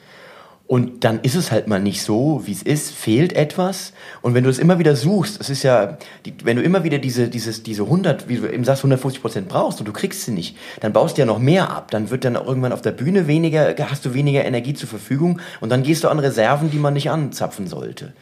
Und 0.70 1.04
dann 1.04 1.22
ist 1.22 1.34
es 1.34 1.52
halt 1.52 1.68
mal 1.68 1.82
nicht 1.82 2.04
so, 2.04 2.44
wie 2.46 2.52
es 2.52 2.62
ist, 2.62 2.92
fehlt 2.92 3.34
etwas. 3.34 3.92
Und 4.22 4.36
wenn 4.36 4.44
du 4.44 4.52
es 4.52 4.60
immer 4.60 4.78
wieder 4.78 4.96
suchst, 4.96 5.42
es 5.42 5.50
ist 5.50 5.64
ja, 5.64 5.98
die, 6.28 6.36
wenn 6.44 6.58
du 6.58 6.62
immer 6.62 6.84
wieder 6.84 7.00
diese, 7.00 7.28
dieses, 7.28 7.64
diese 7.64 7.82
100, 7.82 8.30
wie 8.30 8.36
du 8.36 8.46
eben 8.46 8.64
sagst, 8.64 8.82
150 8.82 9.20
Prozent 9.20 9.50
brauchst 9.50 9.80
und 9.80 9.88
du 9.88 9.94
kriegst 9.94 10.26
sie 10.26 10.32
nicht, 10.32 10.56
dann 10.82 10.94
baust 10.94 11.18
du 11.18 11.24
ja 11.24 11.26
noch 11.26 11.40
mehr 11.40 11.72
ab. 11.72 11.90
Dann 11.90 12.12
wird 12.12 12.24
dann 12.24 12.36
irgendwann 12.36 12.72
auf 12.72 12.84
der 12.84 12.92
Bühne 12.92 13.26
weniger, 13.26 13.74
hast 13.90 14.06
du 14.06 14.14
weniger 14.14 14.46
Energie 14.46 14.76
zur 14.76 14.88
Verfügung 14.88 15.42
und 15.60 15.70
dann 15.70 15.82
gehst 15.82 16.04
du 16.04 16.08
an 16.08 16.20
Reserven, 16.20 16.70
die 16.70 16.78
man 16.78 16.94
nicht 16.94 17.10
anzapfen 17.10 17.66
sollte. 17.66 18.14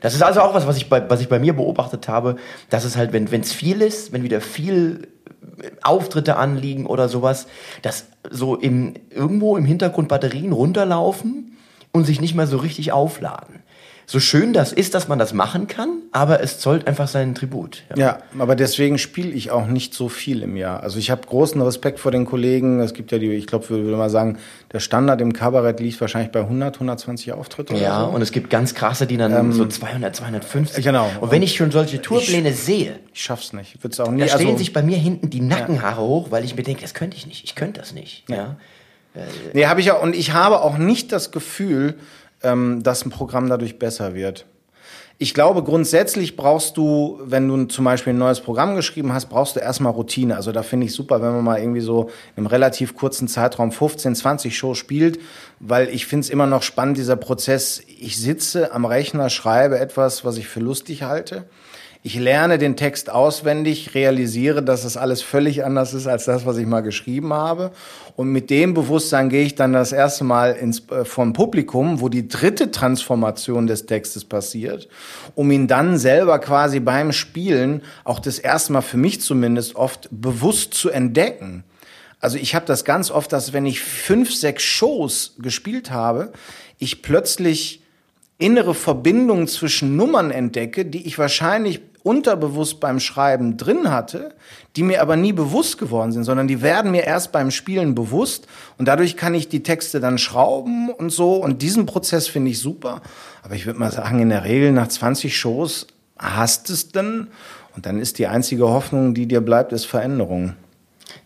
Das 0.00 0.14
ist 0.14 0.22
also 0.22 0.42
auch 0.42 0.54
was, 0.54 0.68
was 0.68 0.76
ich 0.76 0.88
bei, 0.88 1.10
was 1.10 1.20
ich 1.20 1.28
bei 1.28 1.40
mir 1.40 1.54
beobachtet 1.54 2.06
habe, 2.06 2.36
dass 2.70 2.84
es 2.84 2.96
halt, 2.96 3.12
wenn 3.12 3.40
es 3.40 3.52
viel 3.52 3.82
ist, 3.82 4.12
wenn 4.12 4.22
wieder 4.22 4.40
viel 4.40 5.08
Auftritte 5.82 6.36
anliegen 6.36 6.86
oder 6.86 7.08
sowas, 7.08 7.48
dass 7.82 8.06
so 8.30 8.54
im, 8.54 8.94
irgendwo 9.10 9.56
im 9.56 9.64
Hintergrund 9.64 10.06
Batterien 10.06 10.52
runterlaufen 10.52 11.55
und 11.96 12.04
sich 12.04 12.20
nicht 12.20 12.34
mehr 12.34 12.46
so 12.46 12.58
richtig 12.58 12.92
aufladen. 12.92 13.62
So 14.08 14.20
schön 14.20 14.52
das 14.52 14.72
ist, 14.72 14.94
dass 14.94 15.08
man 15.08 15.18
das 15.18 15.32
machen 15.32 15.66
kann, 15.66 16.02
aber 16.12 16.40
es 16.40 16.60
zollt 16.60 16.86
einfach 16.86 17.08
seinen 17.08 17.34
Tribut. 17.34 17.82
Ja, 17.90 17.96
ja 17.96 18.18
aber 18.38 18.54
deswegen 18.54 18.98
spiele 18.98 19.30
ich 19.30 19.50
auch 19.50 19.66
nicht 19.66 19.94
so 19.94 20.08
viel 20.08 20.42
im 20.42 20.56
Jahr. 20.56 20.80
Also 20.84 21.00
ich 21.00 21.10
habe 21.10 21.22
großen 21.26 21.60
Respekt 21.60 21.98
vor 21.98 22.12
den 22.12 22.24
Kollegen. 22.24 22.78
Es 22.78 22.94
gibt 22.94 23.10
ja 23.10 23.18
die, 23.18 23.32
ich 23.32 23.48
glaube, 23.48 23.68
würde 23.68 23.96
mal 23.96 24.08
sagen, 24.08 24.38
der 24.72 24.78
Standard 24.78 25.20
im 25.20 25.32
Kabarett 25.32 25.80
liegt 25.80 26.00
wahrscheinlich 26.00 26.30
bei 26.30 26.38
100, 26.38 26.76
120 26.76 27.32
Auftritte. 27.32 27.74
Ja, 27.74 28.02
so. 28.04 28.14
und 28.14 28.22
es 28.22 28.30
gibt 28.30 28.48
ganz 28.48 28.74
krasse, 28.74 29.08
die 29.08 29.16
dann 29.16 29.32
ähm, 29.32 29.52
so 29.52 29.66
200, 29.66 30.14
250. 30.14 30.84
Genau. 30.84 31.10
Und 31.20 31.32
wenn 31.32 31.42
ich 31.42 31.56
schon 31.56 31.72
solche 31.72 32.00
Tourpläne 32.00 32.50
ich, 32.50 32.60
sehe, 32.60 33.00
ich 33.12 33.22
schaff's 33.22 33.52
nicht. 33.52 33.74
Ich 33.74 33.82
würde 33.82 34.04
auch 34.04 34.10
nie. 34.12 34.20
Da 34.20 34.28
stehen 34.28 34.46
also, 34.46 34.58
sich 34.58 34.72
bei 34.72 34.84
mir 34.84 34.98
hinten 34.98 35.30
die 35.30 35.40
Nackenhaare 35.40 36.00
ja. 36.00 36.06
hoch, 36.06 36.30
weil 36.30 36.44
ich 36.44 36.54
mir 36.54 36.62
denke, 36.62 36.82
das 36.82 36.94
könnte 36.94 37.16
ich 37.16 37.26
nicht. 37.26 37.42
Ich 37.42 37.56
könnte 37.56 37.80
das 37.80 37.92
nicht. 37.92 38.22
Ja. 38.28 38.36
ja. 38.36 38.56
Nee, 39.52 39.66
habe 39.66 39.80
ich 39.80 39.86
ja 39.86 39.94
und 39.94 40.14
ich 40.14 40.32
habe 40.32 40.62
auch 40.62 40.78
nicht 40.78 41.12
das 41.12 41.30
Gefühl, 41.30 41.94
ähm, 42.42 42.82
dass 42.82 43.04
ein 43.04 43.10
Programm 43.10 43.48
dadurch 43.48 43.78
besser 43.78 44.14
wird. 44.14 44.46
Ich 45.18 45.32
glaube, 45.32 45.62
grundsätzlich 45.62 46.36
brauchst 46.36 46.76
du, 46.76 47.18
wenn 47.24 47.48
du 47.48 47.64
zum 47.64 47.86
Beispiel 47.86 48.12
ein 48.12 48.18
neues 48.18 48.42
Programm 48.42 48.76
geschrieben 48.76 49.14
hast, 49.14 49.30
brauchst 49.30 49.56
du 49.56 49.60
erstmal 49.60 49.92
Routine. 49.92 50.36
Also 50.36 50.52
da 50.52 50.62
finde 50.62 50.84
ich 50.84 50.92
super, 50.92 51.22
wenn 51.22 51.32
man 51.32 51.42
mal 51.42 51.58
irgendwie 51.58 51.80
so 51.80 52.10
im 52.36 52.44
relativ 52.44 52.94
kurzen 52.94 53.26
Zeitraum 53.26 53.72
15, 53.72 54.14
20 54.14 54.56
Shows 54.56 54.76
spielt, 54.76 55.18
weil 55.58 55.88
ich 55.88 56.04
finde 56.04 56.24
es 56.24 56.30
immer 56.30 56.46
noch 56.46 56.62
spannend, 56.62 56.98
dieser 56.98 57.16
Prozess. 57.16 57.80
Ich 57.98 58.18
sitze 58.18 58.72
am 58.72 58.84
Rechner, 58.84 59.30
schreibe 59.30 59.78
etwas, 59.78 60.26
was 60.26 60.36
ich 60.36 60.48
für 60.48 60.60
lustig 60.60 61.04
halte 61.04 61.46
ich 62.06 62.14
lerne 62.14 62.56
den 62.56 62.76
Text 62.76 63.10
auswendig, 63.10 63.96
realisiere, 63.96 64.62
dass 64.62 64.84
es 64.84 64.96
alles 64.96 65.22
völlig 65.22 65.64
anders 65.64 65.92
ist 65.92 66.06
als 66.06 66.24
das, 66.26 66.46
was 66.46 66.56
ich 66.56 66.64
mal 66.64 66.82
geschrieben 66.82 67.32
habe. 67.32 67.72
Und 68.14 68.28
mit 68.28 68.48
dem 68.48 68.74
Bewusstsein 68.74 69.28
gehe 69.28 69.44
ich 69.44 69.56
dann 69.56 69.72
das 69.72 69.90
erste 69.90 70.22
Mal 70.22 70.52
ins, 70.52 70.88
äh, 70.88 71.04
vom 71.04 71.32
Publikum, 71.32 72.00
wo 72.00 72.08
die 72.08 72.28
dritte 72.28 72.70
Transformation 72.70 73.66
des 73.66 73.86
Textes 73.86 74.24
passiert, 74.24 74.88
um 75.34 75.50
ihn 75.50 75.66
dann 75.66 75.98
selber 75.98 76.38
quasi 76.38 76.78
beim 76.78 77.10
Spielen 77.10 77.82
auch 78.04 78.20
das 78.20 78.38
erste 78.38 78.72
Mal 78.72 78.82
für 78.82 78.98
mich 78.98 79.20
zumindest 79.20 79.74
oft 79.74 80.08
bewusst 80.12 80.74
zu 80.74 80.90
entdecken. 80.90 81.64
Also 82.20 82.38
ich 82.38 82.54
habe 82.54 82.66
das 82.66 82.84
ganz 82.84 83.10
oft, 83.10 83.32
dass 83.32 83.52
wenn 83.52 83.66
ich 83.66 83.80
fünf, 83.80 84.32
sechs 84.32 84.62
Shows 84.62 85.34
gespielt 85.40 85.90
habe, 85.90 86.30
ich 86.78 87.02
plötzlich 87.02 87.82
innere 88.38 88.74
Verbindungen 88.74 89.48
zwischen 89.48 89.96
Nummern 89.96 90.30
entdecke, 90.30 90.84
die 90.84 91.06
ich 91.06 91.18
wahrscheinlich 91.18 91.80
unterbewusst 92.06 92.78
beim 92.78 93.00
Schreiben 93.00 93.56
drin 93.56 93.90
hatte, 93.90 94.32
die 94.76 94.84
mir 94.84 95.02
aber 95.02 95.16
nie 95.16 95.32
bewusst 95.32 95.76
geworden 95.76 96.12
sind, 96.12 96.22
sondern 96.22 96.46
die 96.46 96.62
werden 96.62 96.92
mir 96.92 97.02
erst 97.02 97.32
beim 97.32 97.50
Spielen 97.50 97.96
bewusst 97.96 98.46
und 98.78 98.86
dadurch 98.86 99.16
kann 99.16 99.34
ich 99.34 99.48
die 99.48 99.64
Texte 99.64 99.98
dann 99.98 100.16
schrauben 100.16 100.88
und 100.88 101.10
so 101.10 101.34
und 101.34 101.62
diesen 101.62 101.84
Prozess 101.84 102.28
finde 102.28 102.52
ich 102.52 102.60
super. 102.60 103.02
Aber 103.42 103.56
ich 103.56 103.66
würde 103.66 103.80
mal 103.80 103.90
sagen, 103.90 104.20
in 104.20 104.28
der 104.28 104.44
Regel 104.44 104.70
nach 104.70 104.86
20 104.86 105.36
Shows 105.36 105.88
hast 106.16 106.70
es 106.70 106.90
dann 106.90 107.26
und 107.74 107.86
dann 107.86 107.98
ist 107.98 108.20
die 108.20 108.28
einzige 108.28 108.68
Hoffnung, 108.68 109.12
die 109.12 109.26
dir 109.26 109.40
bleibt, 109.40 109.72
ist 109.72 109.86
Veränderung. 109.86 110.54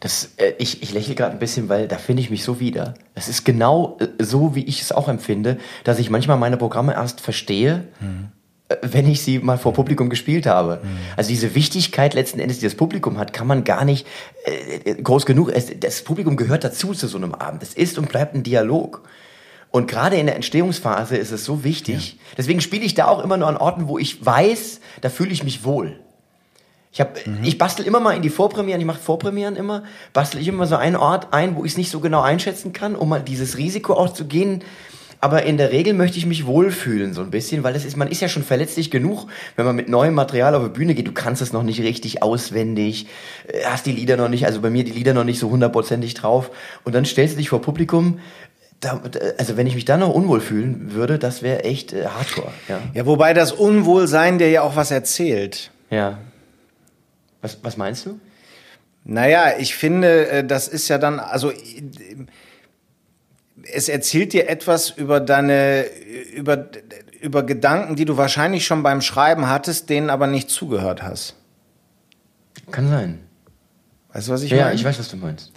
Das, 0.00 0.30
äh, 0.38 0.54
ich, 0.56 0.82
ich 0.82 0.94
lächle 0.94 1.14
gerade 1.14 1.32
ein 1.32 1.38
bisschen, 1.38 1.68
weil 1.68 1.88
da 1.88 1.98
finde 1.98 2.22
ich 2.22 2.30
mich 2.30 2.42
so 2.42 2.58
wieder. 2.58 2.94
Es 3.14 3.28
ist 3.28 3.44
genau 3.44 3.98
äh, 4.00 4.24
so, 4.24 4.54
wie 4.54 4.64
ich 4.64 4.80
es 4.80 4.92
auch 4.92 5.08
empfinde, 5.08 5.58
dass 5.84 5.98
ich 5.98 6.08
manchmal 6.08 6.38
meine 6.38 6.56
Programme 6.56 6.94
erst 6.94 7.20
verstehe, 7.20 7.88
mhm 8.00 8.28
wenn 8.82 9.10
ich 9.10 9.22
sie 9.22 9.38
mal 9.38 9.58
vor 9.58 9.72
Publikum 9.72 10.10
gespielt 10.10 10.46
habe. 10.46 10.80
Mhm. 10.82 10.88
Also 11.16 11.28
diese 11.28 11.54
Wichtigkeit 11.54 12.14
letzten 12.14 12.38
Endes, 12.38 12.58
die 12.58 12.66
das 12.66 12.74
Publikum 12.74 13.18
hat, 13.18 13.32
kann 13.32 13.46
man 13.46 13.64
gar 13.64 13.84
nicht 13.84 14.06
äh, 14.44 14.94
groß 14.94 15.26
genug. 15.26 15.50
Es, 15.52 15.66
das 15.78 16.02
Publikum 16.02 16.36
gehört 16.36 16.64
dazu 16.64 16.92
zu 16.92 17.08
so 17.08 17.18
einem 17.18 17.34
Abend. 17.34 17.62
Es 17.62 17.74
ist 17.74 17.98
und 17.98 18.08
bleibt 18.08 18.34
ein 18.34 18.42
Dialog. 18.42 19.02
Und 19.72 19.88
gerade 19.88 20.16
in 20.16 20.26
der 20.26 20.36
Entstehungsphase 20.36 21.16
ist 21.16 21.30
es 21.30 21.44
so 21.44 21.64
wichtig. 21.64 22.12
Ja. 22.12 22.18
Deswegen 22.38 22.60
spiele 22.60 22.84
ich 22.84 22.94
da 22.94 23.06
auch 23.06 23.22
immer 23.22 23.36
nur 23.36 23.48
an 23.48 23.56
Orten, 23.56 23.88
wo 23.88 23.98
ich 23.98 24.24
weiß, 24.24 24.80
da 25.00 25.08
fühle 25.10 25.30
ich 25.30 25.44
mich 25.44 25.64
wohl. 25.64 25.98
Ich, 26.92 27.00
hab, 27.00 27.24
mhm. 27.24 27.38
ich 27.42 27.56
bastel 27.56 27.86
immer 27.86 28.00
mal 28.00 28.16
in 28.16 28.22
die 28.22 28.30
Vorpremieren, 28.30 28.80
ich 28.80 28.86
mache 28.86 28.98
Vorpremieren 28.98 29.54
immer, 29.54 29.84
bastel 30.12 30.40
ich 30.40 30.48
immer 30.48 30.66
so 30.66 30.76
einen 30.76 30.96
Ort 30.96 31.32
ein, 31.32 31.54
wo 31.54 31.64
ich 31.64 31.72
es 31.72 31.78
nicht 31.78 31.90
so 31.90 32.00
genau 32.00 32.20
einschätzen 32.20 32.72
kann, 32.72 32.96
um 32.96 33.08
mal 33.08 33.22
dieses 33.22 33.58
Risiko 33.58 33.94
auch 33.94 34.12
zu 34.12 34.26
gehen, 34.26 34.64
aber 35.20 35.42
in 35.42 35.58
der 35.58 35.70
Regel 35.70 35.92
möchte 35.92 36.18
ich 36.18 36.24
mich 36.24 36.46
wohlfühlen, 36.46 37.12
so 37.12 37.20
ein 37.20 37.30
bisschen, 37.30 37.62
weil 37.62 37.74
das 37.74 37.84
ist, 37.84 37.96
man 37.96 38.08
ist 38.08 38.22
ja 38.22 38.28
schon 38.28 38.42
verletzlich 38.42 38.90
genug, 38.90 39.26
wenn 39.54 39.66
man 39.66 39.76
mit 39.76 39.88
neuem 39.88 40.14
Material 40.14 40.54
auf 40.54 40.64
die 40.64 40.70
Bühne 40.70 40.94
geht. 40.94 41.06
Du 41.06 41.12
kannst 41.12 41.42
es 41.42 41.52
noch 41.52 41.62
nicht 41.62 41.80
richtig 41.82 42.22
auswendig, 42.22 43.06
äh, 43.46 43.64
hast 43.66 43.84
die 43.84 43.92
Lieder 43.92 44.16
noch 44.16 44.28
nicht, 44.28 44.46
also 44.46 44.60
bei 44.60 44.70
mir 44.70 44.82
die 44.82 44.92
Lieder 44.92 45.12
noch 45.12 45.24
nicht 45.24 45.38
so 45.38 45.50
hundertprozentig 45.50 46.14
drauf. 46.14 46.50
Und 46.84 46.94
dann 46.94 47.04
stellst 47.04 47.34
du 47.34 47.38
dich 47.38 47.50
vor 47.50 47.60
Publikum, 47.60 48.18
da, 48.80 49.02
also 49.36 49.58
wenn 49.58 49.66
ich 49.66 49.74
mich 49.74 49.84
da 49.84 49.98
noch 49.98 50.08
unwohl 50.08 50.40
fühlen 50.40 50.94
würde, 50.94 51.18
das 51.18 51.42
wäre 51.42 51.64
echt 51.64 51.92
äh, 51.92 52.06
Hardcore. 52.06 52.52
Ja. 52.68 52.80
ja, 52.94 53.04
wobei 53.04 53.34
das 53.34 53.52
Unwohlsein 53.52 54.38
dir 54.38 54.48
ja 54.48 54.62
auch 54.62 54.74
was 54.74 54.90
erzählt. 54.90 55.70
Ja. 55.90 56.18
Was, 57.42 57.58
was 57.62 57.76
meinst 57.76 58.06
du? 58.06 58.18
Naja, 59.04 59.54
ich 59.58 59.74
finde, 59.74 60.28
äh, 60.28 60.44
das 60.44 60.66
ist 60.66 60.88
ja 60.88 60.96
dann, 60.96 61.20
also 61.20 61.52
es 63.64 63.88
erzählt 63.88 64.32
dir 64.32 64.48
etwas 64.48 64.90
über 64.90 65.20
deine, 65.20 65.86
über, 66.34 66.68
über 67.20 67.42
Gedanken, 67.42 67.96
die 67.96 68.04
du 68.04 68.16
wahrscheinlich 68.16 68.66
schon 68.66 68.82
beim 68.82 69.00
Schreiben 69.00 69.48
hattest, 69.48 69.90
denen 69.90 70.10
aber 70.10 70.26
nicht 70.26 70.50
zugehört 70.50 71.02
hast. 71.02 71.36
Kann 72.70 72.88
sein. 72.88 73.20
Weißt 74.12 74.28
du, 74.28 74.32
was 74.32 74.42
ich 74.42 74.50
ja, 74.50 74.58
meine? 74.58 74.68
Ja, 74.70 74.74
ich 74.74 74.84
weiß, 74.84 74.98
was 74.98 75.08
du 75.08 75.16
meinst. 75.16 75.52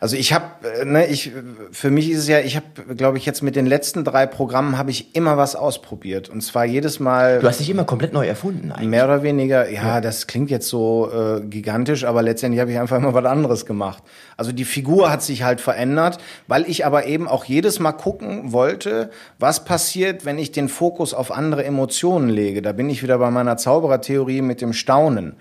Also 0.00 0.16
ich 0.16 0.32
habe, 0.32 0.44
äh, 0.80 0.84
ne, 0.84 1.06
ich, 1.06 1.32
für 1.72 1.90
mich 1.90 2.10
ist 2.10 2.18
es 2.18 2.28
ja, 2.28 2.40
ich 2.40 2.56
habe, 2.56 2.94
glaube 2.94 3.18
ich, 3.18 3.26
jetzt 3.26 3.42
mit 3.42 3.56
den 3.56 3.66
letzten 3.66 4.04
drei 4.04 4.26
Programmen 4.26 4.78
habe 4.78 4.90
ich 4.90 5.14
immer 5.14 5.36
was 5.36 5.56
ausprobiert 5.56 6.28
und 6.28 6.42
zwar 6.42 6.64
jedes 6.64 7.00
Mal. 7.00 7.40
Du 7.40 7.48
hast 7.48 7.60
dich 7.60 7.70
immer 7.70 7.84
komplett 7.84 8.12
neu 8.12 8.26
erfunden 8.26 8.72
eigentlich. 8.72 8.88
Mehr 8.88 9.04
oder 9.04 9.22
weniger, 9.22 9.70
ja, 9.70 9.82
ja. 9.82 10.00
das 10.00 10.26
klingt 10.26 10.50
jetzt 10.50 10.68
so 10.68 11.10
äh, 11.12 11.40
gigantisch, 11.40 12.04
aber 12.04 12.22
letztendlich 12.22 12.60
habe 12.60 12.70
ich 12.70 12.78
einfach 12.78 12.96
immer 12.96 13.14
was 13.14 13.24
anderes 13.24 13.66
gemacht. 13.66 14.02
Also 14.36 14.52
die 14.52 14.64
Figur 14.64 15.10
hat 15.10 15.22
sich 15.22 15.42
halt 15.42 15.60
verändert, 15.60 16.18
weil 16.46 16.68
ich 16.68 16.84
aber 16.84 17.06
eben 17.06 17.28
auch 17.28 17.44
jedes 17.44 17.80
Mal 17.80 17.92
gucken 17.92 18.52
wollte, 18.52 19.10
was 19.38 19.64
passiert, 19.64 20.24
wenn 20.24 20.38
ich 20.38 20.52
den 20.52 20.68
Fokus 20.68 21.14
auf 21.14 21.32
andere 21.32 21.64
Emotionen 21.64 22.28
lege. 22.28 22.62
Da 22.62 22.72
bin 22.72 22.90
ich 22.90 23.02
wieder 23.02 23.18
bei 23.18 23.30
meiner 23.30 23.56
Zauberertheorie 23.56 24.42
mit 24.42 24.60
dem 24.60 24.72
Staunen. 24.72 25.36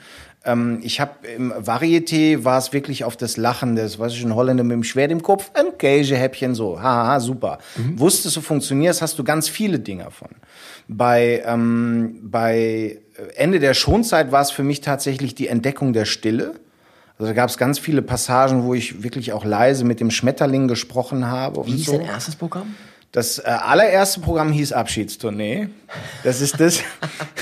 Ähm, 0.46 0.80
ich 0.84 1.00
habe 1.00 1.28
im 1.28 1.52
Varieté 1.54 2.44
war 2.44 2.58
es 2.58 2.72
wirklich 2.72 3.04
auf 3.04 3.18
das 3.18 3.38
Lachen 3.38 3.76
des, 3.76 4.00
was 4.00 4.14
ich 4.14 4.24
ein 4.24 4.36
Holländer 4.36 4.64
mit 4.64 4.74
dem 4.74 4.84
Schwert 4.84 5.12
im 5.12 5.24
Kopf, 5.24 5.52
ein 5.54 5.78
Käsehäppchen 5.78 6.56
so, 6.56 6.82
haha, 6.82 7.20
super. 7.20 7.58
Mhm. 7.76 8.00
Wusstest 8.00 8.36
du 8.36 8.42
funktionierst, 8.42 9.02
hast 9.02 9.18
du 9.18 9.24
ganz 9.24 9.50
viele 9.50 9.80
Dinge 9.80 10.12
von. 10.12 10.30
Bei 10.88 11.44
ähm, 11.46 12.20
bei 12.22 13.00
Ende 13.36 13.60
der 13.60 13.74
Schonzeit 13.74 14.32
war 14.32 14.42
es 14.42 14.52
für 14.52 14.64
mich 14.64 14.82
tatsächlich 14.82 15.36
die 15.36 15.48
Entdeckung 15.48 15.94
der 15.94 16.06
Stille. 16.06 16.56
Also 17.18 17.32
da 17.32 17.34
gab 17.34 17.50
es 17.50 17.58
ganz 17.58 17.80
viele 17.80 18.02
Passagen, 18.02 18.64
wo 18.64 18.74
ich 18.74 19.04
wirklich 19.04 19.32
auch 19.32 19.46
leise 19.46 19.86
mit 19.86 20.00
dem 20.00 20.12
Schmetterling 20.12 20.68
gesprochen 20.68 21.28
habe. 21.28 21.66
Wie 21.66 21.72
hieß 21.72 21.86
so. 21.86 21.98
dein 21.98 22.08
erstes 22.08 22.36
Programm? 22.36 22.76
Das 23.14 23.40
äh, 23.40 23.44
allererste 23.44 24.20
Programm 24.20 24.52
hieß 24.52 24.74
Abschiedstournee. 24.74 25.70
Das 26.26 26.42
ist 26.42 26.60
das. 26.60 26.82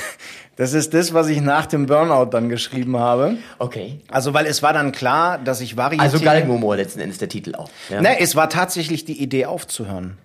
Das 0.56 0.74
ist 0.74 0.94
das, 0.94 1.14
was 1.14 1.30
ich 1.30 1.42
nach 1.42 1.66
dem 1.66 1.88
Burnout 1.88 2.26
dann 2.26 2.48
geschrieben 2.48 2.98
habe. 2.98 3.38
Okay. 3.58 4.00
Also, 4.10 4.34
weil 4.34 4.46
es 4.46 4.62
war 4.62 4.74
dann 4.74 4.92
klar, 4.92 5.40
dass 5.40 5.62
ich 5.62 5.74
Varieté... 5.74 6.00
Also 6.00 6.20
Galgenhumor 6.20 6.76
letzten 6.76 7.00
Endes 7.00 7.18
der 7.18 7.30
Titel 7.30 7.56
auch. 7.56 7.70
Ja. 7.90 8.02
Ne, 8.02 8.20
es 8.20 8.36
war 8.36 8.50
tatsächlich 8.50 9.04
die 9.06 9.22
Idee 9.22 9.48
aufzuhören. 9.48 10.18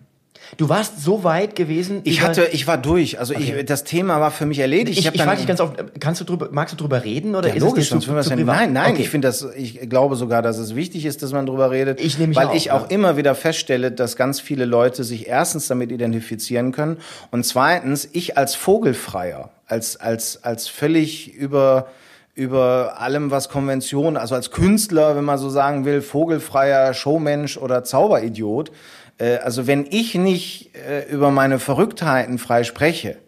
Du 0.56 0.68
warst 0.68 1.02
so 1.02 1.24
weit 1.24 1.56
gewesen. 1.56 2.00
Ich 2.04 2.22
hatte, 2.22 2.48
ich 2.52 2.66
war 2.66 2.78
durch. 2.78 3.18
Also 3.18 3.34
okay. 3.34 3.56
ich, 3.58 3.66
das 3.66 3.84
Thema 3.84 4.20
war 4.20 4.30
für 4.30 4.46
mich 4.46 4.58
erledigt. 4.58 4.98
Ich, 4.98 5.06
ich, 5.06 5.14
ich 5.14 5.22
frage 5.22 5.36
dich 5.36 5.46
ganz 5.46 5.60
oft, 5.60 5.76
kannst 6.00 6.22
du 6.22 6.24
drüber, 6.24 6.48
magst 6.50 6.72
du 6.72 6.76
drüber 6.78 7.04
reden 7.04 7.34
oder 7.34 7.48
ja, 7.48 7.54
ist 7.54 7.60
logisch, 7.60 7.84
es 7.84 7.90
zu, 7.90 7.98
zu 7.98 8.12
privat? 8.12 8.56
Nein, 8.56 8.72
nein. 8.72 8.92
Okay. 8.92 9.02
Ich 9.02 9.10
finde 9.10 9.28
das, 9.28 9.46
ich 9.56 9.90
glaube 9.90 10.16
sogar, 10.16 10.40
dass 10.40 10.56
es 10.56 10.74
wichtig 10.74 11.04
ist, 11.04 11.22
dass 11.22 11.32
man 11.32 11.44
drüber 11.44 11.70
redet. 11.70 12.00
Ich 12.00 12.18
nehme 12.18 12.34
weil 12.34 12.46
auch, 12.46 12.54
ich 12.54 12.70
auch 12.70 12.88
ja. 12.88 12.96
immer 12.96 13.18
wieder 13.18 13.34
feststelle, 13.34 13.92
dass 13.92 14.16
ganz 14.16 14.40
viele 14.40 14.64
Leute 14.64 15.04
sich 15.04 15.26
erstens 15.26 15.68
damit 15.68 15.92
identifizieren 15.92 16.72
können 16.72 16.96
und 17.30 17.44
zweitens 17.44 18.08
ich 18.12 18.38
als 18.38 18.54
Vogelfreier, 18.54 19.50
als 19.68 19.96
als 19.96 20.42
als 20.42 20.68
völlig 20.68 21.32
über 21.34 21.88
über 22.34 23.00
allem, 23.00 23.32
was 23.32 23.48
Konvention, 23.48 24.16
also 24.16 24.36
als 24.36 24.52
Künstler, 24.52 25.16
wenn 25.16 25.24
man 25.24 25.38
so 25.38 25.50
sagen 25.50 25.84
will, 25.84 26.02
vogelfreier 26.02 26.94
Showmensch 26.94 27.56
oder 27.56 27.82
Zauberidiot, 27.84 28.70
Äh, 29.18 29.38
also 29.38 29.66
wenn 29.66 29.86
ich 29.90 30.14
nicht 30.14 30.74
äh, 30.76 31.10
über 31.10 31.30
meine 31.30 31.58
Verrücktheiten 31.58 32.38
frei 32.38 32.64
spreche, 32.64 33.18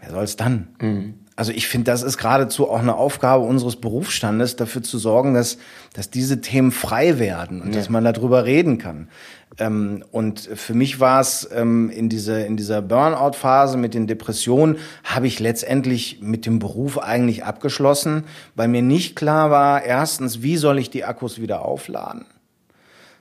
wer 0.00 0.10
soll's 0.10 0.36
dann? 0.36 0.68
Mhm. 0.80 1.14
Also 1.36 1.50
ich 1.50 1.66
finde, 1.66 1.90
das 1.90 2.02
ist 2.02 2.16
geradezu 2.16 2.70
auch 2.70 2.78
eine 2.78 2.94
Aufgabe 2.94 3.44
unseres 3.44 3.74
Berufsstandes, 3.74 4.54
dafür 4.54 4.84
zu 4.84 4.98
sorgen, 4.98 5.34
dass, 5.34 5.58
dass 5.92 6.08
diese 6.08 6.40
Themen 6.40 6.70
frei 6.70 7.18
werden 7.18 7.60
und 7.60 7.74
ja. 7.74 7.80
dass 7.80 7.88
man 7.88 8.04
darüber 8.04 8.44
reden 8.44 8.78
kann. 8.78 9.08
Ähm, 9.58 10.04
und 10.10 10.40
für 10.40 10.74
mich 10.74 11.00
war 11.00 11.20
es 11.20 11.48
ähm, 11.54 11.90
in, 11.90 12.08
diese, 12.08 12.40
in 12.40 12.56
dieser 12.56 12.82
Burnout-Phase 12.82 13.76
mit 13.76 13.94
den 13.94 14.06
Depressionen, 14.06 14.78
habe 15.04 15.26
ich 15.26 15.40
letztendlich 15.40 16.18
mit 16.20 16.46
dem 16.46 16.58
Beruf 16.58 16.98
eigentlich 16.98 17.44
abgeschlossen, 17.44 18.24
weil 18.54 18.68
mir 18.68 18.82
nicht 18.82 19.16
klar 19.16 19.50
war, 19.50 19.82
erstens, 19.84 20.42
wie 20.42 20.56
soll 20.56 20.78
ich 20.78 20.90
die 20.90 21.04
Akkus 21.04 21.40
wieder 21.40 21.64
aufladen? 21.64 22.26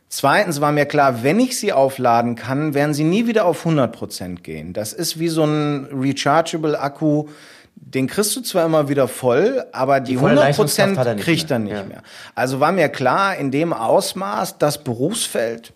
Zweitens 0.10 0.62
war 0.62 0.72
mir 0.72 0.86
klar, 0.86 1.24
wenn 1.24 1.40
ich 1.40 1.58
sie 1.58 1.74
aufladen 1.74 2.36
kann, 2.36 2.76
werden 2.76 2.94
sie 2.94 3.04
nie 3.04 3.26
wieder 3.26 3.46
auf 3.46 3.66
100 3.66 3.92
Prozent 3.92 4.44
gehen. 4.44 4.72
Das 4.72 4.94
ist 4.94 5.20
wie 5.20 5.28
so 5.28 5.44
ein 5.44 5.88
rechargeable 5.92 6.80
Akku. 6.80 7.30
Den 7.76 8.06
kriegst 8.06 8.36
du 8.36 8.42
zwar 8.42 8.68
immer 8.68 8.90
wieder 8.90 9.08
voll, 9.08 9.66
aber 9.72 10.00
die, 10.00 10.12
die 10.12 10.18
100 10.18 10.56
Prozent 10.56 11.00
kriegt 11.20 11.50
er 11.50 11.58
nicht 11.58 11.74
ja. 11.74 11.84
mehr. 11.84 12.04
Also 12.36 12.60
war 12.60 12.72
mir 12.72 12.90
klar, 12.90 13.36
in 13.38 13.50
dem 13.50 13.74
Ausmaß, 13.74 14.60
das 14.60 14.84
Berufsfeld, 14.84 15.74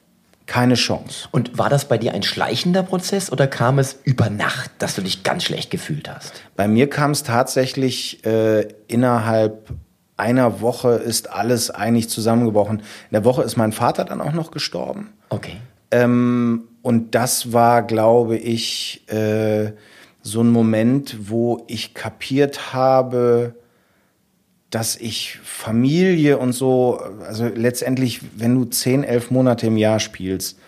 keine 0.47 0.75
Chance. 0.75 1.27
Und 1.31 1.57
war 1.57 1.69
das 1.69 1.85
bei 1.85 1.97
dir 1.97 2.13
ein 2.13 2.23
schleichender 2.23 2.81
Prozess 2.81 3.31
oder 3.31 3.47
kam 3.47 3.79
es 3.79 3.99
über 4.03 4.29
Nacht, 4.29 4.71
dass 4.79 4.95
du 4.95 5.01
dich 5.01 5.23
ganz 5.23 5.43
schlecht 5.43 5.69
gefühlt 5.69 6.09
hast? 6.09 6.33
Bei 6.55 6.67
mir 6.67 6.89
kam 6.89 7.11
es 7.11 7.23
tatsächlich 7.23 8.25
äh, 8.25 8.67
innerhalb 8.87 9.69
einer 10.17 10.61
Woche 10.61 10.93
ist 10.93 11.29
alles 11.29 11.69
eigentlich 11.69 12.09
zusammengebrochen. 12.09 12.79
In 12.79 12.85
der 13.11 13.23
Woche 13.23 13.43
ist 13.43 13.55
mein 13.55 13.71
Vater 13.71 14.03
dann 14.03 14.19
auch 14.19 14.33
noch 14.33 14.49
gestorben. 14.49 15.13
Okay. 15.29 15.57
Ähm, 15.91 16.63
und 16.81 17.13
das 17.13 17.53
war, 17.53 17.83
glaube 17.83 18.35
ich, 18.35 19.07
äh, 19.09 19.73
so 20.21 20.41
ein 20.41 20.49
Moment, 20.49 21.29
wo 21.29 21.63
ich 21.67 21.93
kapiert 21.93 22.73
habe, 22.73 23.55
dass 24.70 24.95
ich 24.97 25.39
Familie 25.43 26.38
und 26.38 26.53
so, 26.53 26.99
also 27.26 27.45
letztendlich, 27.47 28.22
wenn 28.36 28.55
du 28.55 28.65
zehn, 28.65 29.03
elf 29.03 29.32
Monate 29.32 29.68
im 29.68 29.78
Jahr 29.78 29.99
spielst, 29.99 30.59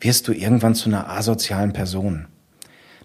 wirst 0.00 0.26
du 0.26 0.32
irgendwann 0.32 0.74
zu 0.74 0.88
einer 0.88 1.08
asozialen 1.08 1.72
Person. 1.72 2.26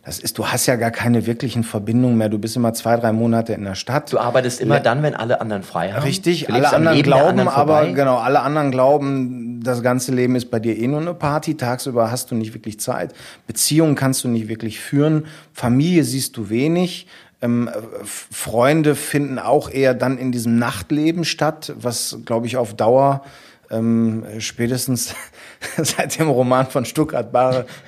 Das 0.08 0.20
ist, 0.20 0.38
du 0.38 0.48
hast 0.48 0.68
ja 0.68 0.78
gar 0.78 0.92
keine 0.92 1.28
wirklichen 1.28 1.66
Verbindungen 1.66 2.18
mehr. 2.18 2.30
Du 2.30 2.40
bist 2.40 2.56
immer 2.56 2.74
zwei, 2.74 2.96
drei 2.96 3.12
Monate 3.12 3.52
in 3.52 3.66
der 3.66 3.76
Stadt. 3.76 4.14
Du 4.14 4.18
arbeitest 4.18 4.62
immer 4.62 4.80
dann, 4.80 5.04
wenn 5.04 5.14
alle 5.14 5.42
anderen 5.42 5.64
frei 5.64 5.92
haben. 5.92 6.02
Richtig, 6.02 6.50
alle 6.50 6.72
anderen 6.72 7.02
glauben, 7.02 7.40
anderen 7.40 7.50
aber 7.50 7.92
genau, 7.92 8.16
alle 8.16 8.40
anderen 8.40 8.72
glauben, 8.72 9.62
das 9.62 9.84
ganze 9.84 10.16
Leben 10.16 10.38
ist 10.38 10.50
bei 10.50 10.62
dir 10.62 10.78
eh 10.78 10.88
nur 10.88 11.02
eine 11.02 11.14
Party. 11.14 11.58
Tagsüber 11.58 12.10
hast 12.10 12.32
du 12.32 12.36
nicht 12.36 12.54
wirklich 12.54 12.80
Zeit. 12.80 13.14
Beziehungen 13.48 13.96
kannst 13.96 14.24
du 14.24 14.30
nicht 14.30 14.48
wirklich 14.48 14.80
führen. 14.80 15.26
Familie 15.52 16.06
siehst 16.06 16.38
du 16.38 16.50
wenig. 16.50 17.08
Ähm, 17.48 17.70
Freunde 18.04 18.96
finden 18.96 19.40
auch 19.40 19.70
eher 19.70 19.94
dann 19.94 20.18
in 20.18 20.32
diesem 20.32 20.60
Nachtleben 20.60 21.24
statt, 21.24 21.74
was, 21.78 22.20
glaube 22.26 22.48
ich, 22.48 22.58
auf 22.58 22.76
Dauer 22.76 23.24
ähm, 23.72 24.26
spätestens 24.40 25.16
seit 25.78 26.20
dem 26.20 26.30
Roman 26.30 26.68
von 26.68 26.86
Stuttgart 26.86 27.32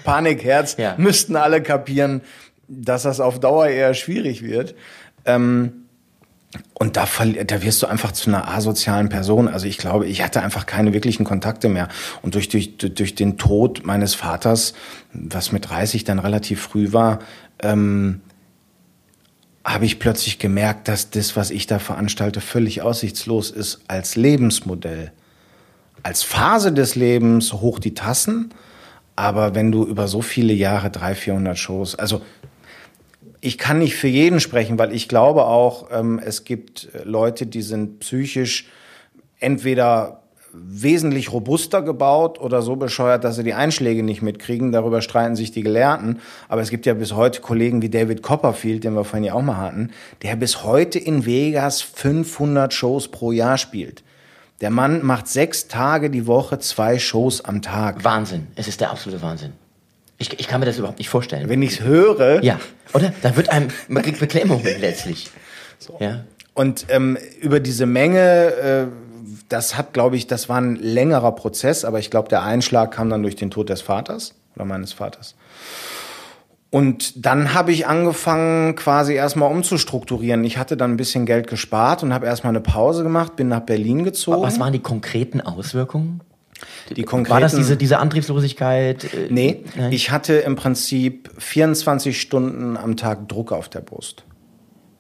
Panikherz 0.04 0.78
ja. 0.78 0.96
müssten 0.98 1.36
alle 1.36 1.62
kapieren, 1.62 2.22
dass 2.68 3.04
das 3.04 3.20
auf 3.20 3.40
Dauer 3.40 3.68
eher 3.68 3.94
schwierig 3.94 4.44
wird. 4.44 4.76
Ähm, 5.26 5.86
und 6.74 6.98
da, 6.98 7.08
da 7.46 7.62
wirst 7.62 7.84
du 7.84 7.88
einfach 7.88 8.12
zu 8.12 8.30
einer 8.30 8.48
asozialen 8.48 9.10
Person. 9.10 9.48
Also 9.48 9.68
ich 9.68 9.78
glaube, 9.78 10.08
ich 10.08 10.24
hatte 10.24 10.42
einfach 10.42 10.66
keine 10.66 10.94
wirklichen 10.94 11.24
Kontakte 11.24 11.70
mehr. 11.70 11.90
Und 12.24 12.34
durch, 12.34 12.50
durch, 12.50 12.78
durch 12.78 13.14
den 13.14 13.38
Tod 13.38 13.86
meines 13.86 14.16
Vaters, 14.16 14.74
was 15.14 15.52
mit 15.52 15.70
30 15.70 16.06
dann 16.06 16.18
relativ 16.18 16.62
früh 16.62 16.92
war, 16.92 17.20
ähm, 17.62 18.22
habe 19.70 19.86
ich 19.86 20.00
plötzlich 20.00 20.40
gemerkt, 20.40 20.88
dass 20.88 21.12
das, 21.12 21.36
was 21.36 21.52
ich 21.52 21.68
da 21.68 21.78
veranstalte, 21.78 22.42
völlig 22.42 22.82
aussichtslos 22.82 23.52
ist 23.52 23.82
als 23.88 24.16
Lebensmodell. 24.16 25.12
Als 26.02 26.24
Phase 26.24 26.74
des 26.74 26.96
Lebens 26.96 27.54
hoch 27.54 27.78
die 27.78 27.94
Tassen, 27.94 28.52
aber 29.16 29.54
wenn 29.54 29.72
du 29.72 29.86
über 29.86 30.08
so 30.08 30.24
viele 30.24 30.54
Jahre, 30.54 30.90
300, 30.90 31.18
400 31.18 31.60
Shows, 31.60 31.94
also 31.94 32.24
ich 33.42 33.60
kann 33.60 33.78
nicht 33.78 33.96
für 33.96 34.08
jeden 34.08 34.40
sprechen, 34.40 34.80
weil 34.80 34.92
ich 34.92 35.08
glaube 35.08 35.46
auch, 35.46 35.90
ähm, 35.92 36.20
es 36.24 36.46
gibt 36.46 36.90
Leute, 37.04 37.46
die 37.46 37.62
sind 37.62 38.00
psychisch 38.00 38.68
entweder 39.40 40.24
wesentlich 40.54 41.32
robuster 41.32 41.82
gebaut 41.82 42.40
oder 42.40 42.62
so 42.62 42.76
bescheuert, 42.76 43.24
dass 43.24 43.36
sie 43.36 43.44
die 43.44 43.54
Einschläge 43.54 44.04
nicht 44.04 44.22
mitkriegen. 44.22 44.72
Darüber 44.72 45.02
streiten 45.02 45.36
sich 45.36 45.52
die 45.52 45.64
Gelehrten. 45.64 46.20
Aber 46.48 46.62
es 46.62 46.70
gibt 46.70 46.86
ja 46.86 46.94
bis 46.94 47.14
heute 47.14 47.42
Kollegen 47.42 47.82
wie 47.82 47.90
David 47.90 48.22
Copperfield, 48.22 48.84
den 48.84 48.94
wir 48.94 49.04
vorhin 49.04 49.24
ja 49.24 49.34
auch 49.34 49.42
mal 49.42 49.58
hatten, 49.58 49.92
der 50.22 50.36
bis 50.36 50.64
heute 50.64 51.00
in 51.00 51.26
Vegas 51.26 51.82
500 51.82 52.74
Shows 52.74 53.10
pro 53.10 53.32
Jahr 53.32 53.58
spielt. 53.58 54.04
Der 54.62 54.70
Mann 54.70 55.06
macht 55.06 55.28
sechs 55.28 55.68
Tage 55.68 56.10
die 56.10 56.28
Woche 56.28 56.60
zwei 56.60 57.00
Shows 57.00 57.46
am 57.46 57.62
Tag. 57.62 58.04
Wahnsinn. 58.04 58.48
Es 58.56 58.68
ist 58.68 58.82
der 58.82 58.92
absolute 58.92 59.22
Wahnsinn. 59.22 59.54
Ich, 60.18 60.38
ich 60.38 60.48
kann 60.48 60.60
mir 60.60 60.66
das 60.66 60.78
überhaupt 60.78 61.00
nicht 61.00 61.08
vorstellen. 61.08 61.48
Wenn 61.48 61.62
ich 61.62 61.80
es 61.80 61.82
höre. 61.82 62.44
Ja, 62.44 62.60
oder? 62.94 63.14
Da 63.22 63.38
wird 63.38 63.50
einem, 63.50 63.70
man 63.88 64.04
kriegt 64.04 64.20
Beklemmung 64.20 64.62
letztlich. 64.64 65.30
So. 65.78 65.98
Ja. 66.02 66.26
Und 66.54 66.88
ähm, 66.90 67.18
über 67.40 67.62
diese 67.62 67.86
Menge, 67.86 68.20
äh, 68.20 68.88
das 69.50 69.78
hat, 69.78 69.94
glaube 69.94 70.16
ich, 70.16 70.28
das 70.28 70.48
war 70.48 70.62
ein 70.62 70.76
längerer 70.76 71.34
Prozess, 71.34 71.84
aber 71.84 72.00
ich 72.00 72.10
glaube, 72.10 72.30
der 72.30 72.44
Einschlag 72.44 72.92
kam 72.92 73.10
dann 73.10 73.24
durch 73.24 73.36
den 73.36 73.52
Tod 73.52 73.70
des 73.70 73.82
Vaters 73.82 74.36
oder 74.56 74.66
meines 74.66 74.94
Vaters. 74.94 75.36
Und 76.72 77.26
dann 77.26 77.56
habe 77.56 77.72
ich 77.72 77.88
angefangen, 77.88 78.76
quasi 78.76 79.14
erstmal 79.14 79.52
umzustrukturieren. 79.52 80.44
Ich 80.44 80.60
hatte 80.60 80.78
dann 80.78 80.92
ein 80.92 80.98
bisschen 80.98 81.26
Geld 81.26 81.48
gespart 81.48 82.04
und 82.04 82.14
habe 82.14 82.28
erstmal 82.28 82.52
eine 82.52 82.62
Pause 82.62 83.02
gemacht, 83.02 83.36
bin 83.36 83.48
nach 83.48 83.62
Berlin 83.62 84.04
gezogen. 84.04 84.44
Was 84.44 84.60
waren 84.60 84.72
die 84.72 84.80
konkreten 84.80 85.42
Auswirkungen? 85.42 86.22
Die 86.96 87.04
konkreten, 87.04 87.34
War 87.34 87.40
das 87.40 87.56
diese, 87.56 87.76
diese 87.76 87.98
Antriebslosigkeit? 87.98 89.06
Äh, 89.06 89.28
nee, 89.30 89.64
Nein? 89.76 89.92
ich 89.92 90.12
hatte 90.12 90.34
im 90.34 90.56
Prinzip 90.56 91.32
24 91.38 92.20
Stunden 92.20 92.78
am 92.78 92.98
Tag 92.98 93.28
Druck 93.30 93.52
auf 93.52 93.70
der 93.70 93.80
Brust. 93.80 94.24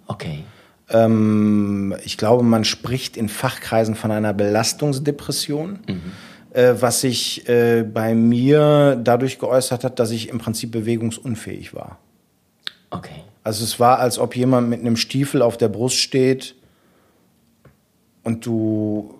Okay. 0.07 0.43
Ähm, 0.91 1.95
ich 2.03 2.17
glaube, 2.17 2.43
man 2.43 2.63
spricht 2.63 3.17
in 3.17 3.29
Fachkreisen 3.29 3.95
von 3.95 4.11
einer 4.11 4.33
Belastungsdepression. 4.33 5.79
Mhm 5.87 6.11
äh, 6.51 6.75
was 6.79 7.01
sich 7.01 7.47
äh, 7.47 7.83
bei 7.83 8.15
mir 8.15 8.99
dadurch 9.03 9.39
geäußert 9.39 9.83
hat, 9.83 9.99
dass 9.99 10.11
ich 10.11 10.29
im 10.29 10.39
Prinzip 10.39 10.71
bewegungsunfähig 10.71 11.73
war. 11.75 11.99
Okay. 12.89 13.21
Also 13.43 13.63
es 13.63 13.79
war, 13.79 13.99
als 13.99 14.19
ob 14.19 14.35
jemand 14.35 14.69
mit 14.69 14.79
einem 14.79 14.97
Stiefel 14.97 15.41
auf 15.41 15.57
der 15.57 15.69
Brust 15.69 15.97
steht 15.97 16.55
und 18.23 18.45
du 18.45 19.15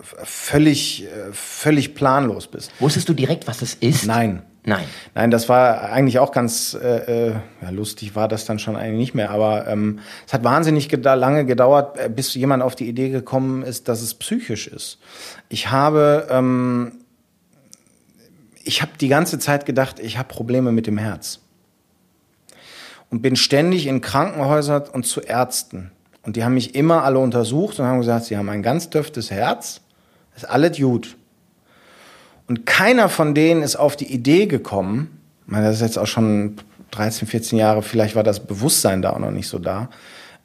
völlig, 0.00 1.04
äh, 1.04 1.32
völlig 1.32 1.94
planlos 1.94 2.46
bist. 2.46 2.72
Wusstest 2.78 3.08
du 3.08 3.14
direkt, 3.14 3.46
was 3.46 3.62
es 3.62 3.74
ist? 3.74 4.06
Nein. 4.06 4.42
Nein. 4.68 4.84
Nein, 5.14 5.30
das 5.30 5.48
war 5.48 5.90
eigentlich 5.90 6.18
auch 6.18 6.30
ganz 6.30 6.74
äh, 6.74 7.28
äh, 7.28 7.32
ja, 7.62 7.70
lustig, 7.70 8.14
war 8.14 8.28
das 8.28 8.44
dann 8.44 8.58
schon 8.58 8.76
eigentlich 8.76 8.98
nicht 8.98 9.14
mehr. 9.14 9.30
Aber 9.30 9.66
ähm, 9.66 10.00
es 10.26 10.34
hat 10.34 10.44
wahnsinnig 10.44 10.90
geda 10.90 11.14
lange 11.14 11.46
gedauert, 11.46 11.96
äh, 11.96 12.10
bis 12.10 12.34
jemand 12.34 12.62
auf 12.62 12.76
die 12.76 12.86
Idee 12.86 13.08
gekommen 13.08 13.62
ist, 13.62 13.88
dass 13.88 14.02
es 14.02 14.12
psychisch 14.12 14.66
ist. 14.66 14.98
Ich 15.48 15.70
habe, 15.70 16.26
ähm, 16.30 16.92
ich 18.62 18.82
habe 18.82 18.92
die 19.00 19.08
ganze 19.08 19.38
Zeit 19.38 19.64
gedacht, 19.64 20.00
ich 20.00 20.18
habe 20.18 20.28
Probleme 20.28 20.70
mit 20.70 20.86
dem 20.86 20.98
Herz. 20.98 21.40
Und 23.08 23.22
bin 23.22 23.36
ständig 23.36 23.86
in 23.86 24.02
Krankenhäusern 24.02 24.82
und 24.92 25.06
zu 25.06 25.22
Ärzten. 25.22 25.92
Und 26.24 26.36
die 26.36 26.44
haben 26.44 26.52
mich 26.52 26.74
immer 26.74 27.04
alle 27.04 27.20
untersucht 27.20 27.80
und 27.80 27.86
haben 27.86 28.00
gesagt, 28.00 28.26
sie 28.26 28.36
haben 28.36 28.50
ein 28.50 28.62
ganz 28.62 28.90
dürftes 28.90 29.30
Herz, 29.30 29.80
ist 30.36 30.44
alles 30.44 30.76
gut. 30.76 31.16
Und 32.48 32.64
keiner 32.66 33.08
von 33.08 33.34
denen 33.34 33.62
ist 33.62 33.76
auf 33.76 33.94
die 33.94 34.12
Idee 34.12 34.46
gekommen, 34.46 35.10
ich 35.46 35.52
meine, 35.52 35.66
das 35.66 35.76
ist 35.76 35.82
jetzt 35.82 35.98
auch 35.98 36.06
schon 36.06 36.56
13, 36.90 37.28
14 37.28 37.58
Jahre, 37.58 37.82
vielleicht 37.82 38.16
war 38.16 38.22
das 38.22 38.40
Bewusstsein 38.40 39.02
da 39.02 39.10
auch 39.10 39.18
noch 39.18 39.30
nicht 39.30 39.48
so 39.48 39.58
da, 39.58 39.90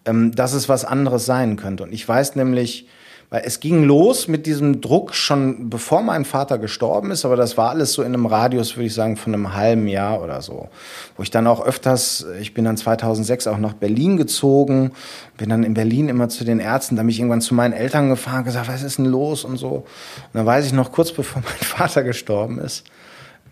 ähm, 0.06 0.34
dass 0.34 0.54
es 0.54 0.70
was 0.70 0.86
anderes 0.86 1.26
sein 1.26 1.56
könnte. 1.56 1.84
Und 1.84 1.94
ich 1.94 2.08
weiß 2.08 2.36
nämlich, 2.36 2.88
weil 3.34 3.42
es 3.46 3.60
ging 3.60 3.84
los 3.84 4.28
mit 4.28 4.46
diesem 4.46 4.80
Druck 4.80 5.16
schon 5.16 5.72
bevor 5.72 6.04
mein 6.04 6.24
Vater 6.24 6.60
gestorben 6.60 7.10
ist, 7.10 7.26
aber 7.26 7.36
das 7.36 7.58
war 7.58 7.72
alles 7.72 7.94
so 7.94 8.04
in 8.04 8.14
einem 8.14 8.28
Radius, 8.28 8.76
würde 8.78 8.86
ich 8.86 8.94
sagen, 8.94 9.18
von 9.18 9.34
einem 9.34 9.56
halben 9.56 9.88
Jahr 9.88 10.22
oder 10.22 10.44
so. 10.44 10.70
Wo 11.18 11.24
ich 11.24 11.32
dann 11.32 11.48
auch 11.48 11.66
öfters, 11.66 12.28
ich 12.40 12.54
bin 12.54 12.64
dann 12.64 12.78
2006 12.78 13.48
auch 13.48 13.58
nach 13.58 13.74
Berlin 13.74 14.18
gezogen, 14.18 14.92
bin 15.36 15.50
dann 15.50 15.64
in 15.64 15.74
Berlin 15.74 16.10
immer 16.10 16.30
zu 16.30 16.44
den 16.44 16.60
Ärzten, 16.60 16.96
da 16.96 17.02
bin 17.02 17.10
ich 17.10 17.18
irgendwann 17.18 17.42
zu 17.42 17.56
meinen 17.56 17.74
Eltern 17.74 18.10
gefahren, 18.10 18.44
gesagt, 18.44 18.68
was 18.68 18.84
ist 18.84 19.00
denn 19.00 19.06
los 19.06 19.46
und 19.46 19.58
so. 19.58 19.78
Und 19.78 19.86
dann 20.34 20.46
weiß 20.46 20.68
ich 20.68 20.74
noch, 20.74 20.92
kurz 20.92 21.12
bevor 21.12 21.42
mein 21.44 21.54
Vater 21.54 22.04
gestorben 22.04 22.60
ist, 22.60 22.84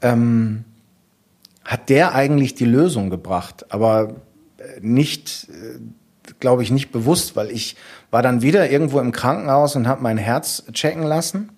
ähm, 0.04 0.64
hat 1.66 1.90
der 1.90 2.14
eigentlich 2.14 2.54
die 2.54 2.66
Lösung 2.66 3.10
gebracht, 3.10 3.66
aber 3.70 4.14
nicht, 4.80 5.48
äh, 5.50 5.80
glaube 6.40 6.64
ich, 6.64 6.72
nicht 6.72 6.92
bewusst, 6.92 7.36
weil 7.36 7.52
ich 7.52 7.76
war 8.10 8.22
dann 8.22 8.42
wieder 8.42 8.70
irgendwo 8.70 9.00
im 9.00 9.12
Krankenhaus 9.12 9.76
und 9.76 9.88
habe 9.88 10.02
mein 10.02 10.18
Herz 10.18 10.64
checken 10.72 11.04
lassen. 11.04 11.50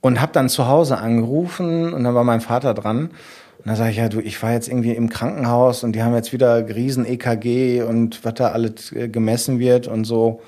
Und 0.00 0.20
habe 0.20 0.32
dann 0.32 0.48
zu 0.48 0.68
Hause 0.68 0.98
angerufen 0.98 1.92
und 1.92 2.04
dann 2.04 2.14
war 2.14 2.22
mein 2.22 2.40
Vater 2.40 2.72
dran. 2.72 3.10
Und 3.58 3.66
dann 3.66 3.74
sage 3.74 3.90
ich, 3.90 3.96
ja, 3.96 4.08
du, 4.08 4.20
ich 4.20 4.40
war 4.42 4.52
jetzt 4.52 4.68
irgendwie 4.68 4.92
im 4.92 5.08
Krankenhaus 5.08 5.82
und 5.82 5.92
die 5.92 6.02
haben 6.04 6.14
jetzt 6.14 6.32
wieder 6.32 6.68
riesen 6.68 7.04
EKG 7.04 7.82
und 7.82 8.24
was 8.24 8.34
da 8.34 8.48
alles 8.52 8.92
äh, 8.92 9.08
gemessen 9.08 9.58
wird 9.58 9.88
und 9.88 10.04
so. 10.04 10.40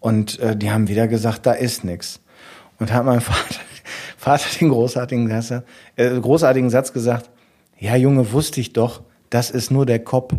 Und 0.00 0.38
äh, 0.40 0.54
die 0.54 0.70
haben 0.70 0.88
wieder 0.88 1.08
gesagt, 1.08 1.46
da 1.46 1.52
ist 1.52 1.84
nix. 1.84 2.20
Und 2.78 2.92
hat 2.92 3.06
mein 3.06 3.20
Vater, 3.22 3.60
Vater 4.18 4.44
den 4.60 4.68
großartigen 4.68 5.28
Satz, 5.28 5.62
äh, 5.96 6.20
großartigen 6.20 6.68
Satz 6.68 6.92
gesagt, 6.92 7.30
ja 7.78 7.96
Junge, 7.96 8.32
wusste 8.32 8.60
ich 8.60 8.74
doch, 8.74 9.02
das 9.30 9.50
ist 9.50 9.70
nur 9.70 9.86
der 9.86 10.00
Kopf. 10.00 10.34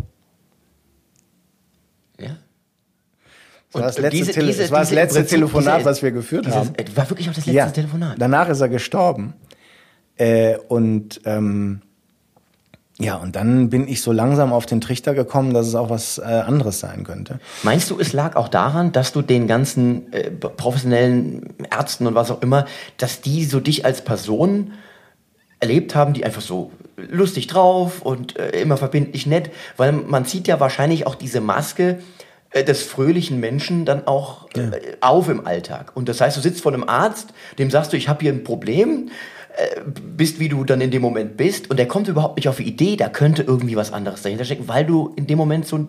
Das 3.72 3.80
war 3.80 3.86
das 3.88 3.96
Und 3.96 4.02
letzte, 4.02 4.16
diese- 4.18 4.32
Tele 4.32 4.46
diese- 4.48 4.62
das 4.62 4.70
war 4.70 4.80
das 4.80 4.90
letzte 4.90 5.20
Prinzip 5.20 5.38
Telefonat, 5.38 5.78
diese- 5.78 5.84
was 5.90 6.02
wir 6.02 6.10
geführt 6.10 6.46
Dieses, 6.46 6.58
haben. 6.58 6.72
war 6.94 7.08
wirklich 7.10 7.28
auch 7.30 7.34
das 7.34 7.46
letzte 7.46 7.56
Ja, 7.56 7.66
Telefonat. 7.70 8.16
Danach 8.18 8.48
ist 8.48 8.60
er 8.60 8.68
gestorben. 8.68 9.34
Äh, 10.16 10.56
und 10.68 11.20
ähm, 11.24 11.82
ja, 12.98 13.14
und 13.16 13.34
dann 13.36 13.70
bin 13.70 13.88
ich 13.88 14.02
so 14.02 14.12
langsam 14.12 14.52
auf 14.52 14.66
den 14.66 14.80
Trichter 14.82 15.14
gekommen, 15.14 15.54
dass 15.54 15.66
es 15.66 15.74
auch 15.74 15.88
was 15.88 16.18
äh, 16.18 16.22
anderes 16.22 16.80
sein 16.80 17.04
könnte. 17.04 17.38
Meinst 17.62 17.88
du, 17.90 17.98
es 17.98 18.12
lag 18.12 18.36
auch 18.36 18.48
daran, 18.48 18.92
dass 18.92 19.12
du 19.12 19.22
den 19.22 19.46
ganzen 19.46 20.12
äh, 20.12 20.30
professionellen 20.30 21.54
Ärzten 21.70 22.06
und 22.06 22.14
was 22.14 22.30
auch 22.30 22.42
immer, 22.42 22.66
dass 22.98 23.20
die 23.22 23.44
so 23.46 23.60
dich 23.60 23.86
als 23.86 24.02
Person 24.02 24.72
erlebt 25.60 25.94
haben, 25.94 26.12
die 26.12 26.24
einfach 26.24 26.42
so 26.42 26.72
lustig 26.96 27.46
drauf 27.46 28.02
und 28.02 28.38
äh, 28.38 28.60
immer 28.60 28.76
verbindlich 28.76 29.26
nett, 29.26 29.50
weil 29.78 29.92
man 29.92 30.26
zieht 30.26 30.46
ja 30.48 30.60
wahrscheinlich 30.60 31.06
auch 31.06 31.14
diese 31.14 31.40
Maske 31.40 32.00
des 32.54 32.82
fröhlichen 32.82 33.38
Menschen 33.38 33.84
dann 33.84 34.06
auch 34.06 34.48
äh, 34.54 34.96
auf 35.00 35.28
im 35.28 35.46
Alltag. 35.46 35.92
Und 35.94 36.08
das 36.08 36.20
heißt, 36.20 36.36
du 36.36 36.40
sitzt 36.40 36.62
vor 36.62 36.72
einem 36.72 36.84
Arzt, 36.84 37.32
dem 37.58 37.70
sagst 37.70 37.92
du, 37.92 37.96
ich 37.96 38.08
habe 38.08 38.20
hier 38.22 38.32
ein 38.32 38.44
Problem, 38.44 39.10
äh, 39.56 39.80
bist 39.84 40.40
wie 40.40 40.48
du 40.48 40.64
dann 40.64 40.80
in 40.80 40.90
dem 40.90 41.02
Moment 41.02 41.36
bist 41.36 41.70
und 41.70 41.76
der 41.76 41.86
kommt 41.86 42.08
überhaupt 42.08 42.36
nicht 42.36 42.48
auf 42.48 42.56
die 42.56 42.64
Idee, 42.64 42.96
da 42.96 43.08
könnte 43.08 43.42
irgendwie 43.42 43.76
was 43.76 43.92
anderes 43.92 44.22
dahinter 44.22 44.44
stecken, 44.44 44.68
weil 44.68 44.84
du 44.84 45.12
in 45.16 45.26
dem 45.26 45.38
Moment 45.38 45.66
so 45.66 45.88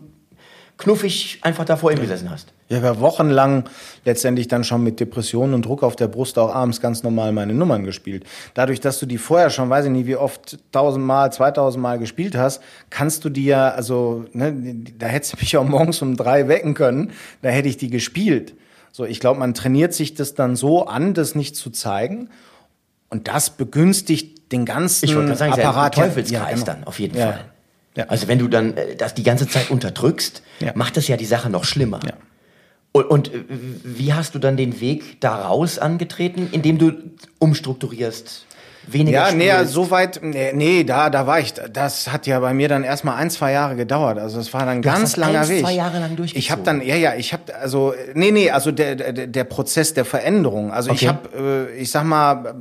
knuffig 0.82 1.40
einfach 1.44 1.64
da 1.64 1.78
vor 1.78 1.92
ihm 1.92 2.00
gesessen 2.02 2.30
hast. 2.30 2.54
Ich 2.68 2.76
habe 2.76 2.88
ja 2.88 3.00
wochenlang 3.00 3.66
letztendlich 4.06 4.48
dann 4.48 4.64
schon 4.64 4.84
mit 4.84 5.00
Depressionen 5.00 5.54
und 5.54 5.66
Druck 5.66 5.84
auf 5.84 5.96
der 5.96 6.08
Brust 6.08 6.38
auch 6.40 6.54
abends 6.54 6.82
ganz 6.82 7.04
normal 7.04 7.32
meine 7.32 7.54
Nummern 7.54 7.84
gespielt. 7.84 8.24
Dadurch, 8.54 8.80
dass 8.80 9.00
du 9.00 9.06
die 9.06 9.18
vorher 9.18 9.50
schon, 9.50 9.70
weiß 9.70 9.86
ich 9.86 9.92
nicht, 9.92 10.08
wie 10.08 10.16
oft 10.16 10.58
tausendmal, 10.72 11.32
zweitausendmal 11.32 12.00
gespielt 12.00 12.36
hast, 12.36 12.62
kannst 12.90 13.24
du 13.24 13.30
die 13.30 13.46
ja, 13.46 13.70
also, 13.70 14.26
ne, 14.34 14.54
da 14.98 15.08
hättest 15.08 15.34
du 15.34 15.38
mich 15.40 15.56
auch 15.58 15.64
morgens 15.68 16.02
um 16.02 16.18
drei 16.18 16.48
wecken 16.48 16.74
können, 16.74 17.12
da 17.42 17.50
hätte 17.50 17.70
ich 17.70 17.78
die 17.78 17.90
gespielt. 17.90 18.54
So, 18.92 19.06
ich 19.06 19.20
glaube, 19.20 19.40
man 19.40 19.54
trainiert 19.54 19.94
sich 19.94 20.16
das 20.16 20.34
dann 20.34 20.56
so 20.56 20.86
an, 20.86 21.14
das 21.14 21.36
nicht 21.36 21.56
zu 21.56 21.70
zeigen. 21.70 22.30
Und 23.10 23.28
das 23.28 23.50
begünstigt 23.50 24.52
den 24.52 24.66
ganzen 24.66 25.06
Ich 25.06 25.12
sagen, 25.38 25.54
Apparat. 25.54 25.96
Teufelskreis 25.96 26.32
Ja, 26.32 26.50
genau. 26.54 26.66
dann, 26.66 26.84
auf 26.86 27.00
jeden 27.00 27.18
Ja. 27.18 27.34
Fall. 27.34 27.46
Ja. 27.96 28.06
Also 28.08 28.28
wenn 28.28 28.40
du 28.40 28.48
dann 28.48 28.78
äh, 28.78 28.96
das 28.96 29.14
die 29.14 29.24
ganze 29.24 29.48
Zeit 29.48 29.70
unterdrückst, 29.70 30.42
Ja. 30.60 30.72
macht 30.76 30.96
das 30.98 31.08
ja 31.08 31.18
die 31.18 31.26
Sache 31.26 31.50
noch 31.50 31.64
schlimmer. 31.66 32.00
Ja. 32.06 32.14
Und, 32.94 33.06
und 33.06 33.34
äh, 33.34 33.44
wie 33.84 34.14
hast 34.14 34.34
du 34.36 34.40
dann 34.40 34.58
den 34.58 34.80
Weg 34.82 35.20
daraus 35.22 35.78
angetreten, 35.80 36.48
indem 36.52 36.78
du 36.78 36.92
umstrukturierst, 37.40 38.46
weniger 38.88 39.30
Ja, 39.30 39.32
nee, 39.34 39.66
so 39.66 39.92
weit, 39.92 40.20
nee, 40.24 40.52
nee, 40.54 40.84
da, 40.84 41.10
da 41.10 41.28
war 41.28 41.40
ich. 41.40 41.54
Das 41.54 42.12
hat 42.12 42.28
ja 42.28 42.40
bei 42.40 42.54
mir 42.54 42.68
dann 42.70 42.84
erstmal 42.84 43.18
ein, 43.18 43.30
zwei 43.30 43.52
Jahre 43.52 43.76
gedauert. 43.76 44.18
Also 44.20 44.40
es 44.40 44.54
war 44.54 44.62
dann 44.62 44.70
ein 44.78 44.82
ganz 44.82 45.18
langer 45.18 45.42
ein, 45.42 45.50
Weg. 45.50 45.62
zwei 45.64 45.74
Jahre 45.74 46.00
lang 46.00 46.12
Ich 46.34 46.50
habe 46.52 46.64
durchgezogen? 46.64 46.64
dann, 46.64 46.82
ja, 46.82 46.96
ja, 46.96 47.14
ich 47.16 47.34
habe, 47.34 47.54
also, 47.56 47.94
nee, 48.14 48.32
nee, 48.32 48.50
also 48.50 48.72
der, 48.72 48.96
der, 48.96 49.28
der 49.28 49.44
Prozess 49.44 49.94
der 49.94 50.06
Veränderung. 50.06 50.72
Also 50.72 50.92
ich 50.92 51.08
Okay. 51.08 51.08
habe, 51.08 51.70
äh, 51.72 51.78
ich 51.82 51.92
sag 51.92 52.04
mal, 52.06 52.56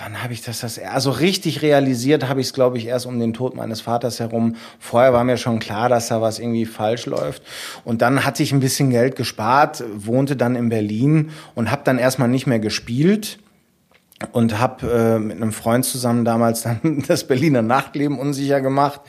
wann 0.00 0.22
habe 0.22 0.32
ich 0.32 0.42
das, 0.42 0.60
das, 0.60 0.78
also 0.78 1.10
richtig 1.10 1.62
realisiert 1.62 2.28
habe 2.28 2.40
ich 2.40 2.48
es, 2.48 2.52
glaube 2.52 2.78
ich, 2.78 2.86
erst 2.86 3.06
um 3.06 3.20
den 3.20 3.34
Tod 3.34 3.54
meines 3.54 3.80
Vaters 3.80 4.18
herum. 4.18 4.56
Vorher 4.78 5.12
war 5.12 5.24
mir 5.24 5.36
schon 5.36 5.58
klar, 5.58 5.88
dass 5.88 6.08
da 6.08 6.20
was 6.20 6.38
irgendwie 6.38 6.66
falsch 6.66 7.06
läuft. 7.06 7.42
Und 7.84 8.02
dann 8.02 8.24
hatte 8.24 8.42
ich 8.42 8.52
ein 8.52 8.60
bisschen 8.60 8.90
Geld 8.90 9.16
gespart, 9.16 9.84
wohnte 9.94 10.36
dann 10.36 10.56
in 10.56 10.68
Berlin 10.70 11.30
und 11.54 11.70
habe 11.70 11.82
dann 11.84 11.98
erstmal 11.98 12.28
nicht 12.28 12.46
mehr 12.46 12.58
gespielt 12.58 13.38
und 14.32 14.58
habe 14.58 14.90
äh, 14.90 15.18
mit 15.18 15.36
einem 15.36 15.52
Freund 15.52 15.84
zusammen 15.84 16.24
damals 16.24 16.62
dann 16.62 17.04
das 17.08 17.26
Berliner 17.26 17.62
Nachtleben 17.62 18.18
unsicher 18.18 18.60
gemacht, 18.60 19.00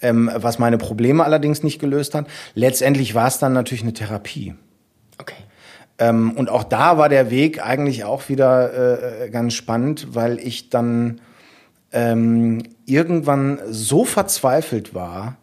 ähm, 0.00 0.30
was 0.34 0.58
meine 0.58 0.78
Probleme 0.78 1.24
allerdings 1.24 1.62
nicht 1.62 1.78
gelöst 1.80 2.14
hat. 2.14 2.26
Letztendlich 2.54 3.14
war 3.14 3.28
es 3.28 3.38
dann 3.38 3.52
natürlich 3.52 3.82
eine 3.82 3.92
Therapie. 3.92 4.54
Ähm, 5.98 6.32
und 6.32 6.50
auch 6.50 6.64
da 6.64 6.98
war 6.98 7.08
der 7.08 7.30
Weg 7.30 7.64
eigentlich 7.64 8.04
auch 8.04 8.28
wieder 8.28 9.22
äh, 9.22 9.30
ganz 9.30 9.54
spannend, 9.54 10.08
weil 10.14 10.38
ich 10.38 10.68
dann 10.70 11.20
ähm, 11.92 12.62
irgendwann 12.84 13.58
so 13.70 14.04
verzweifelt 14.04 14.94
war, 14.94 15.36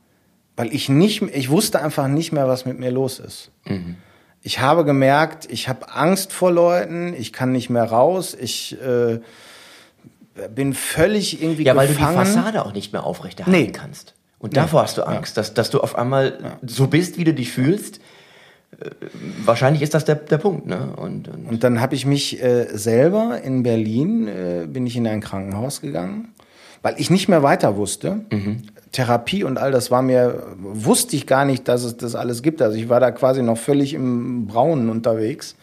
weil 0.55 0.73
ich 0.73 0.89
nicht, 0.89 1.21
ich 1.23 1.49
wusste 1.49 1.81
einfach 1.81 2.07
nicht 2.07 2.31
mehr, 2.31 2.47
was 2.47 2.65
mit 2.65 2.77
mir 2.79 2.91
los 2.91 3.19
ist. 3.19 3.49
Ich 4.43 4.59
habe 4.59 4.85
gemerkt, 4.85 5.47
ich 5.49 5.67
habe 5.69 5.91
Angst 5.91 6.31
vor 6.33 6.51
Leuten, 6.51 7.13
ich 7.17 7.33
kann 7.33 7.51
nicht 7.51 7.69
mehr 7.71 7.85
raus, 7.85 8.37
ich 8.39 8.77
äh, 8.81 9.19
bin 10.53 10.73
völlig 10.73 11.41
irgendwie 11.41 11.63
Ja, 11.63 11.75
weil 11.75 11.87
gefangen. 11.87 12.17
du 12.17 12.23
die 12.23 12.29
Fassade 12.31 12.65
auch 12.65 12.73
nicht 12.73 12.93
mehr 12.93 13.03
aufrechterhalten 13.03 13.57
Nee. 13.59 13.71
kannst. 13.71 14.13
Und 14.39 14.57
davor 14.57 14.83
hast 14.83 14.97
du 14.97 15.03
Angst, 15.07 15.37
dass, 15.37 15.53
dass 15.53 15.69
du 15.69 15.79
auf 15.79 15.97
einmal 15.97 16.57
so 16.65 16.87
bist, 16.87 17.17
wie 17.17 17.23
du 17.23 17.33
dich 17.33 17.51
fühlst. 17.51 17.99
Äh, 18.79 18.89
Wahrscheinlich 19.45 19.81
ist 19.81 19.93
das 19.93 20.05
der, 20.05 20.15
der 20.15 20.37
Punkt, 20.37 20.65
ne? 20.65 20.93
Und, 20.95 21.27
und 21.27 21.47
Und 21.49 21.63
dann 21.63 21.81
habe 21.81 21.95
ich 21.95 22.05
mich 22.05 22.41
äh, 22.41 22.67
selber 22.73 23.41
in 23.43 23.63
Berlin, 23.63 24.27
äh, 24.27 24.65
bin 24.67 24.85
ich 24.87 24.95
in 24.95 25.07
ein 25.07 25.21
Krankenhaus 25.21 25.81
gegangen, 25.81 26.29
weil 26.81 26.95
ich 26.97 27.09
nicht 27.09 27.27
mehr 27.29 27.43
weiter 27.43 27.75
wusste. 27.77 28.21
Therapie 28.91 29.43
und 29.43 29.57
all 29.57 29.71
das 29.71 29.89
war 29.89 30.01
mir, 30.01 30.43
wusste 30.57 31.15
ich 31.15 31.25
gar 31.25 31.45
nicht, 31.45 31.67
dass 31.67 31.83
es 31.83 31.97
das 31.97 32.13
alles 32.15 32.43
gibt. 32.43 32.61
Also 32.61 32.77
ich 32.77 32.89
war 32.89 32.99
da 32.99 33.11
quasi 33.11 33.41
noch 33.41 33.57
völlig 33.57 33.93
im 33.93 34.45
Braunen 34.47 34.89
unterwegs. 34.89 35.55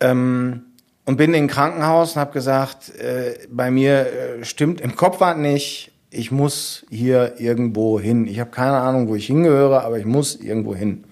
Ähm, 0.00 0.62
und 1.06 1.16
bin 1.16 1.34
in 1.34 1.44
ein 1.44 1.48
Krankenhaus 1.48 2.14
und 2.14 2.20
habe 2.20 2.32
gesagt, 2.32 2.90
äh, 2.98 3.34
bei 3.50 3.70
mir 3.70 4.06
äh, 4.06 4.44
stimmt 4.44 4.80
im 4.80 4.96
Kopf 4.96 5.20
was 5.20 5.36
nicht. 5.36 5.92
Ich 6.10 6.30
muss 6.30 6.86
hier 6.90 7.34
irgendwo 7.38 7.98
hin. 7.98 8.26
Ich 8.26 8.40
habe 8.40 8.50
keine 8.50 8.76
Ahnung, 8.76 9.08
wo 9.08 9.14
ich 9.14 9.26
hingehöre, 9.26 9.82
aber 9.82 9.98
ich 9.98 10.06
muss 10.06 10.36
irgendwo 10.36 10.74
hin. 10.74 11.04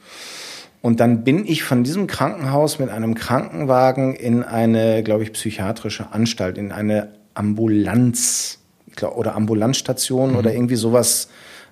Und 0.82 0.98
dann 0.98 1.22
bin 1.22 1.46
ich 1.46 1.62
von 1.62 1.84
diesem 1.84 2.08
Krankenhaus 2.08 2.80
mit 2.80 2.90
einem 2.90 3.14
Krankenwagen 3.14 4.14
in 4.14 4.42
eine, 4.42 5.04
glaube 5.04 5.22
ich, 5.22 5.32
psychiatrische 5.32 6.12
Anstalt, 6.12 6.58
in 6.58 6.72
eine 6.72 7.12
Ambulanz 7.34 8.58
glaub, 8.96 9.16
oder 9.16 9.36
Ambulanzstation 9.36 10.34
oder 10.34 10.52
irgendwie 10.52 10.74
sowas, 10.74 11.28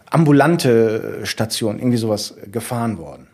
ambulante 0.08 1.20
Station, 1.24 1.80
irgendwie 1.80 1.96
sowas 1.96 2.34
gefahren 2.50 2.98
worden. 2.98 3.26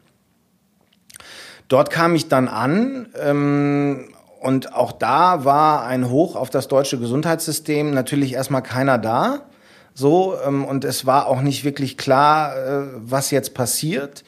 Dort 1.69 1.91
kam 1.91 2.15
ich 2.15 2.29
dann 2.29 2.49
an 2.49 3.09
ähm, 3.21 4.09
und 4.41 4.75
auch 4.75 4.93
da 4.93 5.45
war 5.45 5.85
ein 5.85 6.09
Hoch 6.09 6.37
auf 6.37 6.49
das 6.49 6.69
deutsche 6.69 6.99
Gesundheitssystem. 6.99 7.93
Natürlich 7.93 8.33
erstmal 8.33 8.63
keiner 8.63 8.97
da. 8.97 9.43
So, 9.93 10.37
ähm, 10.47 10.65
und 10.65 10.85
es 10.85 11.05
war 11.05 11.27
auch 11.27 11.43
nicht 11.43 11.65
wirklich 11.65 11.97
klar, 11.99 12.57
äh, 12.57 12.87
was 12.97 13.31
jetzt 13.31 13.53
passiert. 13.55 14.25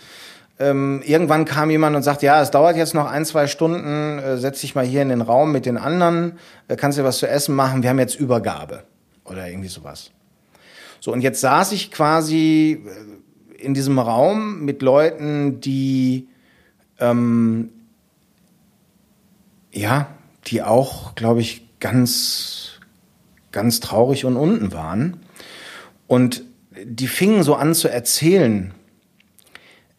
Ähm, 0.60 1.02
irgendwann 1.04 1.44
kam 1.44 1.70
jemand 1.70 1.94
und 1.94 2.02
sagte, 2.02 2.26
ja, 2.26 2.42
es 2.42 2.50
dauert 2.50 2.76
jetzt 2.76 2.94
noch 2.94 3.06
ein, 3.06 3.24
zwei 3.24 3.46
Stunden, 3.46 4.18
äh, 4.18 4.38
setz 4.38 4.60
dich 4.60 4.74
mal 4.74 4.84
hier 4.84 5.02
in 5.02 5.08
den 5.08 5.20
Raum 5.20 5.52
mit 5.52 5.66
den 5.66 5.76
anderen, 5.76 6.38
äh, 6.66 6.74
kannst 6.74 6.98
dir 6.98 7.04
was 7.04 7.18
zu 7.18 7.28
essen 7.28 7.54
machen, 7.54 7.82
wir 7.82 7.90
haben 7.90 7.98
jetzt 7.98 8.18
Übergabe 8.18 8.82
oder 9.24 9.48
irgendwie 9.48 9.68
sowas. 9.68 10.10
So, 11.00 11.12
und 11.12 11.20
jetzt 11.20 11.40
saß 11.40 11.70
ich 11.72 11.92
quasi 11.92 12.84
äh, 12.84 13.62
in 13.62 13.74
diesem 13.74 13.98
Raum 13.98 14.64
mit 14.64 14.82
Leuten, 14.82 15.60
die 15.60 16.28
ähm, 16.98 17.70
ja, 19.72 20.08
die 20.46 20.62
auch, 20.62 21.14
glaube 21.14 21.40
ich, 21.40 21.78
ganz, 21.80 22.80
ganz 23.52 23.80
traurig 23.80 24.24
und 24.24 24.36
unten 24.36 24.72
waren. 24.72 25.18
Und 26.06 26.44
die 26.84 27.06
fingen 27.06 27.42
so 27.42 27.54
an 27.54 27.74
zu 27.74 27.88
erzählen. 27.88 28.72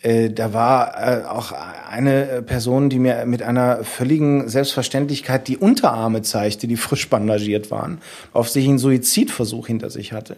Äh, 0.01 0.29
da 0.29 0.53
war 0.53 0.95
äh, 0.95 1.25
auch 1.25 1.51
eine 1.89 2.41
Person, 2.41 2.89
die 2.89 2.99
mir 2.99 3.25
mit 3.25 3.43
einer 3.43 3.83
völligen 3.83 4.47
Selbstverständlichkeit 4.47 5.47
die 5.49 5.57
Unterarme 5.57 6.21
zeigte, 6.21 6.67
die 6.67 6.77
frisch 6.77 7.09
bandagiert 7.09 7.69
waren, 7.69 7.99
auf 8.31 8.49
sich 8.49 8.67
einen 8.67 8.79
Suizidversuch 8.79 9.67
hinter 9.67 9.89
sich 9.89 10.13
hatte. 10.13 10.37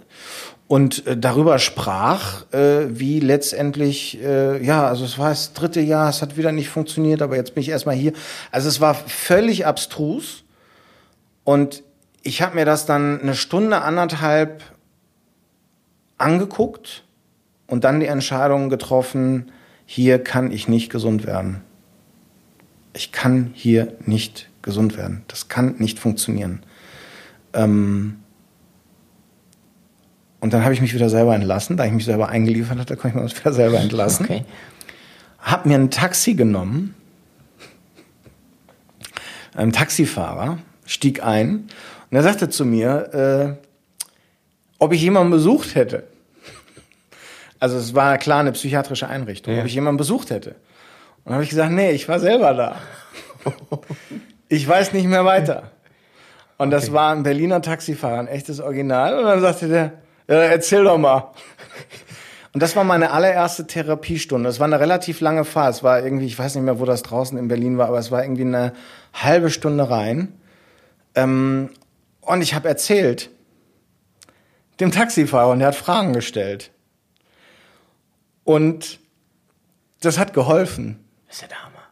Und 0.67 1.05
äh, 1.05 1.15
darüber 1.15 1.59
sprach, 1.59 2.51
äh, 2.53 2.87
wie 2.89 3.19
letztendlich, 3.19 4.19
äh, 4.23 4.63
ja, 4.65 4.87
also 4.87 5.05
es 5.05 5.19
war 5.19 5.29
das 5.29 5.53
dritte 5.53 5.81
Jahr, 5.81 6.09
es 6.09 6.23
hat 6.23 6.37
wieder 6.37 6.51
nicht 6.51 6.69
funktioniert, 6.69 7.21
aber 7.21 7.35
jetzt 7.35 7.53
bin 7.53 7.61
ich 7.61 7.69
erstmal 7.69 7.95
hier. 7.95 8.13
Also 8.51 8.67
es 8.67 8.81
war 8.81 8.95
völlig 8.95 9.67
abstrus. 9.67 10.43
Und 11.43 11.83
ich 12.23 12.41
habe 12.41 12.55
mir 12.55 12.65
das 12.65 12.85
dann 12.85 13.21
eine 13.21 13.35
Stunde, 13.35 13.81
anderthalb 13.81 14.63
angeguckt 16.17 17.03
und 17.71 17.85
dann 17.85 18.01
die 18.01 18.07
Entscheidung 18.07 18.69
getroffen, 18.69 19.49
hier 19.85 20.21
kann 20.21 20.51
ich 20.51 20.67
nicht 20.67 20.91
gesund 20.91 21.25
werden. 21.25 21.61
Ich 22.93 23.13
kann 23.13 23.51
hier 23.53 23.93
nicht 24.05 24.49
gesund 24.61 24.97
werden. 24.97 25.23
Das 25.29 25.47
kann 25.47 25.75
nicht 25.77 25.97
funktionieren. 25.97 26.63
Ähm 27.53 28.17
und 30.41 30.51
dann 30.51 30.65
habe 30.65 30.73
ich 30.73 30.81
mich 30.81 30.93
wieder 30.93 31.09
selber 31.09 31.33
entlassen. 31.33 31.77
Da 31.77 31.85
ich 31.85 31.93
mich 31.93 32.03
selber 32.03 32.27
eingeliefert 32.27 32.77
hatte, 32.77 32.97
konnte 32.97 33.17
ich 33.19 33.23
mich 33.23 33.39
wieder 33.39 33.53
selber 33.53 33.79
entlassen. 33.79 34.25
Okay. 34.25 34.43
Hab 35.39 35.65
mir 35.65 35.75
ein 35.75 35.89
Taxi 35.89 36.33
genommen. 36.33 36.93
Ein 39.55 39.71
Taxifahrer 39.71 40.57
stieg 40.85 41.23
ein 41.23 41.69
und 42.09 42.17
er 42.17 42.23
sagte 42.23 42.49
zu 42.49 42.65
mir, 42.65 43.57
äh, 43.57 43.65
ob 44.77 44.91
ich 44.91 45.01
jemanden 45.01 45.31
besucht 45.31 45.75
hätte. 45.75 46.10
Also 47.61 47.77
es 47.77 47.93
war 47.93 48.17
klar 48.17 48.39
eine 48.39 48.51
psychiatrische 48.53 49.07
Einrichtung, 49.07 49.53
ja. 49.53 49.61
ob 49.61 49.67
ich 49.67 49.75
jemanden 49.75 49.97
besucht 49.99 50.31
hätte. 50.31 50.49
Und 50.49 51.25
dann 51.25 51.33
habe 51.35 51.43
ich 51.43 51.51
gesagt, 51.51 51.71
nee, 51.71 51.91
ich 51.91 52.09
war 52.09 52.19
selber 52.19 52.55
da. 52.55 52.75
ich 54.49 54.67
weiß 54.67 54.93
nicht 54.93 55.05
mehr 55.05 55.25
weiter. 55.25 55.71
Und 56.57 56.69
okay. 56.69 56.75
das 56.75 56.91
war 56.91 57.11
ein 57.13 57.21
Berliner 57.21 57.61
Taxifahrer, 57.61 58.17
ein 58.17 58.27
echtes 58.27 58.59
Original. 58.61 59.19
Und 59.19 59.25
dann 59.25 59.41
sagte 59.41 59.67
der, 59.67 59.93
ja, 60.27 60.37
erzähl 60.37 60.83
doch 60.83 60.97
mal. 60.97 61.33
Und 62.51 62.63
das 62.63 62.75
war 62.75 62.83
meine 62.83 63.11
allererste 63.11 63.67
Therapiestunde. 63.67 64.49
Es 64.49 64.59
war 64.59 64.65
eine 64.65 64.79
relativ 64.79 65.21
lange 65.21 65.45
Fahrt. 65.45 65.75
Es 65.75 65.83
war 65.83 66.03
irgendwie, 66.03 66.25
ich 66.25 66.39
weiß 66.39 66.55
nicht 66.55 66.63
mehr, 66.63 66.79
wo 66.79 66.85
das 66.85 67.03
draußen 67.03 67.37
in 67.37 67.47
Berlin 67.47 67.77
war, 67.77 67.89
aber 67.89 67.99
es 67.99 68.09
war 68.09 68.23
irgendwie 68.23 68.41
eine 68.41 68.73
halbe 69.13 69.51
Stunde 69.51 69.87
rein. 69.87 70.33
Ähm, 71.13 71.69
und 72.21 72.41
ich 72.41 72.55
habe 72.55 72.67
erzählt 72.67 73.29
dem 74.79 74.91
Taxifahrer 74.91 75.51
und 75.51 75.59
der 75.59 75.67
hat 75.67 75.75
Fragen 75.75 76.13
gestellt. 76.13 76.71
Und 78.43 78.99
das 80.01 80.17
hat 80.17 80.33
geholfen. 80.33 80.99
Das 81.27 81.37
ist 81.37 81.41
ja 81.43 81.47
der 81.47 81.63
Hammer. 81.63 81.83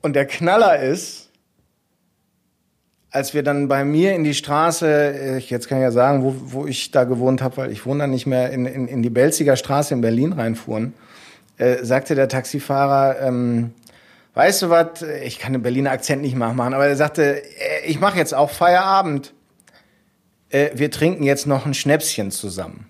Und 0.00 0.14
der 0.14 0.26
Knaller 0.26 0.80
ist, 0.80 1.30
als 3.10 3.34
wir 3.34 3.42
dann 3.42 3.68
bei 3.68 3.84
mir 3.84 4.14
in 4.14 4.24
die 4.24 4.34
Straße, 4.34 5.36
ich 5.38 5.50
jetzt 5.50 5.68
kann 5.68 5.78
ich 5.78 5.82
ja 5.82 5.92
sagen, 5.92 6.24
wo, 6.24 6.34
wo 6.38 6.66
ich 6.66 6.90
da 6.90 7.04
gewohnt 7.04 7.42
habe, 7.42 7.58
weil 7.58 7.70
ich 7.70 7.84
wohne 7.84 8.00
da 8.00 8.06
nicht 8.06 8.26
mehr, 8.26 8.50
in, 8.50 8.64
in, 8.64 8.88
in 8.88 9.02
die 9.02 9.10
Belziger 9.10 9.56
Straße 9.56 9.92
in 9.92 10.00
Berlin 10.00 10.32
reinfuhren, 10.32 10.94
äh, 11.58 11.84
sagte 11.84 12.14
der 12.14 12.28
Taxifahrer, 12.28 13.20
ähm, 13.20 13.74
weißt 14.34 14.62
du 14.62 14.70
was, 14.70 15.02
ich 15.02 15.38
kann 15.38 15.52
den 15.52 15.62
Berliner 15.62 15.90
Akzent 15.90 16.22
nicht 16.22 16.34
machen, 16.34 16.58
aber 16.58 16.86
er 16.86 16.96
sagte, 16.96 17.42
äh, 17.42 17.84
ich 17.84 18.00
mache 18.00 18.16
jetzt 18.16 18.34
auch 18.34 18.50
Feierabend. 18.50 19.34
Äh, 20.48 20.70
wir 20.74 20.90
trinken 20.90 21.22
jetzt 21.22 21.46
noch 21.46 21.66
ein 21.66 21.74
Schnäpschen 21.74 22.30
zusammen. 22.30 22.88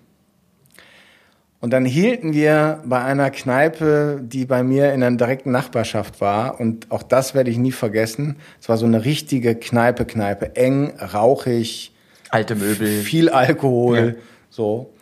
Und 1.63 1.69
dann 1.69 1.85
hielten 1.85 2.33
wir 2.33 2.81
bei 2.83 3.01
einer 3.01 3.31
Kneipe, 3.31 4.19
die 4.21 4.45
bei 4.45 4.63
mir 4.63 4.91
in 4.91 5.01
einer 5.01 5.15
direkten 5.15 5.51
Nachbarschaft 5.51 6.19
war. 6.19 6.59
Und 6.59 6.91
auch 6.91 7.03
das 7.03 7.35
werde 7.35 7.49
ich 7.51 7.57
nie 7.57 7.71
vergessen. 7.71 8.35
Es 8.59 8.67
war 8.67 8.77
so 8.77 8.85
eine 8.85 9.05
richtige 9.05 9.55
Kneipe, 9.55 10.03
Kneipe. 10.03 10.57
Eng, 10.57 10.91
rauchig. 10.99 11.93
Alte 12.31 12.55
Möbel. 12.55 13.01
Viel 13.03 13.29
Alkohol. 13.29 14.17
Ja. 14.17 14.21
So. 14.49 14.93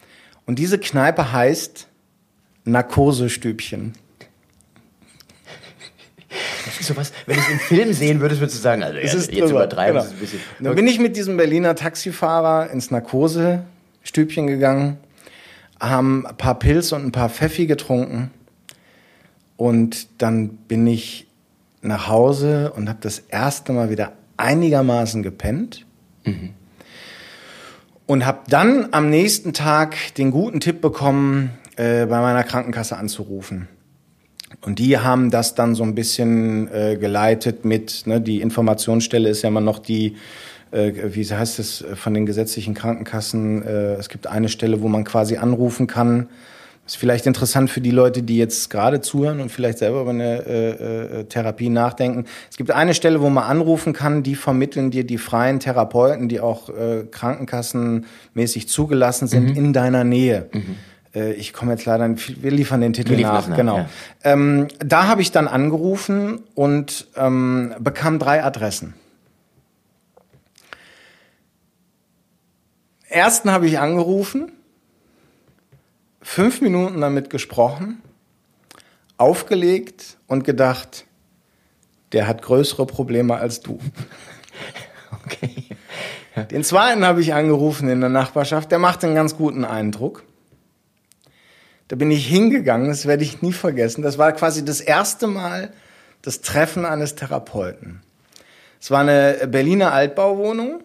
Und 0.45 0.59
diese 0.59 0.77
Kneipe 0.77 1.33
heißt 1.33 1.87
Narkosestübchen. 2.65 3.93
Sowas, 6.79 7.11
wenn 7.25 7.37
du 7.37 7.41
es 7.41 7.49
im 7.49 7.59
Film 7.59 7.93
sehen 7.93 8.19
würdest, 8.19 8.39
würdest 8.39 8.59
du 8.59 8.61
sagen, 8.61 8.83
also 8.83 8.99
ja, 8.99 9.03
jetzt 9.05 9.31
drüber, 9.31 9.49
übertreiben 9.49 9.99
genau. 9.99 10.13
ein 10.13 10.19
bisschen. 10.19 10.39
Dann 10.59 10.75
bin 10.75 10.85
ich 10.85 10.99
mit 10.99 11.17
diesem 11.17 11.37
Berliner 11.37 11.73
Taxifahrer 11.73 12.69
ins 12.69 12.91
Narkosestübchen 12.91 14.45
gegangen 14.45 14.99
haben 15.81 16.25
ein 16.25 16.37
paar 16.37 16.57
Pilze 16.59 16.95
und 16.95 17.05
ein 17.05 17.11
paar 17.11 17.29
Pfeffi 17.29 17.65
getrunken. 17.65 18.31
Und 19.57 20.21
dann 20.21 20.49
bin 20.49 20.87
ich 20.87 21.27
nach 21.81 22.07
Hause 22.07 22.71
und 22.75 22.87
habe 22.87 22.99
das 23.01 23.19
erste 23.19 23.73
Mal 23.73 23.89
wieder 23.89 24.13
einigermaßen 24.37 25.23
gepennt. 25.23 25.85
Mhm. 26.23 26.51
Und 28.05 28.25
habe 28.25 28.39
dann 28.47 28.89
am 28.91 29.09
nächsten 29.09 29.53
Tag 29.53 29.95
den 30.15 30.31
guten 30.31 30.59
Tipp 30.59 30.81
bekommen, 30.81 31.51
äh, 31.77 32.05
bei 32.05 32.21
meiner 32.21 32.43
Krankenkasse 32.43 32.97
anzurufen. 32.97 33.67
Und 34.59 34.79
die 34.79 34.97
haben 34.97 35.31
das 35.31 35.55
dann 35.55 35.75
so 35.75 35.83
ein 35.83 35.95
bisschen 35.95 36.67
äh, 36.73 36.97
geleitet 36.97 37.63
mit, 37.63 38.05
ne, 38.05 38.19
die 38.19 38.41
Informationsstelle 38.41 39.29
ist 39.29 39.41
ja 39.43 39.47
immer 39.47 39.61
noch 39.61 39.79
die 39.79 40.17
wie 40.71 41.25
heißt 41.25 41.59
es, 41.59 41.81
äh, 41.81 41.95
von 41.95 42.13
den 42.13 42.25
gesetzlichen 42.25 42.73
Krankenkassen. 42.73 43.63
Äh, 43.63 43.93
es 43.95 44.09
gibt 44.09 44.27
eine 44.27 44.49
Stelle, 44.49 44.81
wo 44.81 44.87
man 44.87 45.03
quasi 45.03 45.37
anrufen 45.37 45.87
kann. 45.87 46.29
Ist 46.85 46.97
vielleicht 46.97 47.27
interessant 47.27 47.69
für 47.69 47.81
die 47.81 47.91
Leute, 47.91 48.23
die 48.23 48.37
jetzt 48.37 48.69
gerade 48.69 49.01
zuhören 49.01 49.39
und 49.39 49.51
vielleicht 49.51 49.77
selber 49.77 50.01
über 50.01 50.09
eine 50.09 50.45
äh, 50.45 51.19
äh, 51.19 51.23
Therapie 51.25 51.69
nachdenken. 51.69 52.25
Es 52.49 52.57
gibt 52.57 52.71
eine 52.71 52.93
Stelle, 52.93 53.21
wo 53.21 53.29
man 53.29 53.43
anrufen 53.43 53.93
kann, 53.93 54.23
die 54.23 54.35
vermitteln 54.35 54.91
dir 54.91 55.03
die 55.03 55.17
freien 55.17 55.59
Therapeuten, 55.59 56.27
die 56.27 56.39
auch 56.39 56.69
äh, 56.69 57.03
krankenkassenmäßig 57.09 58.67
zugelassen 58.67 59.27
sind, 59.27 59.51
mhm. 59.51 59.55
in 59.55 59.73
deiner 59.73 60.03
Nähe. 60.03 60.49
Mhm. 60.51 60.75
Ich 61.37 61.51
komme 61.51 61.73
jetzt 61.73 61.83
leider, 61.83 62.09
wir 62.15 62.51
liefern 62.51 62.79
den 62.79 62.93
Titel 62.93 63.19
nach, 63.19 63.49
nach, 63.49 63.57
genau. 63.57 63.77
Ja. 63.79 63.89
Ähm, 64.23 64.69
da 64.79 65.07
habe 65.07 65.21
ich 65.21 65.33
dann 65.33 65.49
angerufen 65.49 66.39
und 66.55 67.07
ähm, 67.17 67.73
bekam 67.81 68.17
drei 68.17 68.41
Adressen. 68.45 68.93
Ersten 73.11 73.51
habe 73.51 73.67
ich 73.67 73.79
angerufen, 73.79 74.51
fünf 76.21 76.61
Minuten 76.61 77.01
damit 77.01 77.29
gesprochen, 77.29 78.01
aufgelegt 79.17 80.17
und 80.27 80.43
gedacht, 80.43 81.05
der 82.11 82.27
hat 82.27 82.41
größere 82.41 82.85
Probleme 82.85 83.35
als 83.35 83.61
du. 83.61 83.79
Okay. 85.23 85.65
Den 86.49 86.63
zweiten 86.63 87.05
habe 87.05 87.21
ich 87.21 87.33
angerufen 87.33 87.89
in 87.89 87.99
der 87.99 88.09
Nachbarschaft, 88.09 88.71
der 88.71 88.79
macht 88.79 89.03
einen 89.03 89.13
ganz 89.13 89.35
guten 89.35 89.65
Eindruck. 89.65 90.23
Da 91.89 91.97
bin 91.97 92.09
ich 92.09 92.25
hingegangen, 92.25 92.87
das 92.87 93.05
werde 93.05 93.23
ich 93.23 93.41
nie 93.41 93.51
vergessen. 93.51 94.01
Das 94.01 94.17
war 94.17 94.31
quasi 94.31 94.63
das 94.63 94.79
erste 94.79 95.27
Mal 95.27 95.73
das 96.21 96.41
Treffen 96.41 96.85
eines 96.85 97.15
Therapeuten. 97.15 98.01
Es 98.79 98.89
war 98.89 99.01
eine 99.01 99.47
Berliner 99.47 99.91
Altbauwohnung 99.91 100.81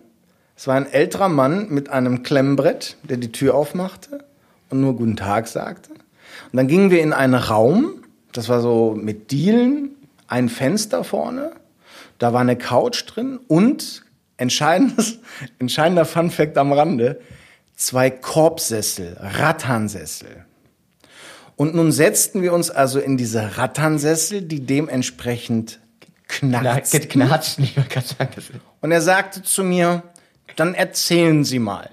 es 0.57 0.67
war 0.67 0.75
ein 0.75 0.91
älterer 0.91 1.29
Mann 1.29 1.69
mit 1.69 1.91
einem 1.91 2.23
Klemmbrett, 2.23 2.97
der 3.03 3.19
die 3.19 3.31
Tür 3.31 3.55
aufmachte 3.55 4.25
und 4.71 4.81
nur 4.81 4.97
Guten 4.97 5.17
Tag 5.17 5.49
sagte. 5.49 5.91
Und 5.91 6.57
dann 6.57 6.67
gingen 6.67 6.91
wir 6.91 7.03
in 7.03 7.13
einen 7.13 7.35
Raum, 7.35 8.03
das 8.33 8.49
war 8.49 8.61
so 8.61 8.97
mit 8.99 9.31
Dielen, 9.31 9.91
ein 10.29 10.49
Fenster 10.49 11.05
vorne, 11.05 11.53
da 12.19 12.33
war 12.33 12.41
eine 12.41 12.57
Couch 12.57 13.05
drin 13.07 13.39
und 13.49 14.03
entscheidendes, 14.39 15.19
entscheidender 15.59 16.07
Funfact 16.07 16.57
am 16.57 16.73
Rande, 16.73 17.21
zwei 17.77 18.11
Korbsessel, 18.11 19.17
Ratternsessel. 19.21 20.47
Und 21.57 21.75
nun 21.75 21.93
setzten 21.93 22.43
wir 22.43 22.53
uns 22.53 22.71
also 22.71 22.99
in 22.99 23.17
diese 23.17 23.59
Ratternsessel, 23.59 24.43
die 24.43 24.61
dementsprechend 24.61 25.81
knarzten. 26.29 27.09
Knatschten. 27.09 27.69
Und 28.81 28.93
er 28.93 29.01
sagte 29.01 29.43
zu 29.43 29.65
mir, 29.65 30.03
dann 30.55 30.75
erzählen 30.75 31.45
Sie 31.45 31.59
mal. 31.59 31.91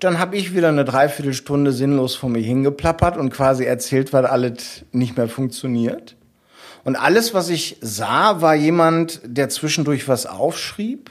Dann 0.00 0.18
habe 0.18 0.36
ich 0.36 0.54
wieder 0.54 0.68
eine 0.68 0.84
Dreiviertelstunde 0.84 1.72
sinnlos 1.72 2.16
vor 2.16 2.28
mir 2.28 2.42
hingeplappert 2.42 3.16
und 3.16 3.30
quasi 3.30 3.64
erzählt, 3.64 4.12
weil 4.12 4.26
alles 4.26 4.84
nicht 4.92 5.16
mehr 5.16 5.28
funktioniert. 5.28 6.16
Und 6.84 6.96
alles, 6.96 7.34
was 7.34 7.48
ich 7.48 7.78
sah, 7.80 8.42
war 8.42 8.54
jemand, 8.54 9.20
der 9.24 9.48
zwischendurch 9.48 10.06
was 10.06 10.26
aufschrieb 10.26 11.10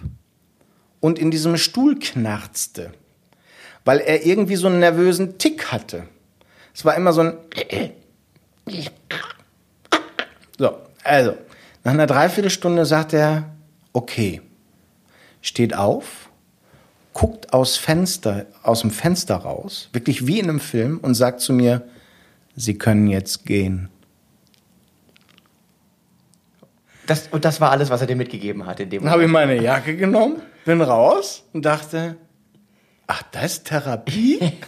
und 1.00 1.20
in 1.20 1.32
diesem 1.32 1.58
Stuhl 1.58 2.00
knarzte, 2.00 2.94
weil 3.84 4.00
er 4.00 4.26
irgendwie 4.26 4.56
so 4.56 4.68
einen 4.68 4.80
nervösen 4.80 5.38
Tick 5.38 5.72
hatte. 5.72 6.08
Es 6.74 6.86
war 6.86 6.96
immer 6.96 7.14
so 7.14 7.22
ein... 7.22 7.34
So, 10.58 10.78
also, 11.04 11.36
nach 11.84 11.92
einer 11.92 12.08
Dreiviertelstunde 12.08 12.86
sagt 12.86 13.12
er, 13.12 13.54
okay, 13.92 14.42
steht 15.42 15.76
auf, 15.76 16.25
guckt 17.16 17.54
aus 17.54 17.78
Fenster, 17.78 18.46
aus 18.62 18.82
dem 18.82 18.92
Fenster 18.92 19.38
raus, 19.38 19.90
wirklich 19.94 20.28
wie 20.28 20.38
in 20.38 20.50
einem 20.50 20.60
Film 20.60 21.00
und 21.00 21.16
sagt 21.16 21.40
zu 21.40 21.54
mir, 21.54 21.88
Sie 22.58 22.78
können 22.78 23.08
jetzt 23.08 23.46
gehen. 23.46 23.90
Das, 27.08 27.28
und 27.32 27.46
das 27.46 27.60
war 27.62 27.72
alles, 27.72 27.90
was 27.90 28.02
er 28.02 28.08
dir 28.08 28.16
mitgegeben 28.16 28.66
hat 28.66 28.80
in 28.80 28.90
dem 28.90 29.04
Dann 29.04 29.12
habe 29.12 29.24
ich 29.24 29.30
meine 29.30 29.62
Jacke 29.62 29.96
genommen, 29.96 30.42
bin 30.66 30.82
raus 30.82 31.44
und 31.54 31.64
dachte, 31.66 32.18
ach, 33.08 33.24
das 33.32 33.46
ist 33.46 33.66
Therapie? 33.66 34.40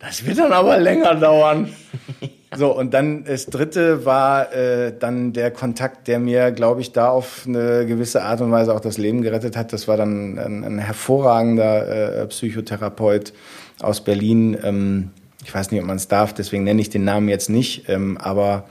Das 0.00 0.26
wird 0.26 0.36
dann 0.36 0.52
aber 0.52 0.76
länger 0.76 1.14
dauern. 1.14 1.72
So, 2.58 2.76
und 2.76 2.94
dann 2.94 3.24
das 3.24 3.46
dritte 3.46 4.04
war 4.04 4.52
äh, 4.52 4.92
dann 4.96 5.32
der 5.32 5.50
Kontakt, 5.50 6.08
der 6.08 6.18
mir, 6.18 6.52
glaube 6.52 6.80
ich, 6.80 6.92
da 6.92 7.08
auf 7.08 7.44
eine 7.46 7.86
gewisse 7.86 8.22
Art 8.22 8.40
und 8.40 8.50
Weise 8.52 8.74
auch 8.74 8.80
das 8.80 8.98
Leben 8.98 9.22
gerettet 9.22 9.56
hat. 9.56 9.72
Das 9.72 9.88
war 9.88 9.96
dann 9.96 10.38
ein, 10.38 10.64
ein 10.64 10.78
hervorragender 10.78 12.22
äh, 12.22 12.26
Psychotherapeut 12.26 13.32
aus 13.80 14.02
Berlin. 14.02 14.56
Ähm, 14.62 15.10
ich 15.44 15.54
weiß 15.54 15.70
nicht, 15.70 15.80
ob 15.80 15.86
man 15.86 15.96
es 15.96 16.08
darf, 16.08 16.32
deswegen 16.32 16.64
nenne 16.64 16.80
ich 16.80 16.90
den 16.90 17.04
Namen 17.04 17.28
jetzt 17.28 17.50
nicht, 17.50 17.88
ähm, 17.88 18.16
aber 18.18 18.64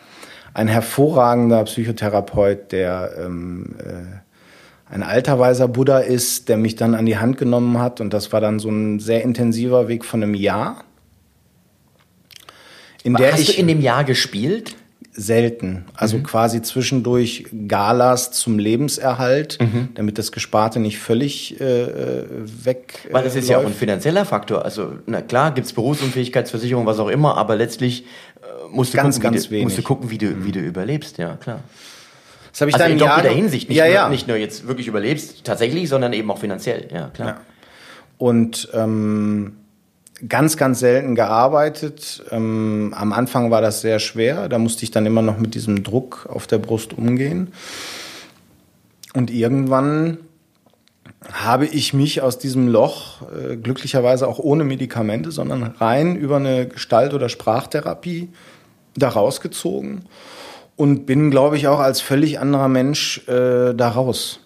ein 0.53 0.67
hervorragender 0.67 1.63
Psychotherapeut, 1.63 2.71
der 2.71 3.11
ähm, 3.19 3.75
äh, 3.79 4.93
ein 4.93 5.01
alter 5.01 5.39
weiser 5.39 5.67
Buddha 5.67 5.99
ist, 5.99 6.49
der 6.49 6.57
mich 6.57 6.75
dann 6.75 6.93
an 6.93 7.07
die 7.07 7.17
Hand 7.17 7.37
genommen 7.37 7.79
hat. 7.79 7.99
Und 7.99 8.13
das 8.13 8.31
war 8.31 8.41
dann 8.41 8.59
so 8.59 8.69
ein 8.69 8.99
sehr 8.99 9.23
intensiver 9.23 9.87
Weg 9.87 10.05
von 10.05 10.21
einem 10.21 10.35
Jahr. 10.35 10.83
In 13.03 13.15
der 13.15 13.33
Hast 13.33 13.41
ich, 13.41 13.55
du 13.55 13.61
in 13.61 13.67
dem 13.67 13.81
Jahr 13.81 14.03
gespielt? 14.03 14.75
selten. 15.15 15.85
Also 15.93 16.17
mhm. 16.17 16.23
quasi 16.23 16.61
zwischendurch 16.61 17.45
Galas 17.67 18.31
zum 18.31 18.57
Lebenserhalt, 18.59 19.59
mhm. 19.61 19.89
damit 19.95 20.17
das 20.17 20.31
Gesparte 20.31 20.79
nicht 20.79 20.99
völlig 20.99 21.59
äh, 21.61 21.83
äh 21.83 22.25
weg. 22.63 23.07
Weil 23.11 23.23
das 23.23 23.35
ist 23.35 23.47
läuft. 23.47 23.49
ja 23.51 23.57
auch 23.59 23.65
ein 23.65 23.73
finanzieller 23.73 24.25
Faktor. 24.25 24.65
Also 24.65 24.93
na 25.05 25.21
klar, 25.21 25.51
gibt's 25.53 25.73
Berufsunfähigkeitsversicherung, 25.73 26.85
was 26.85 26.99
auch 26.99 27.09
immer, 27.09 27.37
aber 27.37 27.55
letztlich 27.55 28.03
äh, 28.03 28.45
musst, 28.71 28.93
du 28.93 28.97
ganz, 28.97 29.17
gucken, 29.17 29.33
ganz 29.33 29.51
wie 29.51 29.57
du, 29.59 29.63
musst 29.63 29.77
du 29.77 29.83
gucken, 29.83 30.09
wie 30.09 30.17
du, 30.17 30.27
mhm. 30.27 30.45
wie 30.45 30.51
du 30.51 30.59
überlebst, 30.59 31.17
ja 31.17 31.35
klar. 31.35 31.59
Das 32.51 32.61
habe 32.61 32.69
ich 32.69 32.75
also 32.75 32.85
dann 32.85 32.93
in 32.93 32.99
doppelter 32.99 33.29
Hinsicht, 33.29 33.69
nicht, 33.69 33.77
ja, 33.77 33.85
nur, 33.85 33.93
ja. 33.93 34.09
nicht 34.09 34.27
nur 34.27 34.37
jetzt 34.37 34.67
wirklich 34.67 34.87
überlebst, 34.87 35.43
tatsächlich, 35.43 35.89
sondern 35.89 36.13
eben 36.13 36.29
auch 36.29 36.37
finanziell, 36.37 36.87
ja 36.91 37.09
klar. 37.09 37.27
Ja. 37.27 37.41
Und 38.19 38.69
ähm, 38.73 39.53
ganz, 40.27 40.57
ganz 40.57 40.79
selten 40.79 41.15
gearbeitet. 41.15 42.23
Ähm, 42.31 42.93
am 42.95 43.13
Anfang 43.13 43.51
war 43.51 43.61
das 43.61 43.81
sehr 43.81 43.99
schwer. 43.99 44.49
Da 44.49 44.57
musste 44.57 44.83
ich 44.83 44.91
dann 44.91 45.05
immer 45.05 45.21
noch 45.21 45.37
mit 45.37 45.55
diesem 45.55 45.83
Druck 45.83 46.27
auf 46.29 46.47
der 46.47 46.59
Brust 46.59 46.93
umgehen. 46.93 47.53
Und 49.13 49.29
irgendwann 49.29 50.17
habe 51.31 51.65
ich 51.65 51.93
mich 51.93 52.21
aus 52.21 52.37
diesem 52.37 52.67
Loch, 52.67 53.21
äh, 53.31 53.55
glücklicherweise 53.55 54.27
auch 54.27 54.39
ohne 54.39 54.63
Medikamente, 54.63 55.31
sondern 55.31 55.63
rein 55.63 56.15
über 56.15 56.37
eine 56.37 56.67
Gestalt- 56.67 57.13
oder 57.13 57.29
Sprachtherapie 57.29 58.29
da 58.95 59.09
rausgezogen 59.09 60.03
und 60.75 61.05
bin, 61.05 61.31
glaube 61.31 61.57
ich, 61.57 61.67
auch 61.67 61.79
als 61.79 62.01
völlig 62.01 62.39
anderer 62.39 62.67
Mensch 62.67 63.27
äh, 63.27 63.73
da 63.73 63.89
raus. 63.89 64.39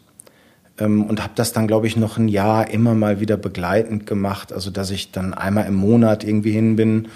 Ähm, 0.80 1.06
und 1.06 1.22
habe 1.22 1.34
das 1.36 1.54
dann, 1.54 1.68
glaube 1.68 1.88
ich, 1.88 1.98
noch 1.98 2.18
ein 2.18 2.28
Jahr 2.28 2.70
immer 2.70 2.94
mal 2.94 3.20
wieder 3.20 3.38
begleitend 3.38 4.06
gemacht. 4.06 4.54
Also, 4.54 4.70
dass 4.72 4.92
ich 4.92 5.12
dann 5.12 5.34
einmal 5.34 5.66
im 5.66 5.76
Monat 5.76 6.24
irgendwie 6.24 6.52
hin 6.52 6.76
bin. 6.76 7.08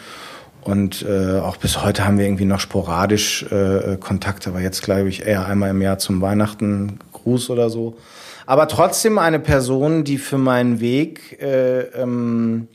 Und 0.62 1.03
äh, 1.03 1.39
auch 1.39 1.57
bis 1.57 1.84
heute 1.84 2.05
haben 2.05 2.18
wir 2.18 2.26
irgendwie 2.26 2.45
noch 2.45 2.59
sporadisch 2.59 3.43
äh, 3.51 3.97
Kontakt, 3.99 4.47
aber 4.47 4.62
jetzt 4.62 4.84
glaube 4.84 5.09
ich 5.09 5.26
eher 5.26 5.47
einmal 5.47 5.72
im 5.72 5.82
Jahr 5.82 5.97
zum 5.97 6.22
Weihnachten 6.22 6.99
Gruß 7.14 7.49
oder 7.49 7.70
so. 7.70 7.97
Aber 8.45 8.68
trotzdem 8.68 9.18
eine 9.18 9.39
Person, 9.39 10.03
die 10.03 10.18
für 10.18 10.38
meinen 10.38 10.80
Weg 10.80 11.41
äh, 11.41 11.82
ähm, 11.99 12.68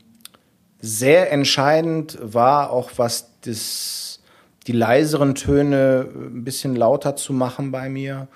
sehr 0.79 1.31
entscheidend 1.31 2.17
war, 2.21 2.71
auch 2.71 2.91
was 2.97 3.29
das, 3.41 4.19
die 4.67 4.71
leiseren 4.73 5.35
Töne 5.35 6.07
ein 6.13 6.43
bisschen 6.43 6.75
lauter 6.75 7.15
zu 7.15 7.31
machen 7.31 7.71
bei 7.71 7.89
mir 7.89 8.27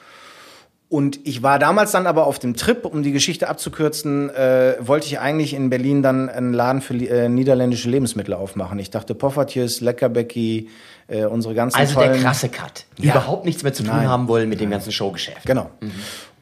und 0.92 1.22
ich 1.24 1.42
war 1.42 1.58
damals 1.58 1.94
dann 1.94 2.06
aber 2.06 2.28
auf 2.28 2.38
dem 2.38 2.54
Trip, 2.54 2.84
um 2.84 3.02
die 3.02 3.14
Geschichte 3.14 3.48
abzukürzen, 3.48 4.30
äh, 4.30 4.76
wollte 4.82 5.08
ich 5.08 5.20
eigentlich 5.20 5.54
in 5.54 5.70
Berlin 5.70 6.04
dann 6.04 6.28
einen 6.28 6.52
Laden 6.52 6.82
für 6.82 6.94
äh, 6.94 7.30
niederländische 7.30 7.90
Lebensmittel 7.90 8.34
aufmachen. 8.34 8.78
Ich 8.78 8.90
dachte 8.90 9.16
Poffertjes, 9.16 9.80
Leckerbecky, 9.80 10.68
äh, 11.08 11.24
unsere 11.24 11.54
ganzen 11.54 11.80
Also 11.80 11.98
der 11.98 12.12
krasse 12.18 12.50
Cut. 12.50 12.84
Ja. 12.98 13.14
Überhaupt 13.14 13.46
nichts 13.46 13.64
mehr 13.64 13.72
zu 13.72 13.84
tun 13.84 13.94
Nein. 13.96 14.10
haben 14.10 14.28
wollen 14.28 14.50
mit 14.50 14.60
dem 14.60 14.70
ganzen 14.70 14.92
Showgeschäft. 14.92 15.46
Genau. 15.46 15.70
Mhm. 15.80 15.94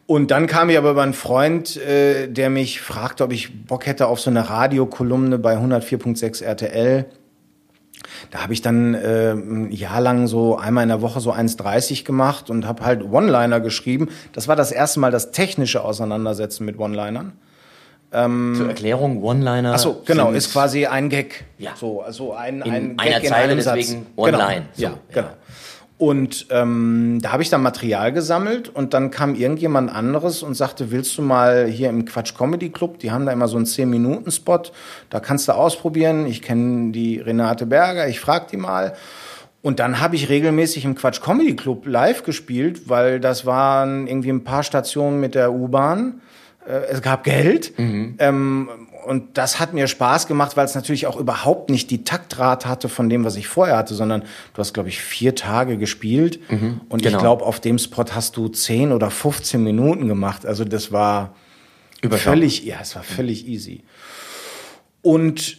Und 0.07 0.31
dann 0.31 0.47
kam 0.47 0.71
ich 0.71 0.79
aber 0.79 0.89
über 0.89 1.03
einen 1.03 1.13
Freund, 1.13 1.77
äh, 1.77 2.25
der 2.27 2.49
mich 2.49 2.81
fragte, 2.81 3.25
ob 3.25 3.31
ich 3.31 3.67
Bock 3.67 3.85
hätte 3.85 4.07
auf 4.07 4.19
so 4.19 4.31
eine 4.31 4.49
Radiokolumne 4.49 5.37
bei 5.37 5.57
104.6 5.57 6.43
RTL. 6.43 7.05
Da 8.31 8.41
habe 8.41 8.53
ich 8.53 8.61
dann 8.61 8.93
äh, 8.93 9.31
ein 9.33 9.71
Jahr 9.71 10.01
lang 10.01 10.27
so 10.27 10.57
einmal 10.57 10.83
in 10.83 10.89
der 10.89 11.01
Woche 11.01 11.19
so 11.19 11.33
1,30 11.33 12.05
gemacht 12.05 12.49
und 12.49 12.65
habe 12.65 12.83
halt 12.85 13.03
One-Liner 13.03 13.59
geschrieben. 13.59 14.09
Das 14.33 14.47
war 14.47 14.55
das 14.55 14.71
erste 14.71 14.99
Mal 14.99 15.11
das 15.11 15.31
technische 15.31 15.83
Auseinandersetzen 15.83 16.65
mit 16.65 16.79
One-Linern. 16.79 17.33
Ähm, 18.11 18.53
Zur 18.57 18.67
Erklärung, 18.69 19.23
One-Liner. 19.23 19.73
Achso, 19.73 20.01
genau, 20.05 20.31
ist 20.31 20.51
quasi 20.51 20.87
ein 20.87 21.09
Gag. 21.09 21.45
Ja. 21.59 21.71
So, 21.75 22.01
also 22.01 22.33
ein, 22.33 22.61
in 22.61 22.73
ein 22.73 22.97
Gag 22.97 23.07
einer 23.07 23.17
in 23.17 23.27
Zeile, 23.27 23.51
einem 23.51 23.57
deswegen 23.57 24.05
One-Line. 24.15 24.41
Genau. 24.41 24.65
So, 24.75 24.83
ja, 24.83 24.93
genau. 25.13 25.27
Ja. 25.27 25.33
Und 25.99 26.47
ähm, 26.49 27.19
da 27.21 27.33
habe 27.33 27.43
ich 27.43 27.49
dann 27.49 27.61
Material 27.61 28.13
gesammelt 28.13 28.69
und 28.69 28.93
dann 28.93 29.11
kam 29.11 29.35
irgendjemand 29.35 29.93
anderes 29.93 30.43
und 30.43 30.53
sagte, 30.53 30.91
willst 30.91 31.17
du 31.17 31.21
mal 31.21 31.67
hier 31.67 31.89
im 31.89 32.05
Quatsch 32.05 32.37
Comedy 32.37 32.69
Club, 32.69 32.99
die 32.99 33.11
haben 33.11 33.25
da 33.25 33.33
immer 33.33 33.49
so 33.49 33.57
einen 33.57 33.65
10-Minuten-Spot, 33.65 34.61
da 35.09 35.19
kannst 35.19 35.49
du 35.49 35.51
ausprobieren. 35.51 36.25
Ich 36.25 36.41
kenne 36.41 36.93
die 36.93 37.19
Renate 37.19 37.65
Berger, 37.65 38.07
ich 38.07 38.21
frag 38.21 38.47
die 38.47 38.55
mal. 38.55 38.93
Und 39.61 39.81
dann 39.81 39.99
habe 39.99 40.15
ich 40.15 40.29
regelmäßig 40.29 40.85
im 40.85 40.95
Quatsch 40.95 41.19
Comedy 41.19 41.57
Club 41.57 41.85
live 41.85 42.23
gespielt, 42.23 42.87
weil 42.87 43.19
das 43.19 43.45
waren 43.45 44.07
irgendwie 44.07 44.29
ein 44.29 44.45
paar 44.45 44.63
Stationen 44.63 45.19
mit 45.19 45.35
der 45.35 45.51
U-Bahn. 45.51 46.21
Äh, 46.65 46.91
es 46.91 47.01
gab 47.01 47.25
Geld. 47.25 47.77
Mhm. 47.77 48.15
Ähm, 48.19 48.69
und 49.09 49.39
das 49.39 49.59
hat 49.59 49.73
mir 49.73 49.87
Spaß 49.87 50.27
gemacht, 50.27 50.55
weil 50.55 50.65
es 50.65 50.75
natürlich 50.75 51.07
auch 51.07 51.17
überhaupt 51.17 51.71
nicht 51.71 51.89
die 51.89 52.03
Taktrate 52.03 52.69
hatte 52.69 52.89
von 52.89 53.09
dem, 53.09 53.25
was 53.25 53.37
ich 53.37 53.47
vorher 53.47 53.75
hatte, 53.75 53.95
sondern 53.95 54.21
du 54.21 54.59
hast, 54.59 54.75
glaube 54.75 54.89
ich, 54.89 54.99
vier 54.99 55.33
Tage 55.33 55.79
gespielt. 55.79 56.39
Mhm, 56.51 56.81
und 56.89 57.01
genau. 57.01 57.17
ich 57.17 57.19
glaube, 57.19 57.43
auf 57.43 57.59
dem 57.59 57.79
Spot 57.79 58.05
hast 58.11 58.37
du 58.37 58.49
zehn 58.49 58.91
oder 58.91 59.09
15 59.09 59.63
Minuten 59.63 60.07
gemacht. 60.07 60.45
Also 60.45 60.63
das 60.63 60.91
war 60.91 61.33
völlig, 62.07 62.65
ja, 62.65 62.77
es 62.83 62.95
war 62.95 63.01
völlig 63.01 63.47
easy. 63.47 63.83
Und 65.01 65.57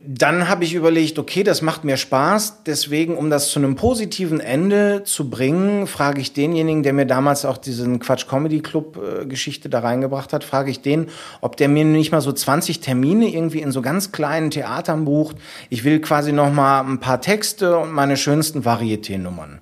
dann 0.00 0.48
habe 0.48 0.62
ich 0.62 0.74
überlegt, 0.74 1.18
okay, 1.18 1.42
das 1.42 1.60
macht 1.60 1.82
mir 1.82 1.96
Spaß. 1.96 2.62
Deswegen, 2.64 3.16
um 3.16 3.30
das 3.30 3.50
zu 3.50 3.58
einem 3.58 3.74
positiven 3.74 4.38
Ende 4.38 5.02
zu 5.02 5.28
bringen, 5.28 5.88
frage 5.88 6.20
ich 6.20 6.32
denjenigen, 6.32 6.84
der 6.84 6.92
mir 6.92 7.04
damals 7.04 7.44
auch 7.44 7.58
diesen 7.58 7.98
Quatsch 7.98 8.28
Comedy 8.28 8.60
Club 8.60 8.96
äh, 8.96 9.26
Geschichte 9.26 9.68
da 9.68 9.80
reingebracht 9.80 10.32
hat, 10.32 10.44
frage 10.44 10.70
ich 10.70 10.82
den, 10.82 11.08
ob 11.40 11.56
der 11.56 11.68
mir 11.68 11.84
nicht 11.84 12.12
mal 12.12 12.20
so 12.20 12.30
20 12.30 12.78
Termine 12.78 13.28
irgendwie 13.28 13.60
in 13.60 13.72
so 13.72 13.82
ganz 13.82 14.12
kleinen 14.12 14.52
Theatern 14.52 15.04
bucht. 15.04 15.36
Ich 15.68 15.82
will 15.82 16.00
quasi 16.00 16.30
noch 16.32 16.52
mal 16.52 16.80
ein 16.82 17.00
paar 17.00 17.20
Texte 17.20 17.76
und 17.76 17.90
meine 17.90 18.16
schönsten 18.16 18.62
Varieté-Nummern. 18.62 19.58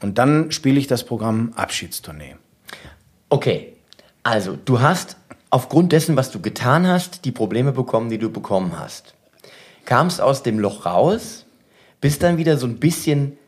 Und 0.00 0.16
dann 0.18 0.52
spiele 0.52 0.78
ich 0.78 0.86
das 0.86 1.02
Programm 1.02 1.52
Abschiedstournee. 1.56 2.36
Okay, 3.30 3.72
also 4.22 4.56
du 4.64 4.80
hast 4.80 5.16
aufgrund 5.50 5.90
dessen, 5.90 6.16
was 6.16 6.30
du 6.30 6.40
getan 6.40 6.86
hast, 6.86 7.24
die 7.24 7.32
Probleme 7.32 7.72
bekommen, 7.72 8.10
die 8.10 8.18
du 8.18 8.30
bekommen 8.30 8.78
hast 8.78 9.14
kamst 9.84 10.20
aus 10.20 10.42
dem 10.42 10.58
Loch 10.58 10.86
raus, 10.86 11.46
bist 12.00 12.22
dann 12.22 12.36
wieder 12.36 12.56
so 12.56 12.66
ein 12.66 12.78
bisschen 12.78 13.38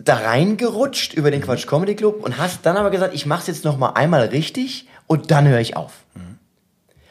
da 0.00 0.14
reingerutscht 0.16 1.14
über 1.14 1.30
den 1.30 1.40
Quatsch 1.40 1.66
Comedy 1.66 1.96
Club 1.96 2.22
und 2.22 2.38
hast 2.38 2.64
dann 2.64 2.76
aber 2.76 2.90
gesagt, 2.90 3.14
ich 3.14 3.26
mach's 3.26 3.46
jetzt 3.46 3.64
noch 3.64 3.78
mal 3.78 3.90
einmal 3.90 4.26
richtig 4.26 4.86
und 5.06 5.30
dann 5.30 5.48
höre 5.48 5.60
ich 5.60 5.76
auf. 5.76 5.92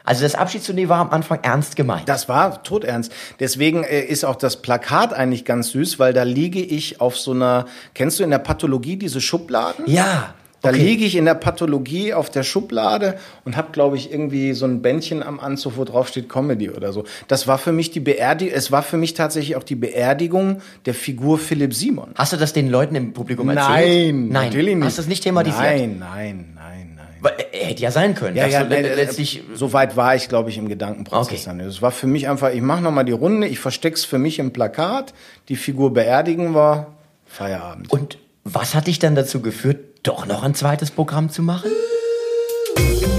Also 0.08 0.22
das 0.22 0.36
Abschiedstournee 0.36 0.88
war 0.88 1.00
am 1.00 1.10
Anfang 1.10 1.40
ernst 1.42 1.76
gemeint. 1.76 2.08
Das 2.08 2.30
war 2.30 2.62
todernst. 2.62 3.12
Deswegen 3.40 3.84
äh, 3.84 4.00
ist 4.00 4.24
auch 4.24 4.36
das 4.36 4.62
Plakat 4.62 5.12
eigentlich 5.12 5.44
ganz 5.44 5.68
süß, 5.72 5.98
weil 5.98 6.14
da 6.14 6.22
liege 6.22 6.60
ich 6.60 7.02
auf 7.02 7.18
so 7.18 7.32
einer, 7.32 7.66
kennst 7.92 8.18
du 8.18 8.24
in 8.24 8.30
der 8.30 8.38
Pathologie 8.38 8.96
diese 8.96 9.20
Schubladen? 9.20 9.84
Ja. 9.86 10.32
Da 10.60 10.70
okay. 10.70 10.78
liege 10.78 11.04
ich 11.04 11.14
in 11.14 11.24
der 11.24 11.34
Pathologie 11.34 12.14
auf 12.14 12.30
der 12.30 12.42
Schublade 12.42 13.18
und 13.44 13.56
habe, 13.56 13.68
glaube 13.70 13.96
ich, 13.96 14.10
irgendwie 14.10 14.54
so 14.54 14.66
ein 14.66 14.82
Bändchen 14.82 15.22
am 15.22 15.38
Anzug, 15.38 15.76
wo 15.76 15.84
drauf 15.84 16.08
steht 16.08 16.28
Comedy 16.28 16.70
oder 16.70 16.92
so. 16.92 17.04
Das 17.28 17.46
war 17.46 17.58
für 17.58 17.72
mich 17.72 17.92
die 17.92 18.00
Beerdigung, 18.00 18.54
es 18.56 18.72
war 18.72 18.82
für 18.82 18.96
mich 18.96 19.14
tatsächlich 19.14 19.56
auch 19.56 19.62
die 19.62 19.76
Beerdigung 19.76 20.60
der 20.84 20.94
Figur 20.94 21.38
Philipp 21.38 21.74
Simon. 21.74 22.10
Hast 22.16 22.32
du 22.32 22.36
das 22.36 22.52
den 22.52 22.68
Leuten 22.68 22.96
im 22.96 23.12
Publikum 23.12 23.48
erzählt? 23.50 23.68
Nein, 23.68 24.28
nein, 24.28 24.46
natürlich 24.46 24.74
nicht. 24.74 24.84
Hast 24.84 24.98
du 24.98 25.02
das 25.02 25.08
nicht 25.08 25.22
thematisiert? 25.22 25.62
Nein, 25.62 25.98
nein, 26.00 26.54
nein, 26.56 26.96
nein. 26.96 27.06
Weil, 27.20 27.32
er 27.52 27.66
hätte 27.66 27.82
ja 27.82 27.90
sein 27.90 28.14
können. 28.14 28.36
Ja, 28.36 28.46
ja, 28.46 28.64
du, 28.64 28.76
äh, 28.76 28.94
letztlich 28.94 29.42
so 29.54 29.72
weit 29.72 29.96
war 29.96 30.16
ich, 30.16 30.28
glaube 30.28 30.50
ich, 30.50 30.58
im 30.58 30.68
Gedankenprozess. 30.68 31.46
Okay. 31.46 31.62
Es 31.62 31.82
war 31.82 31.90
für 31.90 32.06
mich 32.06 32.28
einfach, 32.28 32.52
ich 32.52 32.62
mache 32.62 32.82
nochmal 32.82 33.04
die 33.04 33.12
Runde, 33.12 33.46
ich 33.46 33.58
versteck's 33.60 34.04
für 34.04 34.18
mich 34.18 34.38
im 34.38 34.52
Plakat, 34.52 35.14
die 35.48 35.56
Figur 35.56 35.92
beerdigen 35.92 36.54
war, 36.54 36.94
Feierabend. 37.26 37.92
Und 37.92 38.18
was 38.44 38.74
hat 38.74 38.86
dich 38.86 38.98
dann 38.98 39.14
dazu 39.14 39.40
geführt, 39.40 39.78
doch 40.02 40.26
noch 40.26 40.42
ein 40.42 40.54
zweites 40.54 40.90
Programm 40.90 41.30
zu 41.30 41.42
machen? 41.42 41.70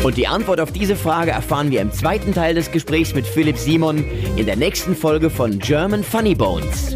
Und 0.04 0.16
die 0.16 0.28
Antwort 0.28 0.62
auf 0.62 0.72
diese 0.72 0.96
Frage 0.96 1.32
erfahren 1.32 1.72
wir 1.72 1.82
im 1.82 1.92
zweiten 1.92 2.34
Teil 2.34 2.56
des 2.56 2.72
Gesprächs 2.72 3.14
mit 3.14 3.28
Philipp 3.28 3.58
Simon 3.58 4.06
in 4.38 4.46
der 4.46 4.56
nächsten 4.56 4.96
Folge 4.96 5.30
von 5.30 5.60
German 5.60 6.04
Funny 6.04 6.36
Bones. 6.36 6.96